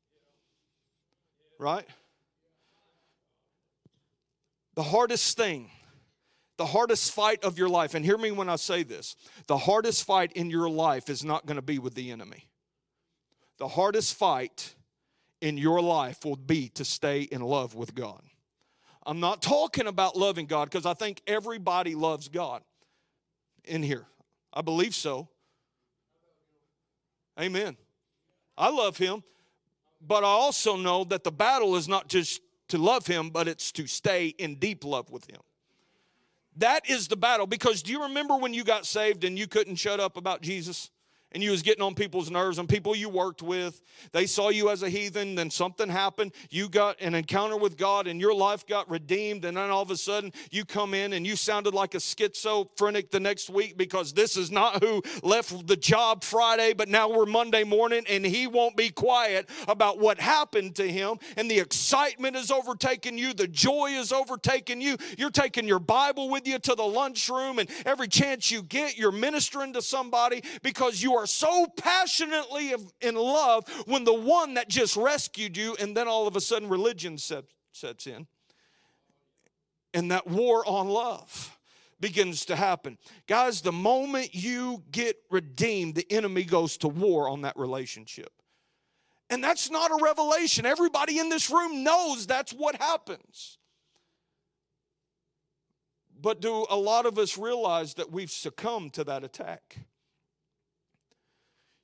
Right? 1.58 1.86
The 4.74 4.82
hardest 4.82 5.36
thing 5.36 5.70
the 6.58 6.66
hardest 6.66 7.12
fight 7.12 7.42
of 7.44 7.58
your 7.58 7.68
life 7.68 7.94
and 7.94 8.04
hear 8.04 8.18
me 8.18 8.30
when 8.30 8.48
i 8.48 8.56
say 8.56 8.82
this 8.82 9.16
the 9.46 9.56
hardest 9.56 10.04
fight 10.04 10.30
in 10.32 10.48
your 10.48 10.68
life 10.68 11.08
is 11.08 11.24
not 11.24 11.44
going 11.44 11.56
to 11.56 11.62
be 11.62 11.78
with 11.78 11.94
the 11.94 12.10
enemy. 12.10 12.48
The 13.58 13.68
hardest 13.68 14.14
fight 14.14 14.74
in 15.40 15.56
your 15.58 15.80
life 15.80 16.24
will 16.24 16.36
be 16.36 16.68
to 16.70 16.84
stay 16.84 17.22
in 17.22 17.40
love 17.40 17.74
with 17.74 17.94
god 17.94 18.22
I'm 19.04 19.20
not 19.20 19.42
talking 19.42 19.86
about 19.86 20.16
loving 20.16 20.46
God 20.46 20.70
because 20.70 20.86
I 20.86 20.94
think 20.94 21.22
everybody 21.26 21.94
loves 21.94 22.28
God 22.28 22.62
in 23.64 23.82
here. 23.82 24.06
I 24.52 24.62
believe 24.62 24.94
so. 24.94 25.28
Amen. 27.40 27.76
I 28.56 28.68
love 28.70 28.98
Him, 28.98 29.24
but 30.00 30.24
I 30.24 30.28
also 30.28 30.76
know 30.76 31.04
that 31.04 31.24
the 31.24 31.32
battle 31.32 31.74
is 31.76 31.88
not 31.88 32.08
just 32.08 32.40
to 32.68 32.78
love 32.78 33.06
Him, 33.06 33.30
but 33.30 33.48
it's 33.48 33.72
to 33.72 33.86
stay 33.86 34.28
in 34.28 34.56
deep 34.56 34.84
love 34.84 35.10
with 35.10 35.28
Him. 35.28 35.40
That 36.56 36.88
is 36.88 37.08
the 37.08 37.16
battle 37.16 37.46
because 37.46 37.82
do 37.82 37.92
you 37.92 38.02
remember 38.02 38.36
when 38.36 38.52
you 38.52 38.62
got 38.62 38.84
saved 38.86 39.24
and 39.24 39.38
you 39.38 39.46
couldn't 39.46 39.76
shut 39.76 40.00
up 40.00 40.16
about 40.16 40.42
Jesus? 40.42 40.90
And 41.35 41.42
you 41.42 41.51
was 41.51 41.62
getting 41.62 41.83
on 41.83 41.95
people's 41.95 42.31
nerves 42.31 42.59
and 42.59 42.68
people 42.68 42.95
you 42.95 43.09
worked 43.09 43.42
with 43.42 43.83
they 44.12 44.27
saw 44.27 44.49
you 44.49 44.71
as 44.71 44.83
a 44.83 44.88
heathen 44.88 45.35
then 45.35 45.51
something 45.51 45.88
happened. 45.88 46.33
You 46.51 46.68
got 46.68 47.01
an 47.01 47.14
encounter 47.14 47.57
with 47.57 47.77
god 47.77 48.07
and 48.07 48.21
your 48.21 48.35
life 48.35 48.66
got 48.66 48.90
redeemed 48.90 49.45
and 49.45 49.57
then 49.57 49.71
all 49.71 49.83
of 49.83 49.90
a 49.90 49.97
sudden 49.97 50.33
you 50.51 50.64
come 50.64 50.95
in 50.95 51.12
and 51.12 51.27
you 51.27 51.37
sounded 51.37 51.75
like 51.75 51.95
a 51.95 52.01
schizophrenic 52.01 53.11
the 53.11 53.21
next 53.21 53.51
week 53.51 53.77
because 53.77 54.12
this 54.12 54.37
is 54.37 54.51
not 54.51 54.83
who 54.83 55.03
left 55.23 55.66
the 55.66 55.77
job 55.77 56.25
friday 56.25 56.73
but 56.73 56.88
now 56.88 57.09
we're 57.09 57.27
monday 57.27 57.64
morning 57.64 58.05
and 58.09 58.25
he 58.25 58.47
won't 58.47 58.77
be 58.77 58.90
quiet 58.90 59.49
about 59.68 59.99
what 59.99 60.21
happened 60.21 60.75
to 60.77 60.90
him. 60.90 61.18
And 61.37 61.51
the 61.51 61.59
excitement 61.59 62.37
is 62.37 62.51
overtaking 62.51 63.18
you. 63.18 63.35
The 63.35 63.49
joy 63.49 63.90
is 63.92 64.12
overtaking 64.12 64.81
you. 64.81 64.97
You're 65.18 65.31
taking 65.31 65.66
your 65.66 65.79
bible 65.79 66.29
with 66.29 66.47
you 66.47 66.59
to 66.59 66.75
the 66.75 66.85
lunchroom 66.85 67.59
and 67.59 67.68
every 67.85 68.09
chance 68.09 68.51
you 68.51 68.62
get 68.62 68.97
you're 68.97 69.12
ministering 69.12 69.73
to 69.73 69.83
somebody 69.83 70.42
because 70.62 71.03
you 71.03 71.14
are 71.14 71.21
are 71.22 71.26
so 71.26 71.66
passionately 71.76 72.74
in 73.00 73.14
love 73.14 73.68
when 73.87 74.04
the 74.04 74.12
one 74.12 74.54
that 74.54 74.68
just 74.68 74.96
rescued 74.96 75.56
you, 75.56 75.76
and 75.78 75.96
then 75.96 76.08
all 76.08 76.26
of 76.26 76.35
a 76.35 76.40
sudden 76.40 76.68
religion 76.68 77.16
sets 77.16 78.06
in. 78.06 78.26
And 79.94 80.11
that 80.11 80.26
war 80.26 80.66
on 80.66 80.88
love 80.88 81.56
begins 82.00 82.44
to 82.46 82.56
happen. 82.56 82.98
Guys, 83.28 83.61
the 83.61 83.72
moment 83.72 84.35
you 84.35 84.82
get 84.90 85.16
redeemed, 85.30 85.94
the 85.94 86.11
enemy 86.11 86.42
goes 86.42 86.76
to 86.78 86.88
war 86.88 87.28
on 87.28 87.42
that 87.42 87.56
relationship. 87.56 88.32
And 89.30 89.44
that's 89.44 89.70
not 89.70 89.90
a 89.90 90.02
revelation. 90.02 90.66
Everybody 90.66 91.18
in 91.18 91.28
this 91.28 91.48
room 91.48 91.85
knows 91.85 92.26
that's 92.26 92.52
what 92.52 92.76
happens. 92.76 93.58
But 96.20 96.40
do 96.40 96.66
a 96.68 96.76
lot 96.76 97.07
of 97.07 97.18
us 97.18 97.38
realize 97.38 97.94
that 97.94 98.11
we've 98.11 98.30
succumbed 98.30 98.94
to 98.94 99.05
that 99.05 99.24
attack? 99.24 99.78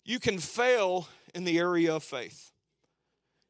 You 0.09 0.18
can 0.18 0.38
fail 0.38 1.06
in 1.34 1.44
the 1.44 1.59
area 1.59 1.94
of 1.94 2.02
faith, 2.02 2.50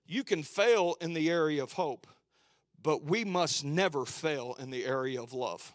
you 0.09 0.24
can 0.24 0.42
fail 0.42 0.96
in 1.00 1.14
the 1.14 1.30
area 1.30 1.62
of 1.62 1.74
hope, 1.74 2.09
but 2.82 3.04
we 3.04 3.24
must 3.24 3.64
never 3.64 4.04
fail 4.04 4.56
in 4.59 4.70
the 4.70 4.84
area 4.84 5.22
of 5.22 5.32
love. 5.32 5.72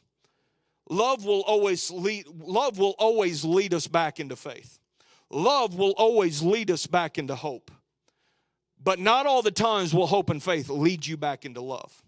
Love 0.90 1.24
will 1.24 1.44
always 1.44 1.90
lead, 1.90 2.26
love 2.28 2.78
will 2.80 2.96
always 3.00 3.46
lead 3.46 3.74
us 3.74 3.88
back 3.88 4.20
into 4.20 4.36
faith. 4.36 4.78
Love 5.30 5.74
will 5.76 5.94
always 5.94 6.42
lead 6.42 6.70
us 6.70 6.86
back 6.86 7.18
into 7.18 7.36
hope. 7.36 7.72
But 8.78 9.00
not 9.00 9.26
all 9.26 9.42
the 9.42 9.52
times 9.52 9.94
will 9.94 10.08
hope 10.08 10.30
and 10.30 10.44
faith 10.44 10.68
lead 10.68 11.08
you 11.08 11.16
back 11.16 11.46
into 11.46 11.62
love. 11.62 12.04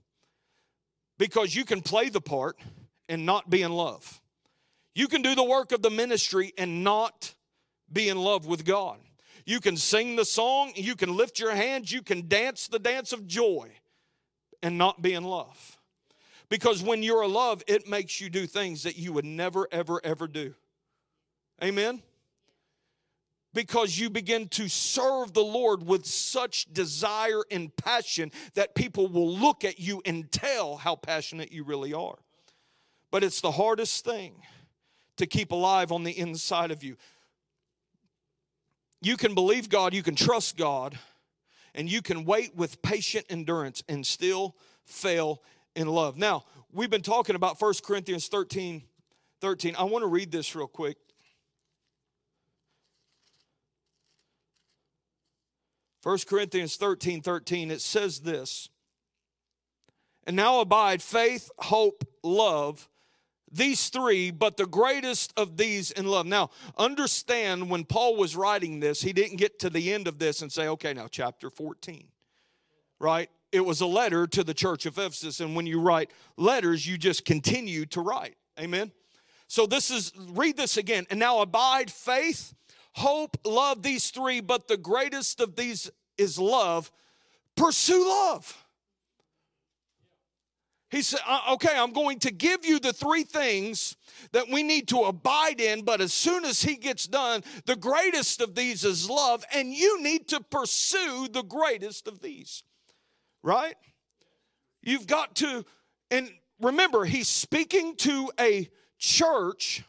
Because 1.17 1.55
you 1.55 1.63
can 1.63 1.81
play 1.81 2.09
the 2.09 2.19
part 2.19 2.59
and 3.07 3.25
not 3.25 3.49
be 3.49 3.61
in 3.61 3.71
love. 3.71 4.21
You 4.93 5.07
can 5.07 5.21
do 5.21 5.33
the 5.33 5.45
work 5.45 5.71
of 5.71 5.81
the 5.81 5.89
ministry 5.89 6.51
and 6.57 6.83
not 6.83 7.35
be 7.91 8.09
in 8.09 8.17
love 8.17 8.45
with 8.45 8.65
God. 8.65 8.99
You 9.45 9.59
can 9.59 9.77
sing 9.77 10.15
the 10.15 10.25
song, 10.25 10.71
you 10.75 10.95
can 10.95 11.15
lift 11.15 11.39
your 11.39 11.53
hands, 11.53 11.91
you 11.91 12.01
can 12.01 12.27
dance 12.27 12.67
the 12.67 12.79
dance 12.79 13.13
of 13.13 13.27
joy 13.27 13.69
and 14.63 14.77
not 14.77 15.01
be 15.01 15.13
in 15.13 15.23
love. 15.23 15.77
Because 16.49 16.81
when 16.81 17.03
you're 17.03 17.23
in 17.23 17.33
love, 17.33 17.63
it 17.67 17.87
makes 17.87 18.19
you 18.19 18.29
do 18.29 18.47
things 18.47 18.83
that 18.83 18.97
you 18.97 19.13
would 19.13 19.25
never, 19.25 19.67
ever, 19.71 19.99
ever 20.03 20.27
do. 20.27 20.55
Amen? 21.63 22.01
Because 23.53 23.97
you 23.97 24.09
begin 24.09 24.47
to 24.49 24.67
serve 24.67 25.33
the 25.33 25.43
Lord 25.43 25.85
with 25.87 26.05
such 26.05 26.65
desire 26.73 27.43
and 27.49 27.75
passion 27.75 28.31
that 28.53 28.75
people 28.75 29.07
will 29.07 29.33
look 29.33 29.63
at 29.63 29.79
you 29.79 30.01
and 30.05 30.31
tell 30.31 30.77
how 30.77 30.95
passionate 30.95 31.51
you 31.51 31.63
really 31.63 31.93
are. 31.93 32.17
But 33.11 33.23
it's 33.23 33.41
the 33.41 33.51
hardest 33.51 34.03
thing 34.03 34.33
to 35.17 35.25
keep 35.25 35.51
alive 35.51 35.91
on 35.91 36.03
the 36.03 36.17
inside 36.17 36.71
of 36.71 36.83
you. 36.83 36.97
You 39.01 39.17
can 39.17 39.35
believe 39.35 39.69
God, 39.69 39.93
you 39.93 40.03
can 40.03 40.15
trust 40.15 40.57
God, 40.57 40.97
and 41.73 41.89
you 41.89 42.01
can 42.01 42.25
wait 42.25 42.55
with 42.55 42.81
patient 42.81 43.25
endurance 43.29 43.83
and 43.87 44.05
still 44.05 44.55
fail 44.85 45.41
in 45.75 45.87
love. 45.87 46.17
Now, 46.17 46.45
we've 46.71 46.89
been 46.89 47.01
talking 47.01 47.35
about 47.35 47.61
1 47.61 47.73
Corinthians 47.83 48.27
13 48.27 48.83
13. 49.41 49.75
I 49.77 49.83
want 49.83 50.01
to 50.01 50.07
read 50.07 50.31
this 50.31 50.55
real 50.55 50.67
quick. 50.67 50.97
1 56.05 56.19
Corinthians 56.27 56.75
13 56.77 57.21
13, 57.21 57.71
it 57.71 57.81
says 57.81 58.19
this. 58.19 58.69
And 60.27 60.35
now 60.35 60.59
abide 60.59 61.01
faith, 61.01 61.49
hope, 61.59 62.07
love, 62.23 62.87
these 63.55 63.89
three, 63.89 64.31
but 64.31 64.57
the 64.57 64.65
greatest 64.65 65.33
of 65.37 65.57
these 65.57 65.91
in 65.91 66.05
love. 66.05 66.25
Now, 66.25 66.49
understand 66.77 67.69
when 67.69 67.85
Paul 67.85 68.17
was 68.17 68.35
writing 68.35 68.79
this, 68.79 69.01
he 69.01 69.13
didn't 69.13 69.37
get 69.37 69.59
to 69.59 69.69
the 69.69 69.93
end 69.93 70.07
of 70.07 70.19
this 70.19 70.41
and 70.41 70.51
say, 70.51 70.67
okay, 70.67 70.93
now 70.93 71.07
chapter 71.09 71.49
14, 71.49 72.07
right? 72.99 73.29
It 73.51 73.65
was 73.65 73.79
a 73.79 73.85
letter 73.85 74.27
to 74.27 74.43
the 74.43 74.53
church 74.53 74.85
of 74.85 74.97
Ephesus. 74.97 75.39
And 75.39 75.55
when 75.55 75.65
you 75.65 75.79
write 75.79 76.11
letters, 76.35 76.85
you 76.85 76.97
just 76.97 77.23
continue 77.23 77.85
to 77.87 78.01
write. 78.01 78.35
Amen? 78.59 78.91
So 79.47 79.65
this 79.65 79.89
is, 79.89 80.11
read 80.17 80.57
this 80.57 80.75
again. 80.75 81.05
And 81.09 81.19
now 81.19 81.39
abide 81.39 81.89
faith, 81.89 82.53
hope, 82.93 83.37
love, 83.45 83.83
these 83.83 84.09
three, 84.09 84.41
but 84.41 84.67
the 84.67 84.77
greatest 84.77 85.39
of 85.39 85.55
these 85.55 85.89
is 86.17 86.37
love. 86.37 86.91
Pursue 87.55 88.05
love. 88.05 88.64
He 90.89 91.01
said, 91.01 91.19
uh, 91.27 91.53
Okay, 91.53 91.73
I'm 91.75 91.93
going 91.93 92.19
to 92.19 92.31
give 92.31 92.65
you 92.65 92.79
the 92.79 92.93
three 92.93 93.23
things 93.23 93.97
that 94.31 94.49
we 94.49 94.63
need 94.63 94.87
to 94.89 95.01
abide 95.01 95.59
in, 95.59 95.83
but 95.83 96.01
as 96.01 96.13
soon 96.13 96.45
as 96.45 96.61
he 96.61 96.75
gets 96.75 97.07
done, 97.07 97.43
the 97.65 97.75
greatest 97.75 98.41
of 98.41 98.55
these 98.55 98.83
is 98.83 99.09
love, 99.09 99.43
and 99.53 99.73
you 99.73 100.01
need 100.01 100.27
to 100.29 100.39
pursue 100.39 101.27
the 101.31 101.43
greatest 101.43 102.07
of 102.07 102.21
these, 102.21 102.63
right? 103.43 103.75
You've 104.81 105.07
got 105.07 105.35
to, 105.37 105.65
and 106.11 106.29
remember, 106.61 107.05
he's 107.05 107.27
speaking 107.27 107.95
to 107.97 108.31
a 108.39 108.69
church 108.97 109.83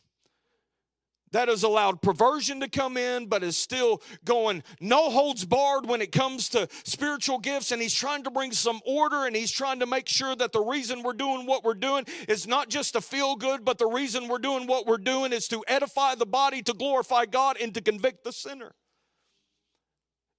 that 1.36 1.48
has 1.48 1.64
allowed 1.64 2.00
perversion 2.00 2.60
to 2.60 2.68
come 2.68 2.96
in, 2.96 3.26
but 3.26 3.42
is 3.42 3.58
still 3.58 4.00
going 4.24 4.62
no 4.80 5.10
holds 5.10 5.44
barred 5.44 5.84
when 5.84 6.00
it 6.00 6.10
comes 6.10 6.48
to 6.48 6.66
spiritual 6.82 7.38
gifts. 7.38 7.72
And 7.72 7.82
he's 7.82 7.92
trying 7.92 8.22
to 8.22 8.30
bring 8.30 8.52
some 8.52 8.80
order 8.86 9.26
and 9.26 9.36
he's 9.36 9.50
trying 9.50 9.80
to 9.80 9.86
make 9.86 10.08
sure 10.08 10.34
that 10.34 10.52
the 10.52 10.62
reason 10.62 11.02
we're 11.02 11.12
doing 11.12 11.44
what 11.44 11.62
we're 11.62 11.74
doing 11.74 12.06
is 12.26 12.46
not 12.46 12.70
just 12.70 12.94
to 12.94 13.02
feel 13.02 13.36
good, 13.36 13.66
but 13.66 13.76
the 13.76 13.86
reason 13.86 14.28
we're 14.28 14.38
doing 14.38 14.66
what 14.66 14.86
we're 14.86 14.96
doing 14.96 15.34
is 15.34 15.46
to 15.48 15.62
edify 15.68 16.14
the 16.14 16.24
body, 16.24 16.62
to 16.62 16.72
glorify 16.72 17.26
God, 17.26 17.58
and 17.60 17.74
to 17.74 17.82
convict 17.82 18.24
the 18.24 18.32
sinner. 18.32 18.72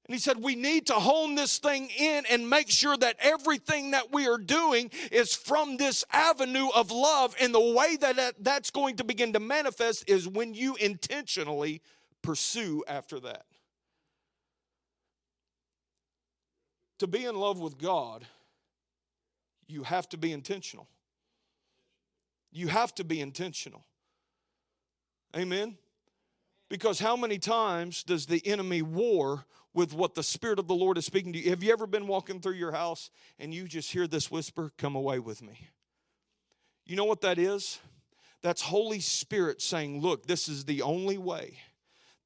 And 0.07 0.15
he 0.15 0.19
said, 0.19 0.41
We 0.41 0.55
need 0.55 0.87
to 0.87 0.93
hone 0.93 1.35
this 1.35 1.57
thing 1.57 1.89
in 1.89 2.25
and 2.29 2.49
make 2.49 2.69
sure 2.69 2.95
that 2.97 3.17
everything 3.19 3.91
that 3.91 4.11
we 4.11 4.27
are 4.27 4.37
doing 4.37 4.89
is 5.11 5.35
from 5.35 5.77
this 5.77 6.05
avenue 6.11 6.69
of 6.73 6.91
love. 6.91 7.35
And 7.41 7.53
the 7.53 7.73
way 7.73 7.97
that 7.97 8.35
that's 8.39 8.71
going 8.71 8.95
to 8.97 9.03
begin 9.03 9.33
to 9.33 9.39
manifest 9.39 10.09
is 10.09 10.27
when 10.27 10.53
you 10.53 10.75
intentionally 10.75 11.81
pursue 12.21 12.83
after 12.87 13.19
that. 13.19 13.45
To 16.99 17.07
be 17.07 17.25
in 17.25 17.35
love 17.35 17.59
with 17.59 17.77
God, 17.77 18.25
you 19.67 19.83
have 19.83 20.07
to 20.09 20.17
be 20.17 20.31
intentional. 20.31 20.87
You 22.51 22.69
have 22.69 22.95
to 22.95 23.03
be 23.03 23.19
intentional. 23.19 23.83
Amen? 25.35 25.77
Because 26.69 26.99
how 26.99 27.15
many 27.15 27.37
times 27.37 28.03
does 28.03 28.25
the 28.25 28.45
enemy 28.47 28.81
war 28.81 29.45
with 29.77 29.93
what 29.93 30.15
the 30.15 30.23
Spirit 30.23 30.57
of 30.57 30.67
the 30.67 30.73
Lord 30.73 30.97
is 30.97 31.05
speaking 31.05 31.31
to 31.33 31.39
you. 31.39 31.51
Have 31.51 31.61
you 31.61 31.71
ever 31.71 31.85
been 31.85 32.07
walking 32.07 32.39
through 32.39 32.55
your 32.55 32.71
house 32.71 33.11
and 33.37 33.53
you 33.53 33.67
just 33.67 33.91
hear 33.91 34.07
this 34.07 34.31
whisper, 34.31 34.71
Come 34.75 34.95
away 34.95 35.19
with 35.19 35.43
me? 35.43 35.69
You 36.87 36.95
know 36.95 37.05
what 37.05 37.21
that 37.21 37.37
is? 37.37 37.79
That's 38.41 38.63
Holy 38.63 38.99
Spirit 38.99 39.61
saying, 39.61 40.01
Look, 40.01 40.25
this 40.25 40.49
is 40.49 40.65
the 40.65 40.81
only 40.81 41.19
way 41.19 41.59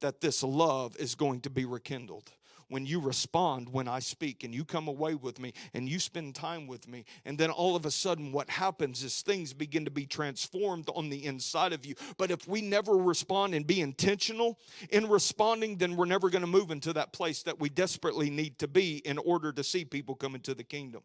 that 0.00 0.22
this 0.22 0.42
love 0.42 0.96
is 0.96 1.14
going 1.14 1.42
to 1.42 1.50
be 1.50 1.66
rekindled 1.66 2.32
when 2.72 2.86
you 2.86 2.98
respond 3.00 3.68
when 3.68 3.86
I 3.86 3.98
speak 3.98 4.44
and 4.44 4.54
you 4.54 4.64
come 4.64 4.88
away 4.88 5.14
with 5.14 5.38
me 5.38 5.52
and 5.74 5.88
you 5.88 5.98
spend 5.98 6.34
time 6.34 6.66
with 6.66 6.88
me. 6.88 7.04
And 7.26 7.36
then 7.36 7.50
all 7.50 7.76
of 7.76 7.84
a 7.84 7.90
sudden, 7.90 8.32
what 8.32 8.48
happens 8.48 9.04
is 9.04 9.20
things 9.20 9.52
begin 9.52 9.84
to 9.84 9.90
be 9.90 10.06
transformed 10.06 10.88
on 10.94 11.10
the 11.10 11.26
inside 11.26 11.74
of 11.74 11.84
you. 11.84 11.94
But 12.16 12.30
if 12.30 12.48
we 12.48 12.62
never 12.62 12.96
respond 12.96 13.54
and 13.54 13.66
be 13.66 13.82
intentional 13.82 14.58
in 14.88 15.06
responding, 15.08 15.76
then 15.76 15.96
we're 15.96 16.06
never 16.06 16.30
going 16.30 16.40
to 16.40 16.48
move 16.48 16.70
into 16.70 16.94
that 16.94 17.12
place 17.12 17.42
that 17.42 17.60
we 17.60 17.68
desperately 17.68 18.30
need 18.30 18.58
to 18.60 18.68
be 18.68 18.96
in 19.04 19.18
order 19.18 19.52
to 19.52 19.62
see 19.62 19.84
people 19.84 20.14
come 20.14 20.34
into 20.34 20.54
the 20.54 20.64
kingdom. 20.64 21.02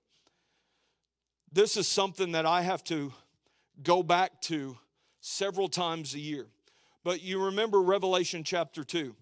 This 1.51 1.75
is 1.75 1.87
something 1.87 2.31
that 2.31 2.45
I 2.45 2.61
have 2.61 2.83
to 2.85 3.11
go 3.83 4.03
back 4.03 4.41
to 4.43 4.77
several 5.19 5.67
times 5.67 6.13
a 6.13 6.19
year. 6.19 6.47
But 7.03 7.21
you 7.21 7.43
remember 7.43 7.81
Revelation 7.81 8.43
chapter 8.43 8.83
2 8.83 9.15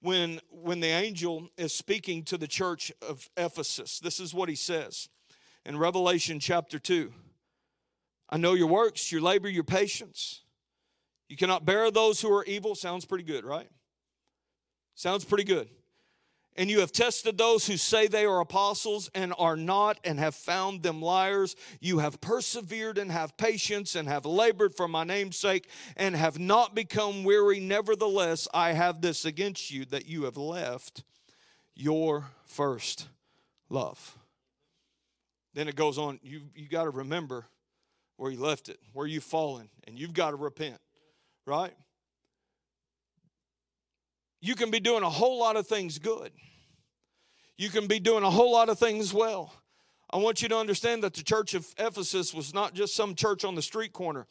when, 0.00 0.40
when 0.50 0.80
the 0.80 0.88
angel 0.88 1.48
is 1.56 1.74
speaking 1.74 2.22
to 2.24 2.38
the 2.38 2.46
church 2.46 2.92
of 3.06 3.28
Ephesus. 3.36 3.98
This 3.98 4.20
is 4.20 4.32
what 4.32 4.48
he 4.48 4.54
says 4.54 5.08
in 5.64 5.78
Revelation 5.78 6.40
chapter 6.40 6.78
2. 6.78 7.12
I 8.30 8.36
know 8.36 8.54
your 8.54 8.66
works, 8.66 9.10
your 9.10 9.20
labor, 9.20 9.48
your 9.48 9.64
patience. 9.64 10.42
You 11.28 11.36
cannot 11.36 11.64
bear 11.64 11.90
those 11.90 12.20
who 12.20 12.32
are 12.32 12.44
evil. 12.44 12.74
Sounds 12.74 13.04
pretty 13.04 13.24
good, 13.24 13.44
right? 13.44 13.68
Sounds 14.94 15.24
pretty 15.24 15.44
good 15.44 15.68
and 16.58 16.68
you 16.68 16.80
have 16.80 16.90
tested 16.90 17.38
those 17.38 17.68
who 17.68 17.76
say 17.76 18.08
they 18.08 18.24
are 18.24 18.40
apostles 18.40 19.08
and 19.14 19.32
are 19.38 19.56
not, 19.56 20.00
and 20.02 20.18
have 20.18 20.34
found 20.34 20.82
them 20.82 21.00
liars. 21.00 21.54
You 21.80 22.00
have 22.00 22.20
persevered 22.20 22.98
and 22.98 23.12
have 23.12 23.36
patience 23.36 23.94
and 23.94 24.08
have 24.08 24.26
labored 24.26 24.74
for 24.74 24.88
my 24.88 25.04
name's 25.04 25.36
sake 25.36 25.68
and 25.96 26.16
have 26.16 26.36
not 26.36 26.74
become 26.74 27.22
weary. 27.22 27.60
Nevertheless, 27.60 28.48
I 28.52 28.72
have 28.72 29.02
this 29.02 29.24
against 29.24 29.70
you 29.70 29.84
that 29.86 30.06
you 30.06 30.24
have 30.24 30.36
left 30.36 31.04
your 31.76 32.30
first 32.44 33.06
love. 33.70 34.18
Then 35.54 35.68
it 35.68 35.76
goes 35.76 35.96
on, 35.96 36.18
you, 36.24 36.40
you 36.56 36.68
got 36.68 36.84
to 36.84 36.90
remember 36.90 37.46
where 38.16 38.32
you 38.32 38.40
left 38.40 38.68
it, 38.68 38.80
where 38.92 39.06
you've 39.06 39.22
fallen, 39.22 39.68
and 39.86 39.96
you've 39.96 40.12
got 40.12 40.30
to 40.30 40.36
repent, 40.36 40.80
right? 41.46 41.74
You 44.40 44.56
can 44.56 44.72
be 44.72 44.80
doing 44.80 45.04
a 45.04 45.10
whole 45.10 45.38
lot 45.38 45.54
of 45.54 45.68
things 45.68 46.00
good 46.00 46.32
you 47.58 47.68
can 47.68 47.88
be 47.88 47.98
doing 47.98 48.22
a 48.24 48.30
whole 48.30 48.52
lot 48.52 48.68
of 48.68 48.78
things 48.78 49.12
well. 49.12 49.52
I 50.10 50.16
want 50.16 50.40
you 50.40 50.48
to 50.48 50.56
understand 50.56 51.02
that 51.02 51.12
the 51.12 51.22
church 51.22 51.52
of 51.52 51.66
Ephesus 51.76 52.32
was 52.32 52.54
not 52.54 52.72
just 52.72 52.94
some 52.94 53.14
church 53.14 53.44
on 53.44 53.56
the 53.56 53.62
street 53.62 53.92
corner. 53.92 54.26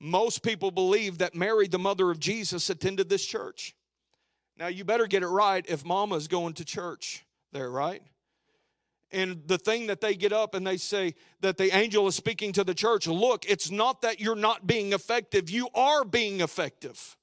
Most 0.00 0.42
people 0.42 0.70
believe 0.70 1.18
that 1.18 1.34
Mary, 1.34 1.66
the 1.66 1.78
mother 1.78 2.10
of 2.10 2.20
Jesus, 2.20 2.70
attended 2.70 3.08
this 3.08 3.26
church. 3.26 3.74
Now, 4.56 4.68
you 4.68 4.84
better 4.84 5.06
get 5.06 5.22
it 5.22 5.28
right 5.28 5.64
if 5.68 5.84
mama's 5.84 6.28
going 6.28 6.54
to 6.54 6.64
church 6.64 7.26
there, 7.52 7.70
right? 7.70 8.02
And 9.10 9.42
the 9.46 9.58
thing 9.58 9.86
that 9.88 10.00
they 10.00 10.14
get 10.14 10.32
up 10.32 10.54
and 10.54 10.66
they 10.66 10.76
say 10.76 11.14
that 11.40 11.56
the 11.56 11.76
angel 11.76 12.06
is 12.06 12.14
speaking 12.14 12.52
to 12.52 12.64
the 12.64 12.74
church 12.74 13.06
look, 13.06 13.44
it's 13.48 13.70
not 13.70 14.02
that 14.02 14.20
you're 14.20 14.36
not 14.36 14.66
being 14.66 14.92
effective, 14.92 15.50
you 15.50 15.68
are 15.74 16.04
being 16.04 16.40
effective. 16.40 17.16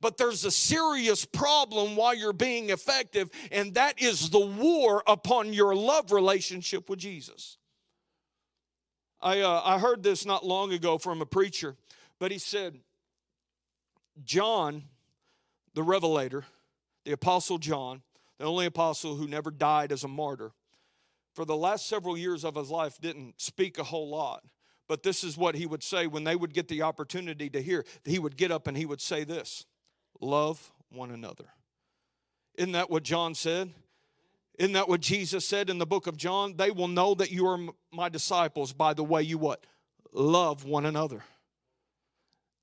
But 0.00 0.18
there's 0.18 0.44
a 0.44 0.50
serious 0.50 1.24
problem 1.24 1.96
while 1.96 2.14
you're 2.14 2.32
being 2.32 2.70
effective, 2.70 3.30
and 3.50 3.74
that 3.74 4.00
is 4.00 4.30
the 4.30 4.44
war 4.44 5.02
upon 5.06 5.52
your 5.52 5.74
love 5.74 6.12
relationship 6.12 6.90
with 6.90 6.98
Jesus. 6.98 7.56
I, 9.20 9.40
uh, 9.40 9.62
I 9.64 9.78
heard 9.78 10.02
this 10.02 10.26
not 10.26 10.44
long 10.44 10.72
ago 10.72 10.98
from 10.98 11.22
a 11.22 11.26
preacher, 11.26 11.76
but 12.18 12.30
he 12.30 12.38
said, 12.38 12.78
John, 14.22 14.84
the 15.74 15.82
Revelator, 15.82 16.44
the 17.04 17.12
Apostle 17.12 17.58
John, 17.58 18.02
the 18.38 18.44
only 18.44 18.66
apostle 18.66 19.16
who 19.16 19.26
never 19.26 19.50
died 19.50 19.92
as 19.92 20.04
a 20.04 20.08
martyr, 20.08 20.52
for 21.34 21.44
the 21.44 21.56
last 21.56 21.88
several 21.88 22.16
years 22.16 22.44
of 22.44 22.54
his 22.54 22.70
life 22.70 22.98
didn't 23.00 23.40
speak 23.40 23.78
a 23.78 23.84
whole 23.84 24.08
lot. 24.08 24.42
But 24.88 25.02
this 25.02 25.24
is 25.24 25.36
what 25.36 25.54
he 25.54 25.66
would 25.66 25.82
say 25.82 26.06
when 26.06 26.24
they 26.24 26.36
would 26.36 26.54
get 26.54 26.68
the 26.68 26.82
opportunity 26.82 27.50
to 27.50 27.60
hear. 27.60 27.84
He 28.04 28.18
would 28.18 28.36
get 28.36 28.52
up 28.52 28.66
and 28.66 28.76
he 28.76 28.86
would 28.86 29.00
say 29.00 29.24
this 29.24 29.66
Love 30.20 30.70
one 30.90 31.10
another. 31.10 31.46
Isn't 32.56 32.72
that 32.72 32.90
what 32.90 33.02
John 33.02 33.34
said? 33.34 33.72
Isn't 34.58 34.72
that 34.72 34.88
what 34.88 35.00
Jesus 35.00 35.46
said 35.46 35.68
in 35.68 35.78
the 35.78 35.86
book 35.86 36.06
of 36.06 36.16
John? 36.16 36.56
They 36.56 36.70
will 36.70 36.88
know 36.88 37.14
that 37.14 37.30
you 37.30 37.46
are 37.46 37.58
my 37.92 38.08
disciples 38.08 38.72
by 38.72 38.94
the 38.94 39.04
way 39.04 39.22
you 39.22 39.36
what? 39.36 39.64
Love 40.12 40.64
one 40.64 40.86
another. 40.86 41.24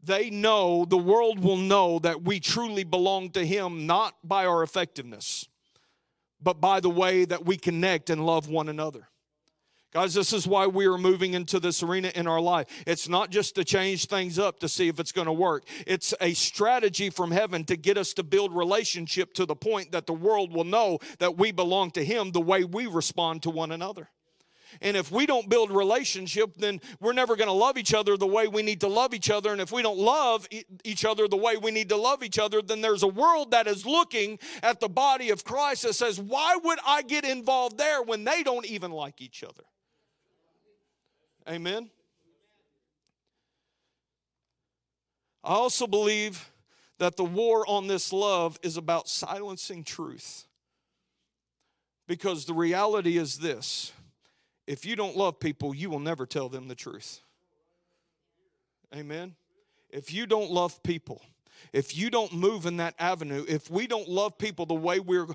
They 0.01 0.29
know, 0.29 0.85
the 0.85 0.97
world 0.97 1.39
will 1.39 1.57
know 1.57 1.99
that 1.99 2.23
we 2.23 2.39
truly 2.39 2.83
belong 2.83 3.29
to 3.31 3.45
Him 3.45 3.85
not 3.85 4.15
by 4.23 4.45
our 4.45 4.63
effectiveness 4.63 5.47
but 6.43 6.59
by 6.59 6.79
the 6.79 6.89
way 6.89 7.25
that 7.25 7.45
we 7.45 7.55
connect 7.57 8.09
and 8.09 8.25
love 8.25 8.49
one 8.49 8.67
another. 8.67 9.07
Guys, 9.93 10.15
this 10.15 10.33
is 10.33 10.47
why 10.47 10.65
we 10.65 10.87
are 10.87 10.97
moving 10.97 11.35
into 11.35 11.59
this 11.59 11.83
arena 11.83 12.11
in 12.15 12.25
our 12.25 12.41
life. 12.41 12.65
It's 12.87 13.07
not 13.07 13.29
just 13.29 13.53
to 13.55 13.63
change 13.63 14.07
things 14.07 14.39
up 14.39 14.59
to 14.61 14.67
see 14.67 14.87
if 14.87 14.99
it's 14.99 15.11
going 15.11 15.27
to 15.27 15.33
work. 15.33 15.65
It's 15.85 16.15
a 16.19 16.33
strategy 16.33 17.11
from 17.11 17.29
heaven 17.29 17.63
to 17.65 17.77
get 17.77 17.95
us 17.95 18.11
to 18.13 18.23
build 18.23 18.55
relationship 18.55 19.35
to 19.35 19.45
the 19.45 19.55
point 19.55 19.91
that 19.91 20.07
the 20.07 20.13
world 20.13 20.51
will 20.51 20.63
know 20.63 20.97
that 21.19 21.37
we 21.37 21.51
belong 21.51 21.91
to 21.91 22.03
Him 22.03 22.31
the 22.31 22.41
way 22.41 22.63
we 22.63 22.87
respond 22.87 23.43
to 23.43 23.51
one 23.51 23.71
another. 23.71 24.09
And 24.81 24.97
if 24.97 25.11
we 25.11 25.27
don't 25.27 25.47
build 25.47 25.69
relationship, 25.69 26.55
then 26.57 26.81
we're 26.99 27.13
never 27.13 27.35
going 27.35 27.47
to 27.47 27.53
love 27.53 27.77
each 27.77 27.93
other 27.93 28.17
the 28.17 28.25
way 28.25 28.47
we 28.47 28.63
need 28.63 28.81
to 28.81 28.87
love 28.87 29.13
each 29.13 29.29
other. 29.29 29.51
And 29.51 29.61
if 29.61 29.71
we 29.71 29.83
don't 29.83 29.99
love 29.99 30.47
each 30.83 31.05
other 31.05 31.27
the 31.27 31.37
way 31.37 31.57
we 31.57 31.69
need 31.69 31.89
to 31.89 31.97
love 31.97 32.23
each 32.23 32.39
other, 32.39 32.63
then 32.63 32.81
there's 32.81 33.03
a 33.03 33.07
world 33.07 33.51
that 33.51 33.67
is 33.67 33.85
looking 33.85 34.39
at 34.63 34.79
the 34.79 34.89
body 34.89 35.29
of 35.29 35.43
Christ 35.43 35.83
that 35.83 35.93
says, 35.93 36.19
Why 36.19 36.57
would 36.63 36.79
I 36.83 37.03
get 37.03 37.25
involved 37.25 37.77
there 37.77 38.01
when 38.01 38.23
they 38.23 38.41
don't 38.41 38.65
even 38.65 38.91
like 38.91 39.21
each 39.21 39.43
other? 39.43 39.63
Amen. 41.47 41.89
I 45.43 45.53
also 45.53 45.87
believe 45.87 46.49
that 46.99 47.17
the 47.17 47.25
war 47.25 47.65
on 47.67 47.87
this 47.87 48.13
love 48.13 48.57
is 48.63 48.77
about 48.77 49.09
silencing 49.09 49.83
truth. 49.83 50.45
Because 52.07 52.45
the 52.45 52.53
reality 52.53 53.17
is 53.17 53.39
this 53.39 53.91
if 54.67 54.85
you 54.85 54.95
don't 54.95 55.17
love 55.17 55.39
people, 55.39 55.75
you 55.75 55.89
will 55.89 55.99
never 55.99 56.25
tell 56.25 56.47
them 56.47 56.67
the 56.67 56.75
truth. 56.75 57.19
Amen. 58.95 59.35
If 59.89 60.13
you 60.13 60.25
don't 60.25 60.51
love 60.51 60.81
people, 60.83 61.21
if 61.72 61.95
you 61.95 62.09
don't 62.09 62.34
move 62.34 62.66
in 62.66 62.78
that 62.78 62.95
avenue, 62.99 63.45
if 63.47 63.70
we 63.70 63.88
don't 63.88 64.09
love 64.09 64.38
people 64.38 64.66
the 64.66 64.74
way 64.74 64.99
we're 64.99 65.28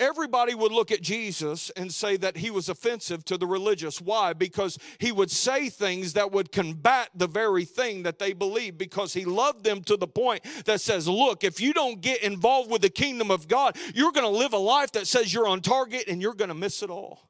everybody 0.00 0.54
would 0.54 0.72
look 0.72 0.90
at 0.90 1.02
Jesus 1.02 1.70
and 1.76 1.92
say 1.92 2.16
that 2.16 2.38
he 2.38 2.50
was 2.50 2.68
offensive 2.68 3.24
to 3.26 3.36
the 3.36 3.46
religious. 3.46 4.00
Why? 4.00 4.32
Because 4.32 4.78
he 4.98 5.12
would 5.12 5.30
say 5.30 5.68
things 5.68 6.14
that 6.14 6.32
would 6.32 6.50
combat 6.50 7.10
the 7.14 7.26
very 7.26 7.64
thing 7.64 8.02
that 8.04 8.18
they 8.18 8.32
believe 8.32 8.78
because 8.78 9.12
he 9.12 9.24
loved 9.24 9.62
them 9.62 9.82
to 9.84 9.96
the 9.96 10.08
point 10.08 10.42
that 10.64 10.80
says, 10.80 11.06
Look, 11.06 11.44
if 11.44 11.60
you 11.60 11.72
don't 11.72 12.00
get 12.00 12.22
involved 12.22 12.70
with 12.70 12.82
the 12.82 12.90
kingdom 12.90 13.30
of 13.30 13.46
God, 13.46 13.76
you're 13.94 14.12
going 14.12 14.24
to 14.24 14.38
live 14.38 14.54
a 14.54 14.58
life 14.58 14.92
that 14.92 15.06
says 15.06 15.32
you're 15.32 15.46
on 15.46 15.60
target 15.60 16.04
and 16.08 16.22
you're 16.22 16.34
going 16.34 16.48
to 16.48 16.54
miss 16.54 16.82
it 16.82 16.90
all. 16.90 17.28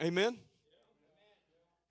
Amen. 0.00 0.38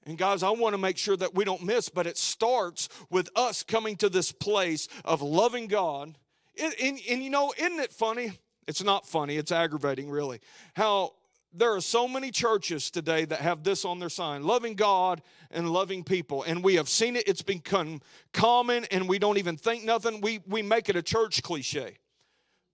And 0.08 0.18
guys, 0.18 0.41
I 0.41 0.51
want 0.51 0.74
to 0.74 0.78
make 0.78 0.97
sure 0.97 1.18
that 1.18 1.36
we 1.36 1.43
don't 1.43 1.64
miss, 1.64 1.89
but 1.89 2.08
it 2.08 2.18
starts 2.18 2.88
with 3.10 3.30
us 3.36 3.62
coming 3.62 3.97
to 3.97 4.08
this 4.08 4.32
place 4.32 4.88
of 5.03 5.22
loving 5.22 5.68
God. 5.68 6.18
And, 6.58 6.74
and, 6.82 6.97
and, 7.10 7.22
you 7.22 7.30
know, 7.30 7.53
isn't 7.58 7.80
it 7.80 7.91
funny? 7.91 8.32
It's 8.68 8.82
not 8.82 9.05
funny, 9.05 9.36
it's 9.36 9.51
aggravating, 9.51 10.10
really. 10.10 10.39
How 10.76 11.14
there 11.53 11.76
are 11.76 11.82
so 11.82 12.08
many 12.08 12.32
churches 12.32 12.89
today 12.89 13.26
that 13.26 13.39
have 13.39 13.64
this 13.64 13.84
on 13.84 13.99
their 13.99 14.10
sign 14.10 14.43
loving 14.43 14.76
God 14.76 15.22
and 15.51 15.70
loving 15.70 16.05
people. 16.05 16.43
And 16.43 16.64
we 16.64 16.76
have 16.76 16.88
seen 16.88 17.18
it, 17.18 17.28
it's 17.28 17.41
become 17.41 18.01
common, 18.32 18.86
and 18.91 19.10
we 19.10 19.20
don't 19.20 19.38
even 19.38 19.58
think 19.58 19.84
nothing. 19.84 20.22
We, 20.22 20.39
we 20.47 20.62
make 20.62 20.88
it 20.88 20.95
a 20.95 21.01
church 21.01 21.43
cliche. 21.43 21.97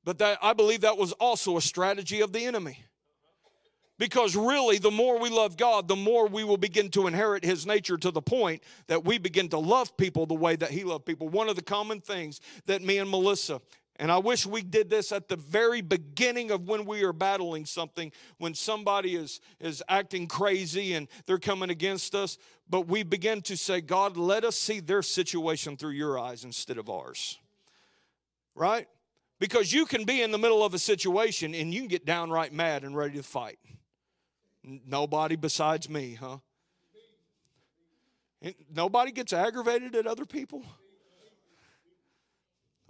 But 0.04 0.20
that, 0.20 0.38
I 0.42 0.54
believe 0.54 0.82
that 0.82 0.98
was 0.98 1.14
also 1.14 1.58
a 1.58 1.62
strategy 1.62 2.22
of 2.22 2.32
the 2.32 2.46
enemy. 2.46 2.86
Because 4.00 4.36
really, 4.36 4.80
the 4.80 4.92
more 4.92 5.20
we 5.20 5.30
love 5.30 5.56
God, 5.56 5.88
the 5.88 5.96
more 5.96 6.28
we 6.28 6.44
will 6.44 6.58
begin 6.58 6.90
to 6.90 7.06
inherit 7.06 7.46
His 7.46 7.66
nature 7.66 7.98
to 7.98 8.12
the 8.12 8.22
point 8.22 8.64
that 8.88 9.06
we 9.06 9.18
begin 9.18 9.50
to 9.50 9.60
love 9.60 9.96
people 9.98 10.26
the 10.26 10.34
way 10.34 10.56
that 10.56 10.72
He 10.72 10.84
loved 10.84 11.06
people. 11.06 11.30
One 11.30 11.48
of 11.48 11.56
the 11.56 11.62
common 11.62 12.02
things 12.02 12.42
that 12.66 12.82
me 12.82 12.98
and 12.98 13.10
Melissa, 13.10 13.62
and 13.98 14.12
I 14.12 14.18
wish 14.18 14.48
we 14.48 14.64
did 14.64 14.90
this 14.90 15.12
at 15.12 15.28
the 15.28 15.36
very 15.36 15.82
beginning 15.82 16.50
of 16.50 16.68
when 16.68 16.86
we 16.86 17.04
are 17.04 17.14
battling 17.14 17.66
something, 17.66 18.12
when 18.40 18.56
somebody 18.56 19.16
is, 19.16 19.40
is 19.60 19.84
acting 19.88 20.26
crazy 20.26 20.94
and 20.94 21.08
they're 21.28 21.38
coming 21.38 21.70
against 21.70 22.16
us, 22.16 22.40
but 22.68 22.88
we 22.88 23.04
begin 23.04 23.42
to 23.44 23.56
say, 23.56 23.80
God, 23.80 24.18
let 24.18 24.44
us 24.44 24.58
see 24.58 24.80
their 24.80 25.04
situation 25.04 25.78
through 25.78 25.92
your 25.92 26.18
eyes 26.18 26.44
instead 26.44 26.80
of 26.80 26.90
ours. 26.90 27.38
Right? 28.56 28.88
Because 29.40 29.72
you 29.72 29.86
can 29.86 30.06
be 30.06 30.24
in 30.24 30.32
the 30.32 30.38
middle 30.40 30.64
of 30.64 30.74
a 30.74 30.80
situation 30.80 31.54
and 31.54 31.72
you 31.72 31.82
can 31.82 31.90
get 31.90 32.06
downright 32.06 32.52
mad 32.52 32.84
and 32.84 32.98
ready 32.98 33.18
to 33.18 33.24
fight. 33.24 33.60
Nobody 34.64 35.36
besides 35.36 35.90
me, 35.90 36.18
huh? 36.20 36.38
Nobody 38.74 39.12
gets 39.12 39.34
aggravated 39.34 39.96
at 39.96 40.08
other 40.08 40.26
people? 40.26 40.64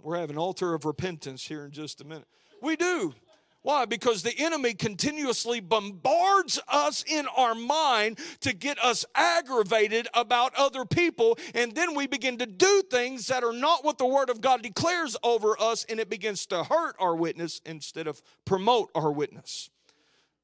We're 0.00 0.18
having 0.18 0.36
altar 0.36 0.74
of 0.74 0.84
repentance 0.84 1.46
here 1.46 1.64
in 1.64 1.70
just 1.70 2.00
a 2.00 2.04
minute. 2.04 2.26
We 2.60 2.76
do. 2.76 3.14
Why? 3.62 3.86
Because 3.86 4.22
the 4.22 4.34
enemy 4.36 4.74
continuously 4.74 5.60
bombards 5.60 6.60
us 6.68 7.02
in 7.06 7.26
our 7.34 7.54
mind 7.54 8.18
to 8.40 8.52
get 8.52 8.78
us 8.78 9.06
aggravated 9.14 10.06
about 10.12 10.52
other 10.54 10.84
people, 10.84 11.38
and 11.54 11.74
then 11.74 11.94
we 11.94 12.06
begin 12.06 12.36
to 12.38 12.46
do 12.46 12.82
things 12.90 13.28
that 13.28 13.42
are 13.42 13.54
not 13.54 13.82
what 13.82 13.96
the 13.96 14.06
Word 14.06 14.28
of 14.28 14.42
God 14.42 14.60
declares 14.60 15.16
over 15.22 15.58
us, 15.58 15.86
and 15.88 15.98
it 15.98 16.10
begins 16.10 16.44
to 16.46 16.64
hurt 16.64 16.94
our 17.00 17.16
witness 17.16 17.62
instead 17.64 18.06
of 18.06 18.20
promote 18.44 18.90
our 18.94 19.10
witness. 19.10 19.70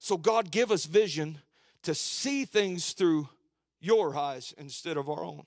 So, 0.01 0.17
God, 0.17 0.51
give 0.51 0.73
us 0.73 0.87
vision 0.87 1.41
to 1.83 1.95
see 1.95 2.47
things 2.47 2.95
through 2.95 3.29
your 3.81 4.17
eyes 4.17 4.55
instead 4.57 4.97
of 4.97 5.11
our 5.11 5.23
own. 5.23 5.45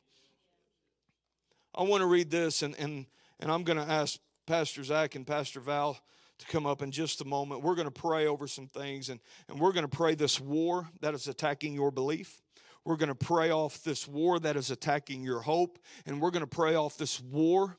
I 1.73 1.81
want 1.81 2.01
to 2.01 2.07
read 2.07 2.29
this, 2.29 2.61
and, 2.61 2.75
and, 2.77 3.07
and 3.39 3.51
I'm 3.51 3.63
going 3.63 3.79
to 3.79 3.91
ask 3.91 4.19
Pastor 4.45 4.83
Zach 4.83 5.15
and 5.15 5.25
Pastor 5.25 5.59
Val 5.59 5.99
to 6.37 6.45
come 6.45 6.67
up 6.67 6.83
in 6.83 6.91
just 6.91 7.19
a 7.21 7.25
moment. 7.25 7.63
We're 7.63 7.73
going 7.73 7.87
to 7.87 7.91
pray 7.91 8.27
over 8.27 8.47
some 8.47 8.67
things, 8.67 9.09
and, 9.09 9.19
and 9.49 9.59
we're 9.59 9.71
going 9.71 9.87
to 9.87 9.97
pray 9.97 10.13
this 10.13 10.39
war 10.39 10.87
that 11.01 11.15
is 11.15 11.27
attacking 11.27 11.73
your 11.73 11.89
belief. 11.89 12.39
We're 12.85 12.97
going 12.97 13.09
to 13.09 13.15
pray 13.15 13.49
off 13.49 13.81
this 13.83 14.07
war 14.07 14.39
that 14.39 14.55
is 14.55 14.69
attacking 14.69 15.23
your 15.23 15.41
hope, 15.41 15.79
and 16.05 16.21
we're 16.21 16.31
going 16.31 16.41
to 16.41 16.47
pray 16.47 16.75
off 16.75 16.95
this 16.95 17.19
war. 17.19 17.77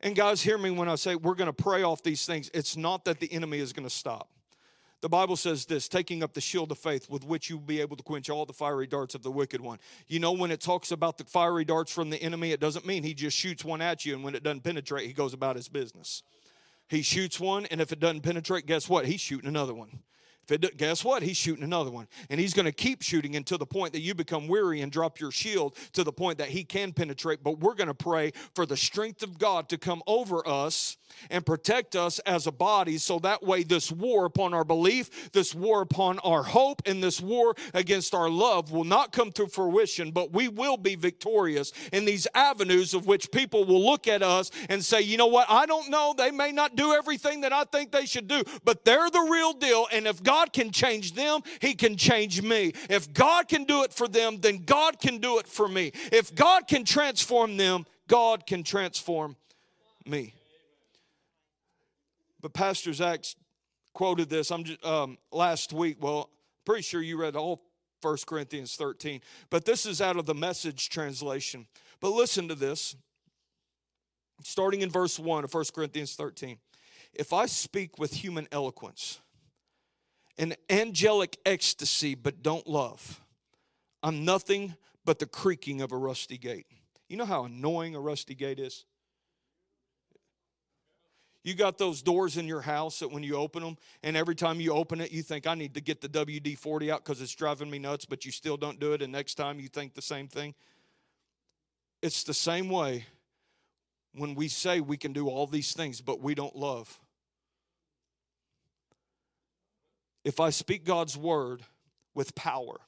And 0.00 0.16
guys, 0.16 0.42
hear 0.42 0.58
me 0.58 0.70
when 0.70 0.88
I 0.88 0.96
say 0.96 1.14
we're 1.14 1.36
going 1.36 1.46
to 1.46 1.52
pray 1.52 1.84
off 1.84 2.02
these 2.02 2.26
things. 2.26 2.50
It's 2.52 2.76
not 2.76 3.04
that 3.04 3.20
the 3.20 3.32
enemy 3.32 3.58
is 3.58 3.72
going 3.72 3.86
to 3.86 3.94
stop. 3.94 4.30
The 5.00 5.08
Bible 5.08 5.36
says 5.36 5.66
this 5.66 5.88
taking 5.88 6.22
up 6.22 6.34
the 6.34 6.40
shield 6.40 6.72
of 6.72 6.78
faith 6.78 7.08
with 7.08 7.24
which 7.24 7.48
you'll 7.48 7.60
be 7.60 7.80
able 7.80 7.96
to 7.96 8.02
quench 8.02 8.28
all 8.28 8.46
the 8.46 8.52
fiery 8.52 8.86
darts 8.86 9.14
of 9.14 9.22
the 9.22 9.30
wicked 9.30 9.60
one. 9.60 9.78
You 10.08 10.18
know, 10.18 10.32
when 10.32 10.50
it 10.50 10.60
talks 10.60 10.90
about 10.90 11.18
the 11.18 11.24
fiery 11.24 11.64
darts 11.64 11.92
from 11.92 12.10
the 12.10 12.20
enemy, 12.20 12.50
it 12.50 12.60
doesn't 12.60 12.86
mean 12.86 13.04
he 13.04 13.14
just 13.14 13.36
shoots 13.36 13.64
one 13.64 13.80
at 13.80 14.04
you 14.04 14.14
and 14.14 14.24
when 14.24 14.34
it 14.34 14.42
doesn't 14.42 14.64
penetrate, 14.64 15.06
he 15.06 15.12
goes 15.12 15.32
about 15.32 15.54
his 15.54 15.68
business. 15.68 16.22
He 16.88 17.02
shoots 17.02 17.38
one, 17.38 17.66
and 17.66 17.82
if 17.82 17.92
it 17.92 18.00
doesn't 18.00 18.22
penetrate, 18.22 18.66
guess 18.66 18.88
what? 18.88 19.04
He's 19.04 19.20
shooting 19.20 19.48
another 19.48 19.74
one. 19.74 20.00
Guess 20.56 21.04
what? 21.04 21.22
He's 21.22 21.36
shooting 21.36 21.64
another 21.64 21.90
one. 21.90 22.08
And 22.30 22.40
he's 22.40 22.54
going 22.54 22.66
to 22.66 22.72
keep 22.72 23.02
shooting 23.02 23.36
until 23.36 23.58
the 23.58 23.66
point 23.66 23.92
that 23.92 24.00
you 24.00 24.14
become 24.14 24.48
weary 24.48 24.80
and 24.80 24.90
drop 24.90 25.20
your 25.20 25.30
shield 25.30 25.76
to 25.92 26.04
the 26.04 26.12
point 26.12 26.38
that 26.38 26.48
he 26.48 26.64
can 26.64 26.92
penetrate. 26.92 27.42
But 27.42 27.58
we're 27.60 27.74
going 27.74 27.88
to 27.88 27.94
pray 27.94 28.32
for 28.54 28.66
the 28.66 28.76
strength 28.76 29.22
of 29.22 29.38
God 29.38 29.68
to 29.68 29.78
come 29.78 30.02
over 30.06 30.46
us 30.46 30.96
and 31.30 31.44
protect 31.44 31.96
us 31.96 32.18
as 32.20 32.46
a 32.46 32.52
body 32.52 32.98
so 32.98 33.18
that 33.20 33.42
way 33.42 33.62
this 33.62 33.90
war 33.90 34.26
upon 34.26 34.54
our 34.54 34.64
belief, 34.64 35.32
this 35.32 35.54
war 35.54 35.80
upon 35.80 36.18
our 36.20 36.42
hope, 36.42 36.82
and 36.86 37.02
this 37.02 37.20
war 37.20 37.54
against 37.74 38.14
our 38.14 38.28
love 38.28 38.70
will 38.70 38.84
not 38.84 39.10
come 39.12 39.32
to 39.32 39.46
fruition, 39.46 40.10
but 40.10 40.32
we 40.32 40.48
will 40.48 40.76
be 40.76 40.94
victorious 40.94 41.72
in 41.92 42.04
these 42.04 42.26
avenues 42.34 42.94
of 42.94 43.06
which 43.06 43.30
people 43.30 43.64
will 43.64 43.84
look 43.84 44.06
at 44.06 44.22
us 44.22 44.50
and 44.68 44.84
say, 44.84 45.00
you 45.00 45.16
know 45.16 45.26
what, 45.26 45.46
I 45.48 45.66
don't 45.66 45.90
know, 45.90 46.14
they 46.16 46.30
may 46.30 46.52
not 46.52 46.76
do 46.76 46.92
everything 46.92 47.40
that 47.40 47.52
I 47.52 47.64
think 47.64 47.90
they 47.90 48.06
should 48.06 48.28
do, 48.28 48.42
but 48.64 48.84
they're 48.84 49.10
the 49.10 49.28
real 49.30 49.52
deal. 49.52 49.86
And 49.92 50.06
if 50.06 50.22
God 50.22 50.37
can 50.52 50.70
change 50.70 51.14
them, 51.14 51.40
He 51.60 51.74
can 51.74 51.96
change 51.96 52.42
me. 52.42 52.72
If 52.88 53.12
God 53.12 53.48
can 53.48 53.64
do 53.64 53.82
it 53.82 53.92
for 53.92 54.08
them, 54.08 54.38
then 54.40 54.64
God 54.64 54.98
can 54.98 55.18
do 55.18 55.38
it 55.38 55.46
for 55.46 55.68
me. 55.68 55.92
If 56.12 56.34
God 56.34 56.66
can 56.66 56.84
transform 56.84 57.56
them, 57.56 57.86
God 58.06 58.46
can 58.46 58.62
transform 58.62 59.36
me. 60.06 60.34
But 62.40 62.52
Pastor 62.52 62.92
Zach 62.92 63.24
quoted 63.92 64.28
this. 64.28 64.50
I'm 64.50 64.64
just, 64.64 64.84
um, 64.84 65.18
last 65.32 65.72
week. 65.72 65.96
Well, 66.00 66.30
pretty 66.64 66.82
sure 66.82 67.02
you 67.02 67.20
read 67.20 67.36
all 67.36 67.60
1 68.00 68.16
Corinthians 68.26 68.76
13, 68.76 69.20
but 69.50 69.64
this 69.64 69.84
is 69.84 70.00
out 70.00 70.16
of 70.16 70.26
the 70.26 70.34
Message 70.34 70.88
translation. 70.88 71.66
But 72.00 72.10
listen 72.10 72.46
to 72.48 72.54
this, 72.54 72.94
starting 74.44 74.82
in 74.82 74.90
verse 74.90 75.18
one 75.18 75.42
of 75.42 75.52
1 75.52 75.64
Corinthians 75.74 76.14
13. 76.14 76.58
If 77.12 77.32
I 77.32 77.46
speak 77.46 77.98
with 77.98 78.12
human 78.12 78.46
eloquence, 78.52 79.20
an 80.38 80.54
angelic 80.70 81.38
ecstasy, 81.44 82.14
but 82.14 82.42
don't 82.42 82.66
love, 82.66 83.20
I'm 84.02 84.24
nothing 84.24 84.76
but 85.04 85.18
the 85.18 85.26
creaking 85.26 85.80
of 85.80 85.92
a 85.92 85.96
rusty 85.96 86.38
gate. 86.38 86.66
You 87.08 87.16
know 87.16 87.24
how 87.24 87.44
annoying 87.44 87.94
a 87.94 88.00
rusty 88.00 88.34
gate 88.34 88.60
is? 88.60 88.84
You 91.44 91.54
got 91.54 91.78
those 91.78 92.02
doors 92.02 92.36
in 92.36 92.46
your 92.46 92.60
house 92.60 92.98
that 92.98 93.10
when 93.10 93.22
you 93.22 93.36
open 93.36 93.62
them, 93.62 93.78
and 94.02 94.16
every 94.16 94.34
time 94.34 94.60
you 94.60 94.72
open 94.72 95.00
it, 95.00 95.12
you 95.12 95.22
think, 95.22 95.46
I 95.46 95.54
need 95.54 95.74
to 95.74 95.80
get 95.80 96.00
the 96.00 96.08
WD 96.08 96.58
40 96.58 96.92
out 96.92 97.04
because 97.04 97.22
it's 97.22 97.34
driving 97.34 97.70
me 97.70 97.78
nuts, 97.78 98.04
but 98.04 98.26
you 98.26 98.32
still 98.32 98.56
don't 98.56 98.78
do 98.78 98.92
it, 98.92 99.02
and 99.02 99.12
next 99.12 99.36
time 99.36 99.58
you 99.58 99.68
think 99.68 99.94
the 99.94 100.02
same 100.02 100.28
thing. 100.28 100.54
It's 102.02 102.22
the 102.22 102.34
same 102.34 102.68
way 102.68 103.06
when 104.14 104.34
we 104.34 104.48
say 104.48 104.80
we 104.80 104.96
can 104.96 105.12
do 105.12 105.28
all 105.28 105.46
these 105.46 105.72
things, 105.72 106.00
but 106.00 106.20
we 106.20 106.34
don't 106.34 106.54
love. 106.54 107.00
If 110.24 110.40
I 110.40 110.50
speak 110.50 110.84
God's 110.84 111.16
word 111.16 111.62
with 112.14 112.34
power, 112.34 112.80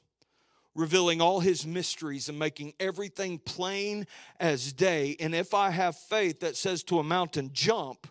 revealing 0.74 1.20
all 1.20 1.40
his 1.40 1.66
mysteries 1.66 2.28
and 2.28 2.38
making 2.38 2.74
everything 2.78 3.38
plain 3.38 4.06
as 4.38 4.72
day, 4.72 5.16
and 5.20 5.34
if 5.34 5.54
I 5.54 5.70
have 5.70 5.96
faith 5.96 6.40
that 6.40 6.56
says 6.56 6.82
to 6.84 6.98
a 6.98 7.04
mountain, 7.04 7.50
jump, 7.52 8.06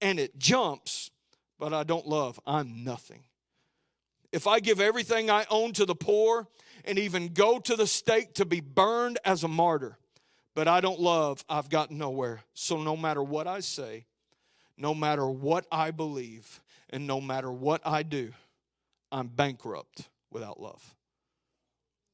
and 0.00 0.18
it 0.18 0.38
jumps, 0.38 1.10
but 1.58 1.72
I 1.72 1.84
don't 1.84 2.06
love, 2.06 2.38
I'm 2.46 2.84
nothing. 2.84 3.24
If 4.32 4.46
I 4.46 4.60
give 4.60 4.80
everything 4.80 5.30
I 5.30 5.46
own 5.50 5.72
to 5.74 5.86
the 5.86 5.94
poor 5.94 6.46
and 6.84 6.98
even 6.98 7.28
go 7.28 7.58
to 7.60 7.76
the 7.76 7.86
stake 7.86 8.34
to 8.34 8.44
be 8.44 8.60
burned 8.60 9.18
as 9.24 9.42
a 9.44 9.48
martyr, 9.48 9.98
but 10.54 10.68
I 10.68 10.80
don't 10.80 11.00
love, 11.00 11.44
I've 11.48 11.70
got 11.70 11.90
nowhere. 11.90 12.42
So 12.54 12.82
no 12.82 12.96
matter 12.96 13.22
what 13.22 13.46
I 13.46 13.60
say, 13.60 14.06
no 14.76 14.94
matter 14.94 15.26
what 15.28 15.66
I 15.72 15.90
believe, 15.90 16.60
and 16.90 17.06
no 17.06 17.20
matter 17.20 17.50
what 17.50 17.80
I 17.84 18.02
do, 18.02 18.32
I'm 19.10 19.28
bankrupt 19.28 20.08
without 20.30 20.60
love. 20.60 20.94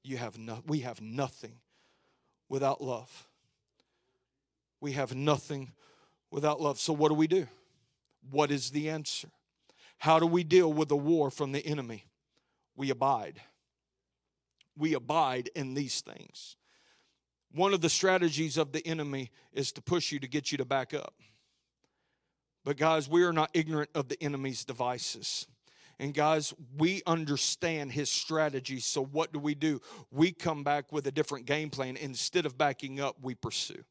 You 0.05 0.17
have 0.17 0.39
no, 0.39 0.63
we 0.67 0.81
have 0.81 1.01
nothing 1.01 1.55
without 2.49 2.83
love. 2.83 3.29
We 4.81 4.93
have 4.93 5.15
nothing 5.15 5.73
without 6.31 6.61
love. 6.61 6.79
So 6.79 6.93
what 6.93 7.09
do 7.09 7.15
we 7.15 7.27
do? 7.27 7.47
What 8.31 8.51
is 8.51 8.71
the 8.71 8.91
answer? 8.91 9.29
How 9.99 10.19
do 10.19 10.27
we 10.27 10.43
deal 10.43 10.73
with 10.73 10.89
the 10.89 10.97
war 10.97 11.31
from 11.31 11.53
the 11.53 11.65
enemy? 11.65 12.07
We 12.75 12.91
abide. 12.91 13.41
We 14.77 14.95
abide 14.95 15.51
in 15.55 15.75
these 15.75 16.01
things. 16.01 16.57
One 17.53 17.75
of 17.75 17.83
the 17.83 17.91
strategies 17.91 18.57
of 18.57 18.73
the 18.73 18.85
enemy 18.87 19.31
is 19.53 19.73
to 19.73 19.83
push 19.83 20.11
you 20.11 20.19
to 20.21 20.27
get 20.27 20.51
you 20.51 20.59
to 20.59 20.65
back 20.65 20.95
up. 20.95 21.15
But, 22.65 22.77
guys, 22.77 23.09
we 23.09 23.25
are 23.25 23.33
not 23.33 23.51
ignorant 23.55 23.91
of 23.95 24.09
the 24.09 24.21
enemy's 24.23 24.65
devices. 24.65 25.47
And, 26.03 26.13
guys, 26.13 26.53
we 26.77 27.01
understand 27.07 27.93
his 27.93 28.11
strategy. 28.11 28.81
So, 28.81 29.03
what 29.05 29.33
do 29.33 29.39
we 29.39 29.55
do? 29.55 29.81
We 30.11 30.33
come 30.33 30.65
back 30.65 30.93
with 30.93 31.07
a 31.07 31.13
different 31.13 31.47
game 31.47 31.71
plan. 31.71 31.97
Instead 31.97 32.45
of 32.45 32.59
backing 32.59 33.01
up, 33.01 33.17
we 33.23 33.35
pursue. 33.35 33.85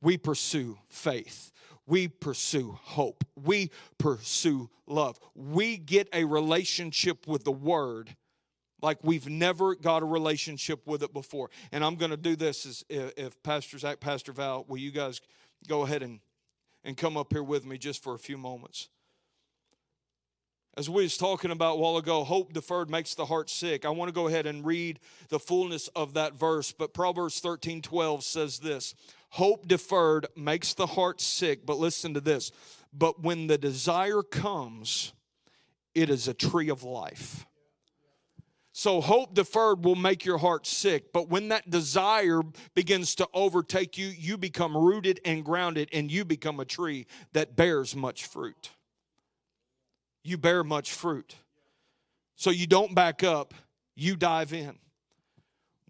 We 0.00 0.16
pursue 0.16 0.78
faith 0.88 1.50
we 1.88 2.06
pursue 2.06 2.78
hope. 2.82 3.24
We 3.34 3.70
pursue 3.96 4.68
love. 4.86 5.18
We 5.34 5.78
get 5.78 6.08
a 6.12 6.24
relationship 6.24 7.26
with 7.26 7.44
the 7.44 7.52
Word 7.52 8.14
like 8.80 8.98
we've 9.02 9.28
never 9.28 9.74
got 9.74 10.02
a 10.02 10.06
relationship 10.06 10.86
with 10.86 11.02
it 11.02 11.12
before. 11.12 11.50
And 11.72 11.82
I'm 11.82 11.96
going 11.96 12.10
to 12.10 12.16
do 12.16 12.36
this 12.36 12.64
as 12.66 12.84
if 12.88 13.42
Pastor 13.42 13.78
Zach, 13.78 13.98
Pastor 13.98 14.32
Val, 14.32 14.66
will 14.68 14.78
you 14.78 14.92
guys 14.92 15.20
go 15.66 15.82
ahead 15.82 16.02
and, 16.02 16.20
and 16.84 16.96
come 16.96 17.16
up 17.16 17.32
here 17.32 17.42
with 17.42 17.64
me 17.64 17.78
just 17.78 18.04
for 18.04 18.14
a 18.14 18.18
few 18.18 18.36
moments? 18.36 18.90
As 20.76 20.88
we 20.88 21.02
was 21.02 21.16
talking 21.16 21.50
about 21.50 21.74
a 21.74 21.76
while 21.80 21.96
ago, 21.96 22.22
hope 22.22 22.52
deferred 22.52 22.88
makes 22.88 23.14
the 23.14 23.26
heart 23.26 23.50
sick. 23.50 23.84
I 23.84 23.90
want 23.90 24.08
to 24.08 24.12
go 24.12 24.28
ahead 24.28 24.46
and 24.46 24.64
read 24.64 25.00
the 25.28 25.40
fullness 25.40 25.88
of 25.88 26.14
that 26.14 26.34
verse, 26.34 26.70
but 26.70 26.94
Proverbs 26.94 27.40
13 27.40 27.82
12 27.82 28.22
says 28.22 28.58
this 28.60 28.94
Hope 29.30 29.66
deferred 29.66 30.26
makes 30.36 30.74
the 30.74 30.86
heart 30.86 31.20
sick, 31.20 31.66
but 31.66 31.78
listen 31.78 32.14
to 32.14 32.20
this. 32.20 32.52
But 32.92 33.22
when 33.22 33.46
the 33.48 33.58
desire 33.58 34.22
comes, 34.22 35.12
it 35.94 36.10
is 36.10 36.28
a 36.28 36.34
tree 36.34 36.68
of 36.68 36.82
life. 36.82 37.44
So, 38.72 39.00
hope 39.00 39.34
deferred 39.34 39.84
will 39.84 39.96
make 39.96 40.24
your 40.24 40.38
heart 40.38 40.64
sick, 40.64 41.12
but 41.12 41.28
when 41.28 41.48
that 41.48 41.68
desire 41.68 42.42
begins 42.76 43.16
to 43.16 43.28
overtake 43.34 43.98
you, 43.98 44.06
you 44.06 44.38
become 44.38 44.76
rooted 44.76 45.18
and 45.24 45.44
grounded, 45.44 45.88
and 45.92 46.12
you 46.12 46.24
become 46.24 46.60
a 46.60 46.64
tree 46.64 47.06
that 47.32 47.56
bears 47.56 47.96
much 47.96 48.24
fruit. 48.24 48.70
You 50.28 50.38
bear 50.38 50.62
much 50.62 50.92
fruit. 50.92 51.36
So, 52.36 52.50
you 52.50 52.66
don't 52.66 52.94
back 52.94 53.24
up, 53.24 53.54
you 53.94 54.16
dive 54.16 54.52
in 54.52 54.78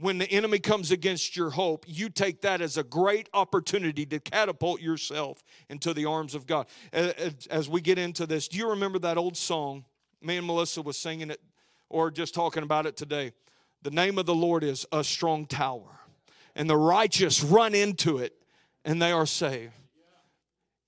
when 0.01 0.19
the 0.19 0.31
enemy 0.31 0.59
comes 0.59 0.91
against 0.91 1.37
your 1.37 1.51
hope, 1.51 1.85
you 1.89 2.09
take 2.09 2.43
that 2.43 2.61
as 2.61 2.77
a 2.77 2.83
great 2.83 3.29
opportunity 3.35 4.07
to 4.07 4.21
catapult 4.21 4.81
yourself 4.81 5.43
into 5.69 5.93
the 5.93 6.05
arms 6.05 6.35
of 6.35 6.47
God. 6.47 6.67
As 6.93 7.69
we 7.69 7.81
get 7.81 7.99
into 7.99 8.27
this, 8.27 8.49
do 8.49 8.59
you 8.59 8.71
remember 8.71 8.99
that 9.01 9.19
old 9.19 9.37
song? 9.37 9.85
Me 10.23 10.37
and 10.37 10.47
Melissa 10.47 10.83
was 10.83 10.97
singing 10.97 11.31
it 11.31 11.41
or 11.89 12.11
just 12.11 12.35
talking 12.35 12.63
about 12.63 12.87
it 12.87 12.97
today. 12.97 13.33
The 13.83 13.91
name 13.91 14.19
of 14.19 14.27
the 14.27 14.35
Lord 14.35 14.63
is 14.63 14.87
a 14.93 15.05
strong 15.05 15.47
tower, 15.47 16.01
and 16.55 16.69
the 16.69 16.77
righteous 16.77 17.43
run 17.43 17.75
into 17.75 18.19
it 18.19 18.35
and 18.85 19.01
they 19.01 19.13
are 19.13 19.27
saved. 19.27 19.73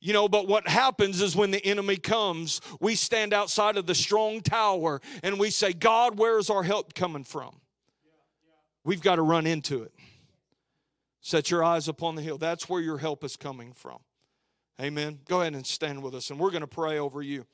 You 0.00 0.14
know, 0.14 0.28
but 0.28 0.48
what 0.48 0.66
happens 0.66 1.20
is 1.20 1.36
when 1.36 1.50
the 1.50 1.64
enemy 1.64 1.96
comes, 1.96 2.62
we 2.80 2.94
stand 2.94 3.34
outside 3.34 3.76
of 3.76 3.86
the 3.86 3.94
strong 3.94 4.40
tower 4.40 5.00
and 5.22 5.38
we 5.38 5.50
say, 5.50 5.74
God, 5.74 6.18
where 6.18 6.38
is 6.38 6.48
our 6.48 6.62
help 6.62 6.94
coming 6.94 7.24
from? 7.24 7.60
We've 8.82 9.02
got 9.02 9.16
to 9.16 9.22
run 9.22 9.46
into 9.46 9.82
it. 9.82 9.92
Set 11.20 11.50
your 11.50 11.62
eyes 11.62 11.86
upon 11.86 12.14
the 12.14 12.22
hill. 12.22 12.38
That's 12.38 12.66
where 12.66 12.80
your 12.80 12.96
help 12.96 13.24
is 13.24 13.36
coming 13.36 13.74
from. 13.74 13.98
Amen. 14.80 15.20
Go 15.28 15.42
ahead 15.42 15.54
and 15.54 15.66
stand 15.66 16.02
with 16.02 16.14
us, 16.14 16.30
and 16.30 16.40
we're 16.40 16.50
going 16.50 16.62
to 16.62 16.66
pray 16.66 16.98
over 16.98 17.20
you. 17.20 17.44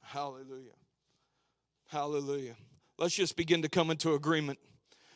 Hallelujah. 0.00 0.72
Hallelujah. 1.86 2.56
Let's 2.98 3.14
just 3.14 3.36
begin 3.36 3.62
to 3.62 3.68
come 3.68 3.90
into 3.90 4.14
agreement. 4.14 4.58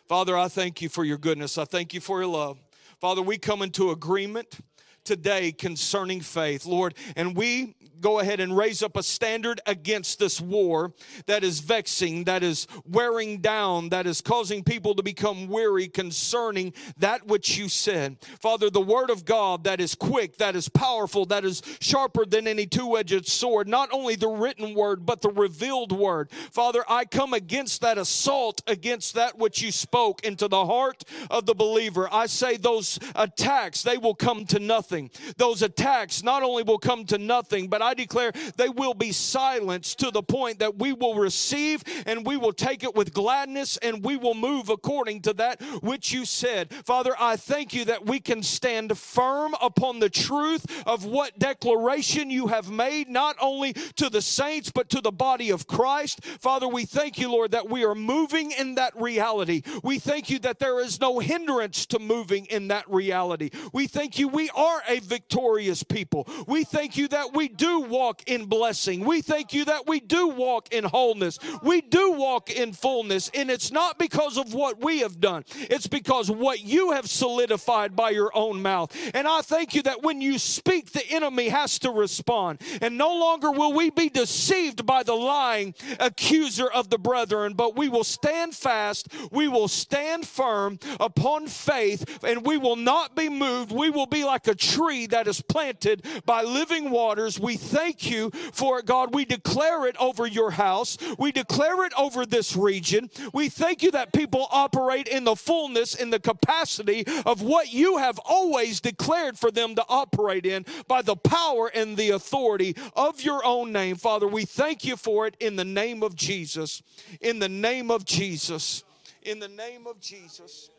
Father, 0.06 0.36
I 0.36 0.46
thank 0.46 0.80
you 0.80 0.88
for 0.88 1.04
your 1.04 1.18
goodness. 1.18 1.58
I 1.58 1.64
thank 1.64 1.92
you 1.92 2.00
for 2.00 2.20
your 2.20 2.30
love. 2.30 2.58
Father, 3.00 3.20
we 3.20 3.36
come 3.36 3.60
into 3.60 3.90
agreement 3.90 4.58
today 5.06 5.52
concerning 5.52 6.20
faith, 6.20 6.66
Lord. 6.66 6.94
And 7.16 7.36
we 7.36 7.76
go 8.00 8.18
ahead 8.20 8.40
and 8.40 8.56
raise 8.56 8.82
up 8.82 8.96
a 8.96 9.02
standard 9.02 9.60
against 9.66 10.18
this 10.18 10.40
war 10.40 10.92
that 11.26 11.42
is 11.42 11.60
vexing, 11.60 12.24
that 12.24 12.42
is 12.42 12.66
wearing 12.84 13.38
down, 13.38 13.88
that 13.90 14.06
is 14.06 14.20
causing 14.20 14.62
people 14.62 14.94
to 14.94 15.02
become 15.02 15.48
weary 15.48 15.88
concerning 15.88 16.72
that 16.98 17.26
which 17.26 17.56
you 17.56 17.68
said. 17.68 18.16
Father, 18.40 18.70
the 18.70 18.80
word 18.80 19.10
of 19.10 19.24
God 19.24 19.64
that 19.64 19.80
is 19.80 19.94
quick, 19.94 20.36
that 20.38 20.56
is 20.56 20.68
powerful, 20.68 21.26
that 21.26 21.44
is 21.44 21.62
sharper 21.80 22.24
than 22.24 22.46
any 22.46 22.66
two 22.66 22.96
edged 22.96 23.26
sword, 23.26 23.68
not 23.68 23.88
only 23.92 24.16
the 24.16 24.28
written 24.28 24.74
word, 24.74 25.06
but 25.06 25.22
the 25.22 25.30
revealed 25.30 25.92
word. 25.92 26.30
Father, 26.30 26.84
I 26.88 27.04
come 27.04 27.32
against 27.32 27.80
that 27.80 27.98
assault 27.98 28.62
against 28.66 29.14
that 29.14 29.38
which 29.38 29.62
you 29.62 29.72
spoke 29.72 30.24
into 30.24 30.48
the 30.48 30.66
heart 30.66 31.04
of 31.30 31.46
the 31.46 31.54
believer. 31.54 32.08
I 32.12 32.26
say 32.26 32.56
those 32.56 32.98
attacks, 33.14 33.82
they 33.82 33.98
will 33.98 34.14
come 34.14 34.44
to 34.46 34.58
nothing 34.58 34.95
nothing. 34.96 35.34
Those 35.36 35.62
attacks 35.62 36.22
not 36.22 36.42
only 36.42 36.62
will 36.62 36.78
come 36.78 37.04
to 37.06 37.18
nothing, 37.18 37.68
but 37.68 37.82
I 37.82 37.94
declare 37.94 38.32
they 38.56 38.68
will 38.68 38.94
be 38.94 39.12
silenced 39.12 39.98
to 40.00 40.10
the 40.10 40.22
point 40.22 40.58
that 40.58 40.78
we 40.78 40.92
will 40.92 41.14
receive 41.14 41.82
and 42.06 42.26
we 42.26 42.36
will 42.36 42.52
take 42.52 42.82
it 42.82 42.94
with 42.94 43.12
gladness 43.12 43.76
and 43.78 44.04
we 44.04 44.16
will 44.16 44.34
move 44.34 44.68
according 44.68 45.22
to 45.22 45.32
that 45.34 45.62
which 45.82 46.12
you 46.12 46.24
said. 46.24 46.72
Father, 46.84 47.14
I 47.18 47.36
thank 47.36 47.74
you 47.74 47.84
that 47.86 48.06
we 48.06 48.20
can 48.20 48.42
stand 48.42 48.96
firm 48.96 49.54
upon 49.60 50.00
the 50.00 50.10
truth 50.10 50.66
of 50.86 51.04
what 51.04 51.38
declaration 51.38 52.30
you 52.30 52.48
have 52.48 52.70
made, 52.70 53.08
not 53.08 53.36
only 53.40 53.72
to 53.72 54.08
the 54.08 54.22
saints, 54.22 54.70
but 54.70 54.88
to 54.90 55.00
the 55.00 55.12
body 55.12 55.50
of 55.50 55.66
Christ. 55.66 56.24
Father, 56.24 56.68
we 56.68 56.84
thank 56.84 57.18
you, 57.18 57.30
Lord, 57.30 57.50
that 57.52 57.68
we 57.68 57.84
are 57.84 57.94
moving 57.94 58.52
in 58.52 58.76
that 58.76 58.98
reality. 59.00 59.62
We 59.82 59.98
thank 59.98 60.30
you 60.30 60.38
that 60.40 60.58
there 60.58 60.80
is 60.80 61.00
no 61.00 61.18
hindrance 61.18 61.86
to 61.86 61.98
moving 61.98 62.46
in 62.46 62.68
that 62.68 62.88
reality. 62.88 63.50
We 63.72 63.86
thank 63.86 64.18
you 64.18 64.28
we 64.36 64.50
are 64.50 64.82
a 64.88 65.00
victorious 65.00 65.82
people. 65.82 66.28
We 66.46 66.64
thank 66.64 66.96
you 66.96 67.08
that 67.08 67.34
we 67.34 67.48
do 67.48 67.80
walk 67.80 68.22
in 68.26 68.46
blessing. 68.46 69.04
We 69.04 69.22
thank 69.22 69.52
you 69.52 69.64
that 69.66 69.86
we 69.86 70.00
do 70.00 70.28
walk 70.28 70.72
in 70.72 70.84
wholeness. 70.84 71.38
We 71.62 71.80
do 71.80 72.12
walk 72.12 72.50
in 72.50 72.72
fullness. 72.72 73.30
And 73.34 73.50
it's 73.50 73.70
not 73.70 73.98
because 73.98 74.36
of 74.36 74.54
what 74.54 74.82
we 74.82 75.00
have 75.00 75.20
done, 75.20 75.44
it's 75.54 75.86
because 75.86 76.30
what 76.30 76.60
you 76.60 76.92
have 76.92 77.08
solidified 77.08 77.96
by 77.96 78.10
your 78.10 78.30
own 78.34 78.62
mouth. 78.62 78.96
And 79.14 79.26
I 79.26 79.40
thank 79.42 79.74
you 79.74 79.82
that 79.82 80.02
when 80.02 80.20
you 80.20 80.38
speak, 80.38 80.92
the 80.92 81.06
enemy 81.10 81.48
has 81.48 81.78
to 81.80 81.90
respond. 81.90 82.60
And 82.80 82.96
no 82.98 83.12
longer 83.12 83.50
will 83.50 83.72
we 83.72 83.90
be 83.90 84.08
deceived 84.08 84.86
by 84.86 85.02
the 85.02 85.14
lying 85.14 85.74
accuser 85.98 86.70
of 86.70 86.90
the 86.90 86.98
brethren, 86.98 87.54
but 87.54 87.76
we 87.76 87.88
will 87.88 88.04
stand 88.04 88.54
fast, 88.54 89.08
we 89.30 89.48
will 89.48 89.68
stand 89.68 90.26
firm 90.26 90.78
upon 91.00 91.46
faith, 91.46 92.24
and 92.24 92.44
we 92.46 92.56
will 92.56 92.76
not 92.76 93.14
be 93.16 93.28
moved. 93.28 93.72
We 93.72 93.90
will 93.90 94.06
be 94.06 94.24
like 94.24 94.46
a 94.46 94.54
tree 94.54 94.75
that 94.76 95.26
is 95.26 95.40
planted 95.40 96.04
by 96.26 96.42
living 96.42 96.90
waters. 96.90 97.40
We 97.40 97.56
thank 97.56 98.10
you 98.10 98.30
for 98.52 98.78
it, 98.78 98.84
God. 98.86 99.14
We 99.14 99.24
declare 99.24 99.86
it 99.86 99.96
over 99.98 100.26
your 100.26 100.50
house, 100.50 100.98
we 101.18 101.32
declare 101.32 101.84
it 101.86 101.92
over 101.98 102.26
this 102.26 102.54
region. 102.54 103.10
We 103.32 103.48
thank 103.48 103.82
you 103.82 103.90
that 103.92 104.12
people 104.12 104.46
operate 104.50 105.08
in 105.08 105.24
the 105.24 105.34
fullness, 105.34 105.94
in 105.94 106.10
the 106.10 106.20
capacity 106.20 107.04
of 107.24 107.40
what 107.40 107.72
you 107.72 107.96
have 107.96 108.18
always 108.18 108.80
declared 108.80 109.38
for 109.38 109.50
them 109.50 109.74
to 109.76 109.84
operate 109.88 110.44
in 110.44 110.66
by 110.86 111.00
the 111.00 111.16
power 111.16 111.70
and 111.74 111.96
the 111.96 112.10
authority 112.10 112.76
of 112.94 113.22
your 113.22 113.44
own 113.44 113.72
name. 113.72 113.96
Father, 113.96 114.28
we 114.28 114.44
thank 114.44 114.84
you 114.84 114.96
for 114.96 115.26
it 115.26 115.36
in 115.40 115.56
the 115.56 115.64
name 115.64 116.02
of 116.02 116.14
Jesus. 116.14 116.82
In 117.20 117.38
the 117.38 117.48
name 117.48 117.90
of 117.90 118.04
Jesus. 118.04 118.84
In 119.22 119.38
the 119.38 119.48
name 119.48 119.86
of 119.86 120.00
Jesus. 120.00 120.70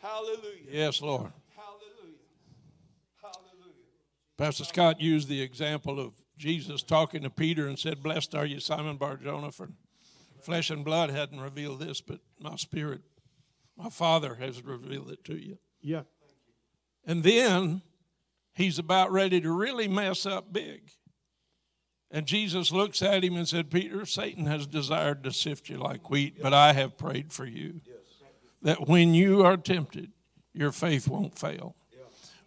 Hallelujah. 0.00 0.70
Yes, 0.70 1.02
Lord. 1.02 1.30
Pastor 4.36 4.64
Scott 4.64 5.00
used 5.00 5.28
the 5.28 5.40
example 5.40 6.00
of 6.00 6.12
Jesus 6.36 6.82
talking 6.82 7.22
to 7.22 7.30
Peter 7.30 7.68
and 7.68 7.78
said, 7.78 8.02
Blessed 8.02 8.34
are 8.34 8.46
you, 8.46 8.58
Simon 8.58 8.96
Barjona, 8.96 9.52
for 9.52 9.70
flesh 10.42 10.70
and 10.70 10.84
blood 10.84 11.10
hadn't 11.10 11.40
revealed 11.40 11.80
this, 11.80 12.00
but 12.00 12.18
my 12.40 12.56
spirit, 12.56 13.02
my 13.76 13.88
Father 13.88 14.34
has 14.34 14.62
revealed 14.62 15.10
it 15.10 15.24
to 15.24 15.36
you. 15.36 15.58
Yeah. 15.80 16.02
And 17.06 17.22
then 17.22 17.82
he's 18.54 18.78
about 18.78 19.12
ready 19.12 19.40
to 19.40 19.52
really 19.52 19.86
mess 19.86 20.26
up 20.26 20.52
big. 20.52 20.90
And 22.10 22.26
Jesus 22.26 22.72
looks 22.72 23.02
at 23.02 23.24
him 23.24 23.36
and 23.36 23.48
said, 23.48 23.70
Peter, 23.70 24.04
Satan 24.04 24.46
has 24.46 24.66
desired 24.66 25.22
to 25.24 25.32
sift 25.32 25.68
you 25.68 25.78
like 25.78 26.10
wheat, 26.10 26.40
but 26.42 26.54
I 26.54 26.72
have 26.72 26.98
prayed 26.98 27.32
for 27.32 27.44
you 27.44 27.80
that 28.62 28.88
when 28.88 29.14
you 29.14 29.44
are 29.44 29.56
tempted, 29.56 30.10
your 30.52 30.72
faith 30.72 31.08
won't 31.08 31.38
fail 31.38 31.76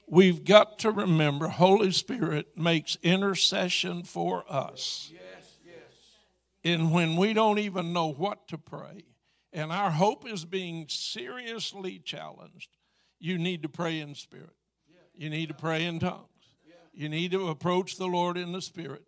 we've 0.08 0.43
got 0.43 0.80
to 0.80 0.91
remember 0.91 1.47
Holy 1.47 1.91
Spirit 1.91 2.58
makes 2.58 2.97
intercession 3.03 4.03
for 4.03 4.43
us. 4.49 5.12
And 6.64 6.91
when 6.91 7.16
we 7.16 7.34
don't 7.34 7.60
even 7.60 7.93
know 7.93 8.12
what 8.12 8.47
to 8.49 8.58
pray, 8.58 9.05
and 9.53 9.72
our 9.72 9.91
hope 9.91 10.28
is 10.28 10.43
being 10.43 10.86
seriously 10.89 11.99
challenged, 11.99 12.70
you 13.20 13.38
need 13.38 13.64
to 13.64 13.70
pray 13.70 13.99
in 13.99 14.16
spirit. 14.16 14.51
You 15.16 15.30
need 15.30 15.47
to 15.49 15.55
pray 15.55 15.86
in 15.86 15.99
tongues. 15.99 16.28
You 16.93 17.10
need 17.10 17.32
to 17.32 17.49
approach 17.49 17.97
the 17.97 18.08
Lord 18.08 18.38
in 18.38 18.51
the 18.51 18.62
spirit 18.62 19.03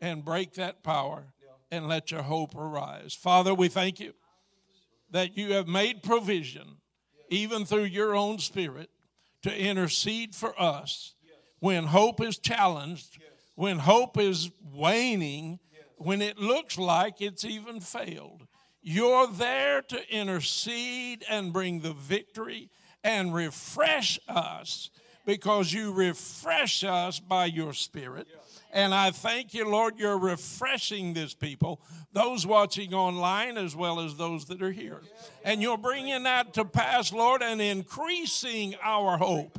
and 0.00 0.24
break 0.24 0.54
that 0.54 0.82
power 0.82 1.32
and 1.70 1.88
let 1.88 2.10
your 2.10 2.22
hope 2.22 2.54
arise. 2.56 3.14
Father, 3.14 3.54
we 3.54 3.68
thank 3.68 4.00
you 4.00 4.12
that 5.10 5.36
you 5.36 5.52
have 5.52 5.68
made 5.68 6.02
provision, 6.02 6.78
even 7.28 7.64
through 7.64 7.84
your 7.84 8.14
own 8.14 8.38
spirit, 8.38 8.90
to 9.42 9.56
intercede 9.56 10.34
for 10.34 10.60
us 10.60 11.14
when 11.60 11.84
hope 11.84 12.20
is 12.20 12.38
challenged, 12.38 13.18
when 13.54 13.78
hope 13.78 14.18
is 14.18 14.50
waning, 14.72 15.58
when 15.96 16.22
it 16.22 16.38
looks 16.38 16.78
like 16.78 17.20
it's 17.20 17.44
even 17.44 17.80
failed. 17.80 18.46
You're 18.82 19.28
there 19.28 19.82
to 19.82 20.14
intercede 20.14 21.24
and 21.28 21.52
bring 21.52 21.80
the 21.80 21.92
victory 21.92 22.68
and 23.04 23.32
refresh 23.32 24.18
us 24.28 24.90
because 25.24 25.72
you 25.72 25.92
refresh 25.92 26.82
us 26.82 27.20
by 27.20 27.46
your 27.46 27.72
spirit. 27.74 28.26
And 28.72 28.94
I 28.94 29.10
thank 29.10 29.52
you, 29.52 29.68
Lord, 29.68 29.98
you're 29.98 30.18
refreshing 30.18 31.12
this 31.12 31.34
people, 31.34 31.78
those 32.12 32.46
watching 32.46 32.94
online 32.94 33.58
as 33.58 33.76
well 33.76 34.00
as 34.00 34.16
those 34.16 34.46
that 34.46 34.62
are 34.62 34.72
here. 34.72 35.00
And 35.44 35.60
you're 35.60 35.76
bringing 35.76 36.22
that 36.22 36.54
to 36.54 36.64
pass, 36.64 37.12
Lord, 37.12 37.42
and 37.42 37.60
increasing 37.60 38.74
our 38.82 39.18
hope 39.18 39.58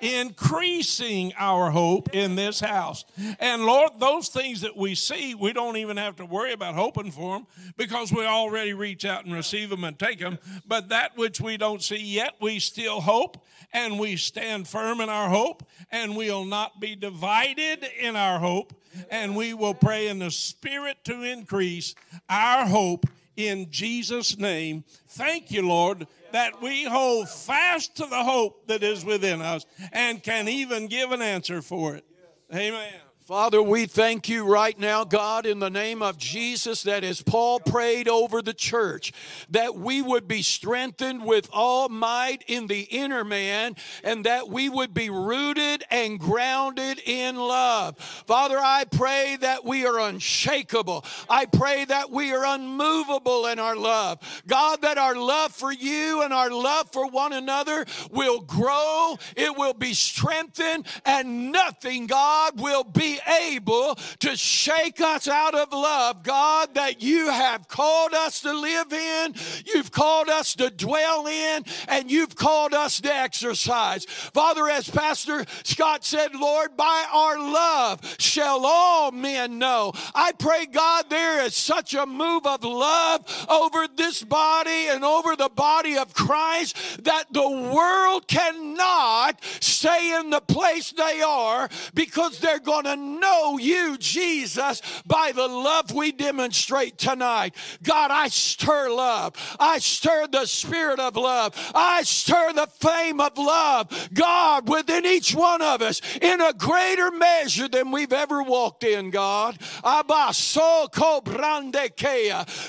increasing 0.00 1.32
our 1.38 1.70
hope 1.70 2.14
in 2.14 2.34
this 2.34 2.60
house. 2.60 3.04
And 3.38 3.64
Lord, 3.64 3.92
those 3.98 4.28
things 4.28 4.60
that 4.62 4.76
we 4.76 4.94
see, 4.94 5.34
we 5.34 5.52
don't 5.52 5.76
even 5.76 5.96
have 5.96 6.16
to 6.16 6.26
worry 6.26 6.52
about 6.52 6.74
hoping 6.74 7.10
for 7.10 7.36
them 7.36 7.46
because 7.76 8.12
we 8.12 8.24
already 8.24 8.72
reach 8.72 9.04
out 9.04 9.24
and 9.24 9.34
receive 9.34 9.70
them 9.70 9.84
and 9.84 9.98
take 9.98 10.20
them. 10.20 10.38
But 10.66 10.88
that 10.90 11.16
which 11.16 11.40
we 11.40 11.56
don't 11.56 11.82
see 11.82 12.02
yet, 12.02 12.34
we 12.40 12.58
still 12.58 13.00
hope 13.00 13.44
and 13.72 13.98
we 13.98 14.16
stand 14.16 14.68
firm 14.68 15.00
in 15.00 15.08
our 15.08 15.28
hope 15.28 15.66
and 15.90 16.16
we'll 16.16 16.44
not 16.44 16.80
be 16.80 16.94
divided 16.94 17.84
in 18.00 18.16
our 18.16 18.38
hope 18.38 18.72
and 19.10 19.36
we 19.36 19.54
will 19.54 19.74
pray 19.74 20.08
in 20.08 20.20
the 20.20 20.30
spirit 20.30 20.98
to 21.04 21.22
increase 21.22 21.94
our 22.28 22.66
hope 22.66 23.06
in 23.36 23.70
Jesus' 23.70 24.38
name. 24.38 24.84
Thank 25.08 25.50
you, 25.50 25.66
Lord, 25.66 26.06
that 26.32 26.60
we 26.60 26.84
hold 26.84 27.28
fast 27.28 27.96
to 27.96 28.06
the 28.06 28.24
hope 28.24 28.66
that 28.66 28.82
is 28.82 29.04
within 29.04 29.40
us 29.40 29.66
and 29.92 30.22
can 30.22 30.48
even 30.48 30.86
give 30.86 31.12
an 31.12 31.22
answer 31.22 31.62
for 31.62 31.94
it. 31.94 32.04
Amen. 32.52 33.03
Father, 33.24 33.62
we 33.62 33.86
thank 33.86 34.28
you 34.28 34.44
right 34.44 34.78
now, 34.78 35.02
God, 35.02 35.46
in 35.46 35.58
the 35.58 35.70
name 35.70 36.02
of 36.02 36.18
Jesus, 36.18 36.82
that 36.82 37.02
as 37.02 37.22
Paul 37.22 37.58
prayed 37.58 38.06
over 38.06 38.42
the 38.42 38.52
church, 38.52 39.14
that 39.48 39.76
we 39.76 40.02
would 40.02 40.28
be 40.28 40.42
strengthened 40.42 41.24
with 41.24 41.48
all 41.50 41.88
might 41.88 42.44
in 42.48 42.66
the 42.66 42.82
inner 42.82 43.24
man, 43.24 43.76
and 44.02 44.26
that 44.26 44.50
we 44.50 44.68
would 44.68 44.92
be 44.92 45.08
rooted 45.08 45.84
and 45.90 46.20
grounded 46.20 47.00
in 47.06 47.36
love. 47.36 47.96
Father, 48.26 48.58
I 48.58 48.84
pray 48.84 49.38
that 49.40 49.64
we 49.64 49.86
are 49.86 50.00
unshakable. 50.00 51.02
I 51.26 51.46
pray 51.46 51.86
that 51.86 52.10
we 52.10 52.30
are 52.34 52.44
unmovable 52.44 53.46
in 53.46 53.58
our 53.58 53.74
love. 53.74 54.18
God, 54.46 54.82
that 54.82 54.98
our 54.98 55.16
love 55.16 55.52
for 55.52 55.72
you 55.72 56.20
and 56.20 56.34
our 56.34 56.50
love 56.50 56.92
for 56.92 57.08
one 57.08 57.32
another 57.32 57.86
will 58.10 58.42
grow, 58.42 59.16
it 59.34 59.56
will 59.56 59.72
be 59.72 59.94
strengthened, 59.94 60.86
and 61.06 61.50
nothing, 61.50 62.06
God, 62.06 62.60
will 62.60 62.84
be 62.84 63.13
able 63.26 63.96
to 64.20 64.36
shake 64.36 65.00
us 65.00 65.28
out 65.28 65.54
of 65.54 65.72
love, 65.72 66.22
God, 66.22 66.74
that 66.74 67.02
you 67.02 67.28
have 67.28 67.68
called 67.68 68.14
us 68.14 68.40
to 68.42 68.52
live 68.52 68.92
in, 68.92 69.34
you've 69.66 69.92
called 69.92 70.28
us 70.28 70.54
to 70.56 70.70
dwell 70.70 71.26
in, 71.26 71.64
and 71.88 72.10
you've 72.10 72.36
called 72.36 72.74
us 72.74 73.00
to 73.00 73.14
exercise. 73.14 74.04
Father, 74.04 74.68
as 74.68 74.88
Pastor 74.88 75.44
Scott 75.62 76.04
said, 76.04 76.34
Lord, 76.34 76.76
by 76.76 77.06
our 77.12 77.38
love 77.38 78.00
shall 78.18 78.64
all 78.64 79.12
men 79.12 79.58
know. 79.58 79.92
I 80.14 80.32
pray, 80.32 80.66
God, 80.66 81.06
there 81.10 81.44
is 81.44 81.54
such 81.54 81.94
a 81.94 82.06
move 82.06 82.46
of 82.46 82.64
love 82.64 83.46
over 83.48 83.86
this 83.88 84.22
body 84.22 84.88
and 84.88 85.04
over 85.04 85.36
the 85.36 85.48
body 85.48 85.96
of 85.96 86.14
Christ 86.14 87.04
that 87.04 87.26
the 87.32 87.48
world 87.48 88.28
cannot 88.28 89.42
stay 89.60 90.18
in 90.18 90.30
the 90.30 90.40
place 90.40 90.92
they 90.92 91.20
are 91.20 91.68
because 91.94 92.38
they're 92.38 92.58
going 92.58 92.84
to 92.84 92.96
know 93.04 93.58
you, 93.58 93.96
Jesus, 93.98 94.80
by 95.06 95.32
the 95.34 95.46
love 95.46 95.92
we 95.92 96.12
demonstrate 96.12 96.98
tonight. 96.98 97.54
God, 97.82 98.10
I 98.10 98.28
stir 98.28 98.90
love. 98.90 99.34
I 99.58 99.78
stir 99.78 100.26
the 100.30 100.46
spirit 100.46 101.00
of 101.00 101.16
love. 101.16 101.54
I 101.74 102.02
stir 102.02 102.52
the 102.52 102.66
flame 102.66 103.20
of 103.20 103.36
love, 103.38 104.08
God, 104.12 104.68
within 104.68 105.04
each 105.06 105.34
one 105.34 105.62
of 105.62 105.82
us 105.82 106.00
in 106.20 106.40
a 106.40 106.52
greater 106.52 107.10
measure 107.10 107.68
than 107.68 107.90
we've 107.90 108.12
ever 108.12 108.42
walked 108.42 108.84
in, 108.84 109.10
God. 109.10 109.58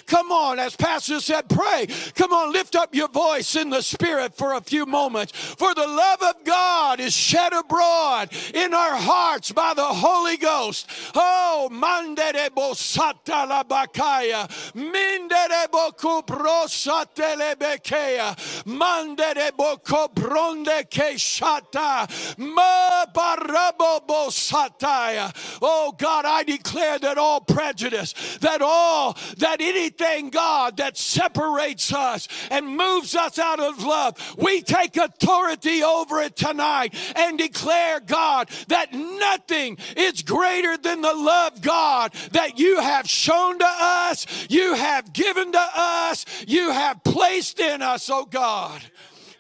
Come 0.06 0.32
on, 0.32 0.60
as 0.60 0.76
Pastor 0.76 1.20
said, 1.20 1.50
pray. 1.50 1.88
Come 2.16 2.34
on, 2.34 2.52
lift 2.52 2.76
up 2.76 2.94
your 2.96 3.10
voice 3.10 3.56
in 3.56 3.70
the 3.70 3.82
spirit 3.82 4.36
for 4.36 4.54
a 4.54 4.62
few 4.62 4.86
moments. 4.86 5.32
For 5.32 5.74
the 5.74 5.88
love 5.88 6.22
of 6.22 6.44
God 6.44 7.00
is 7.00 7.14
shed 7.14 7.54
abroad 7.54 8.30
in 8.54 8.74
our 8.74 8.96
hearts 8.96 9.52
by 9.52 9.74
the 9.74 9.86
Holy 9.86 10.25
Ghost. 10.38 10.90
Oh, 11.16 11.70
manderebo 11.72 12.76
satalabakaya, 12.76 14.48
minderebo 14.74 15.94
kubrosatelebekea, 15.96 18.36
manderebo 18.66 19.78
kobronde 19.84 20.84
keshata, 20.90 22.08
ma 22.38 23.06
barabobo 23.14 24.30
sataya. 24.30 25.32
Oh 25.62 25.94
God, 25.98 26.26
I 26.26 26.44
declare 26.44 27.00
that 27.00 27.18
all 27.18 27.42
prejudice, 27.42 28.14
that 28.42 28.62
all, 28.62 29.18
that 29.38 29.62
anything, 29.62 30.30
God, 30.30 30.78
that 30.78 30.98
separates 30.98 31.94
us 31.94 32.28
and 32.50 32.68
moves 32.68 33.16
us 33.16 33.40
out 33.40 33.60
of 33.60 33.84
love, 33.84 34.18
we 34.38 34.62
take 34.62 34.98
authority 34.98 35.84
over 35.84 36.22
it 36.22 36.36
tonight 36.36 36.94
and 37.16 37.38
declare, 37.38 38.00
God, 38.00 38.50
that 38.68 38.94
nothing 38.94 39.78
is 39.96 40.15
greater 40.22 40.78
than 40.78 41.02
the 41.02 41.14
love, 41.14 41.62
God, 41.62 42.14
that 42.32 42.60
you 42.60 42.80
have 42.80 43.10
shown 43.10 43.60
to 43.60 43.68
us, 43.68 44.26
you 44.50 44.74
have 44.74 45.14
given 45.14 45.52
to 45.52 45.66
us, 45.76 46.26
you 46.48 46.72
have 46.72 47.04
placed 47.04 47.60
in 47.60 47.82
us, 47.82 48.10
oh 48.10 48.26
God. 48.26 48.82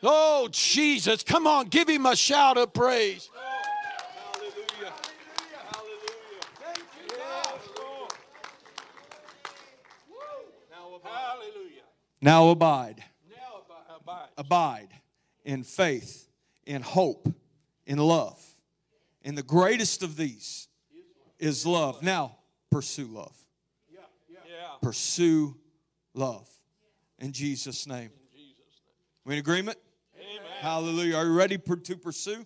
Oh, 0.04 0.48
Jesus. 0.52 1.24
Come 1.24 1.48
on, 1.48 1.68
give 1.68 1.90
him 1.90 2.06
a 2.06 2.16
shout 2.16 2.58
of 2.58 2.74
praise. 2.74 3.30
Hallelujah. 4.34 4.94
Hallelujah. 5.72 6.44
Thank 6.62 6.86
you, 7.02 7.18
God. 7.18 7.60
Hallelujah. 11.04 11.82
Now 12.22 12.50
abide. 12.50 13.04
Now 13.30 13.62
abide. 13.64 13.96
abide. 14.00 14.30
Abide 14.38 14.90
in 15.46 15.64
faith, 15.64 16.28
in 16.66 16.82
hope, 16.82 17.34
in 17.86 18.00
love. 18.00 18.44
And 19.24 19.38
the 19.38 19.44
greatest 19.44 20.04
of 20.04 20.18
these 20.18 20.65
is 21.40 21.66
love. 21.66 22.02
Now, 22.02 22.38
pursue 22.72 23.08
love. 23.08 23.36
Yeah. 23.90 24.00
Yeah. 24.30 24.40
Yeah. 24.48 24.68
Pursue 24.82 25.56
love. 26.14 26.48
In 27.20 27.32
Jesus' 27.32 27.88
name. 27.88 28.12
We 29.26 29.34
in 29.34 29.40
agreement? 29.40 29.78
Amen. 30.16 30.42
Hallelujah. 30.60 31.16
Are 31.16 31.26
you 31.26 31.34
ready 31.34 31.58
per- 31.58 31.78
to 31.78 31.98
pursue? 31.98 32.46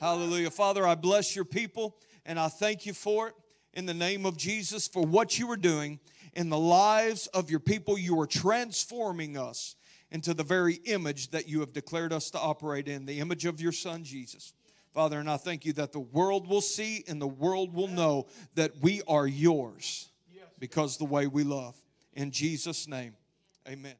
Hallelujah. 0.00 0.50
Father, 0.50 0.86
I 0.86 0.94
bless 0.94 1.34
your 1.34 1.44
people 1.44 1.96
and 2.26 2.38
I 2.38 2.48
thank 2.48 2.86
you 2.86 2.92
for 2.92 3.28
it 3.28 3.34
in 3.72 3.86
the 3.86 3.94
name 3.94 4.26
of 4.26 4.36
Jesus 4.36 4.86
for 4.86 5.02
what 5.02 5.38
you 5.38 5.50
are 5.50 5.56
doing 5.56 5.98
in 6.34 6.50
the 6.50 6.58
lives 6.58 7.26
of 7.28 7.50
your 7.50 7.60
people. 7.60 7.98
You 7.98 8.20
are 8.20 8.26
transforming 8.26 9.38
us 9.38 9.76
into 10.10 10.34
the 10.34 10.42
very 10.42 10.74
image 10.84 11.30
that 11.30 11.48
you 11.48 11.60
have 11.60 11.72
declared 11.72 12.12
us 12.12 12.30
to 12.30 12.38
operate 12.38 12.86
in, 12.86 13.06
the 13.06 13.18
image 13.18 13.46
of 13.46 13.60
your 13.60 13.72
Son, 13.72 14.04
Jesus. 14.04 14.52
Father, 14.94 15.18
and 15.18 15.28
I 15.28 15.36
thank 15.36 15.64
you 15.64 15.72
that 15.72 15.90
the 15.90 15.98
world 15.98 16.46
will 16.46 16.60
see 16.60 17.02
and 17.08 17.20
the 17.20 17.26
world 17.26 17.74
will 17.74 17.88
know 17.88 18.28
that 18.54 18.80
we 18.80 19.02
are 19.08 19.26
yours 19.26 20.08
because 20.60 20.96
the 20.96 21.04
way 21.04 21.26
we 21.26 21.42
love. 21.42 21.76
In 22.12 22.30
Jesus' 22.30 22.86
name, 22.86 23.14
amen. 23.68 23.96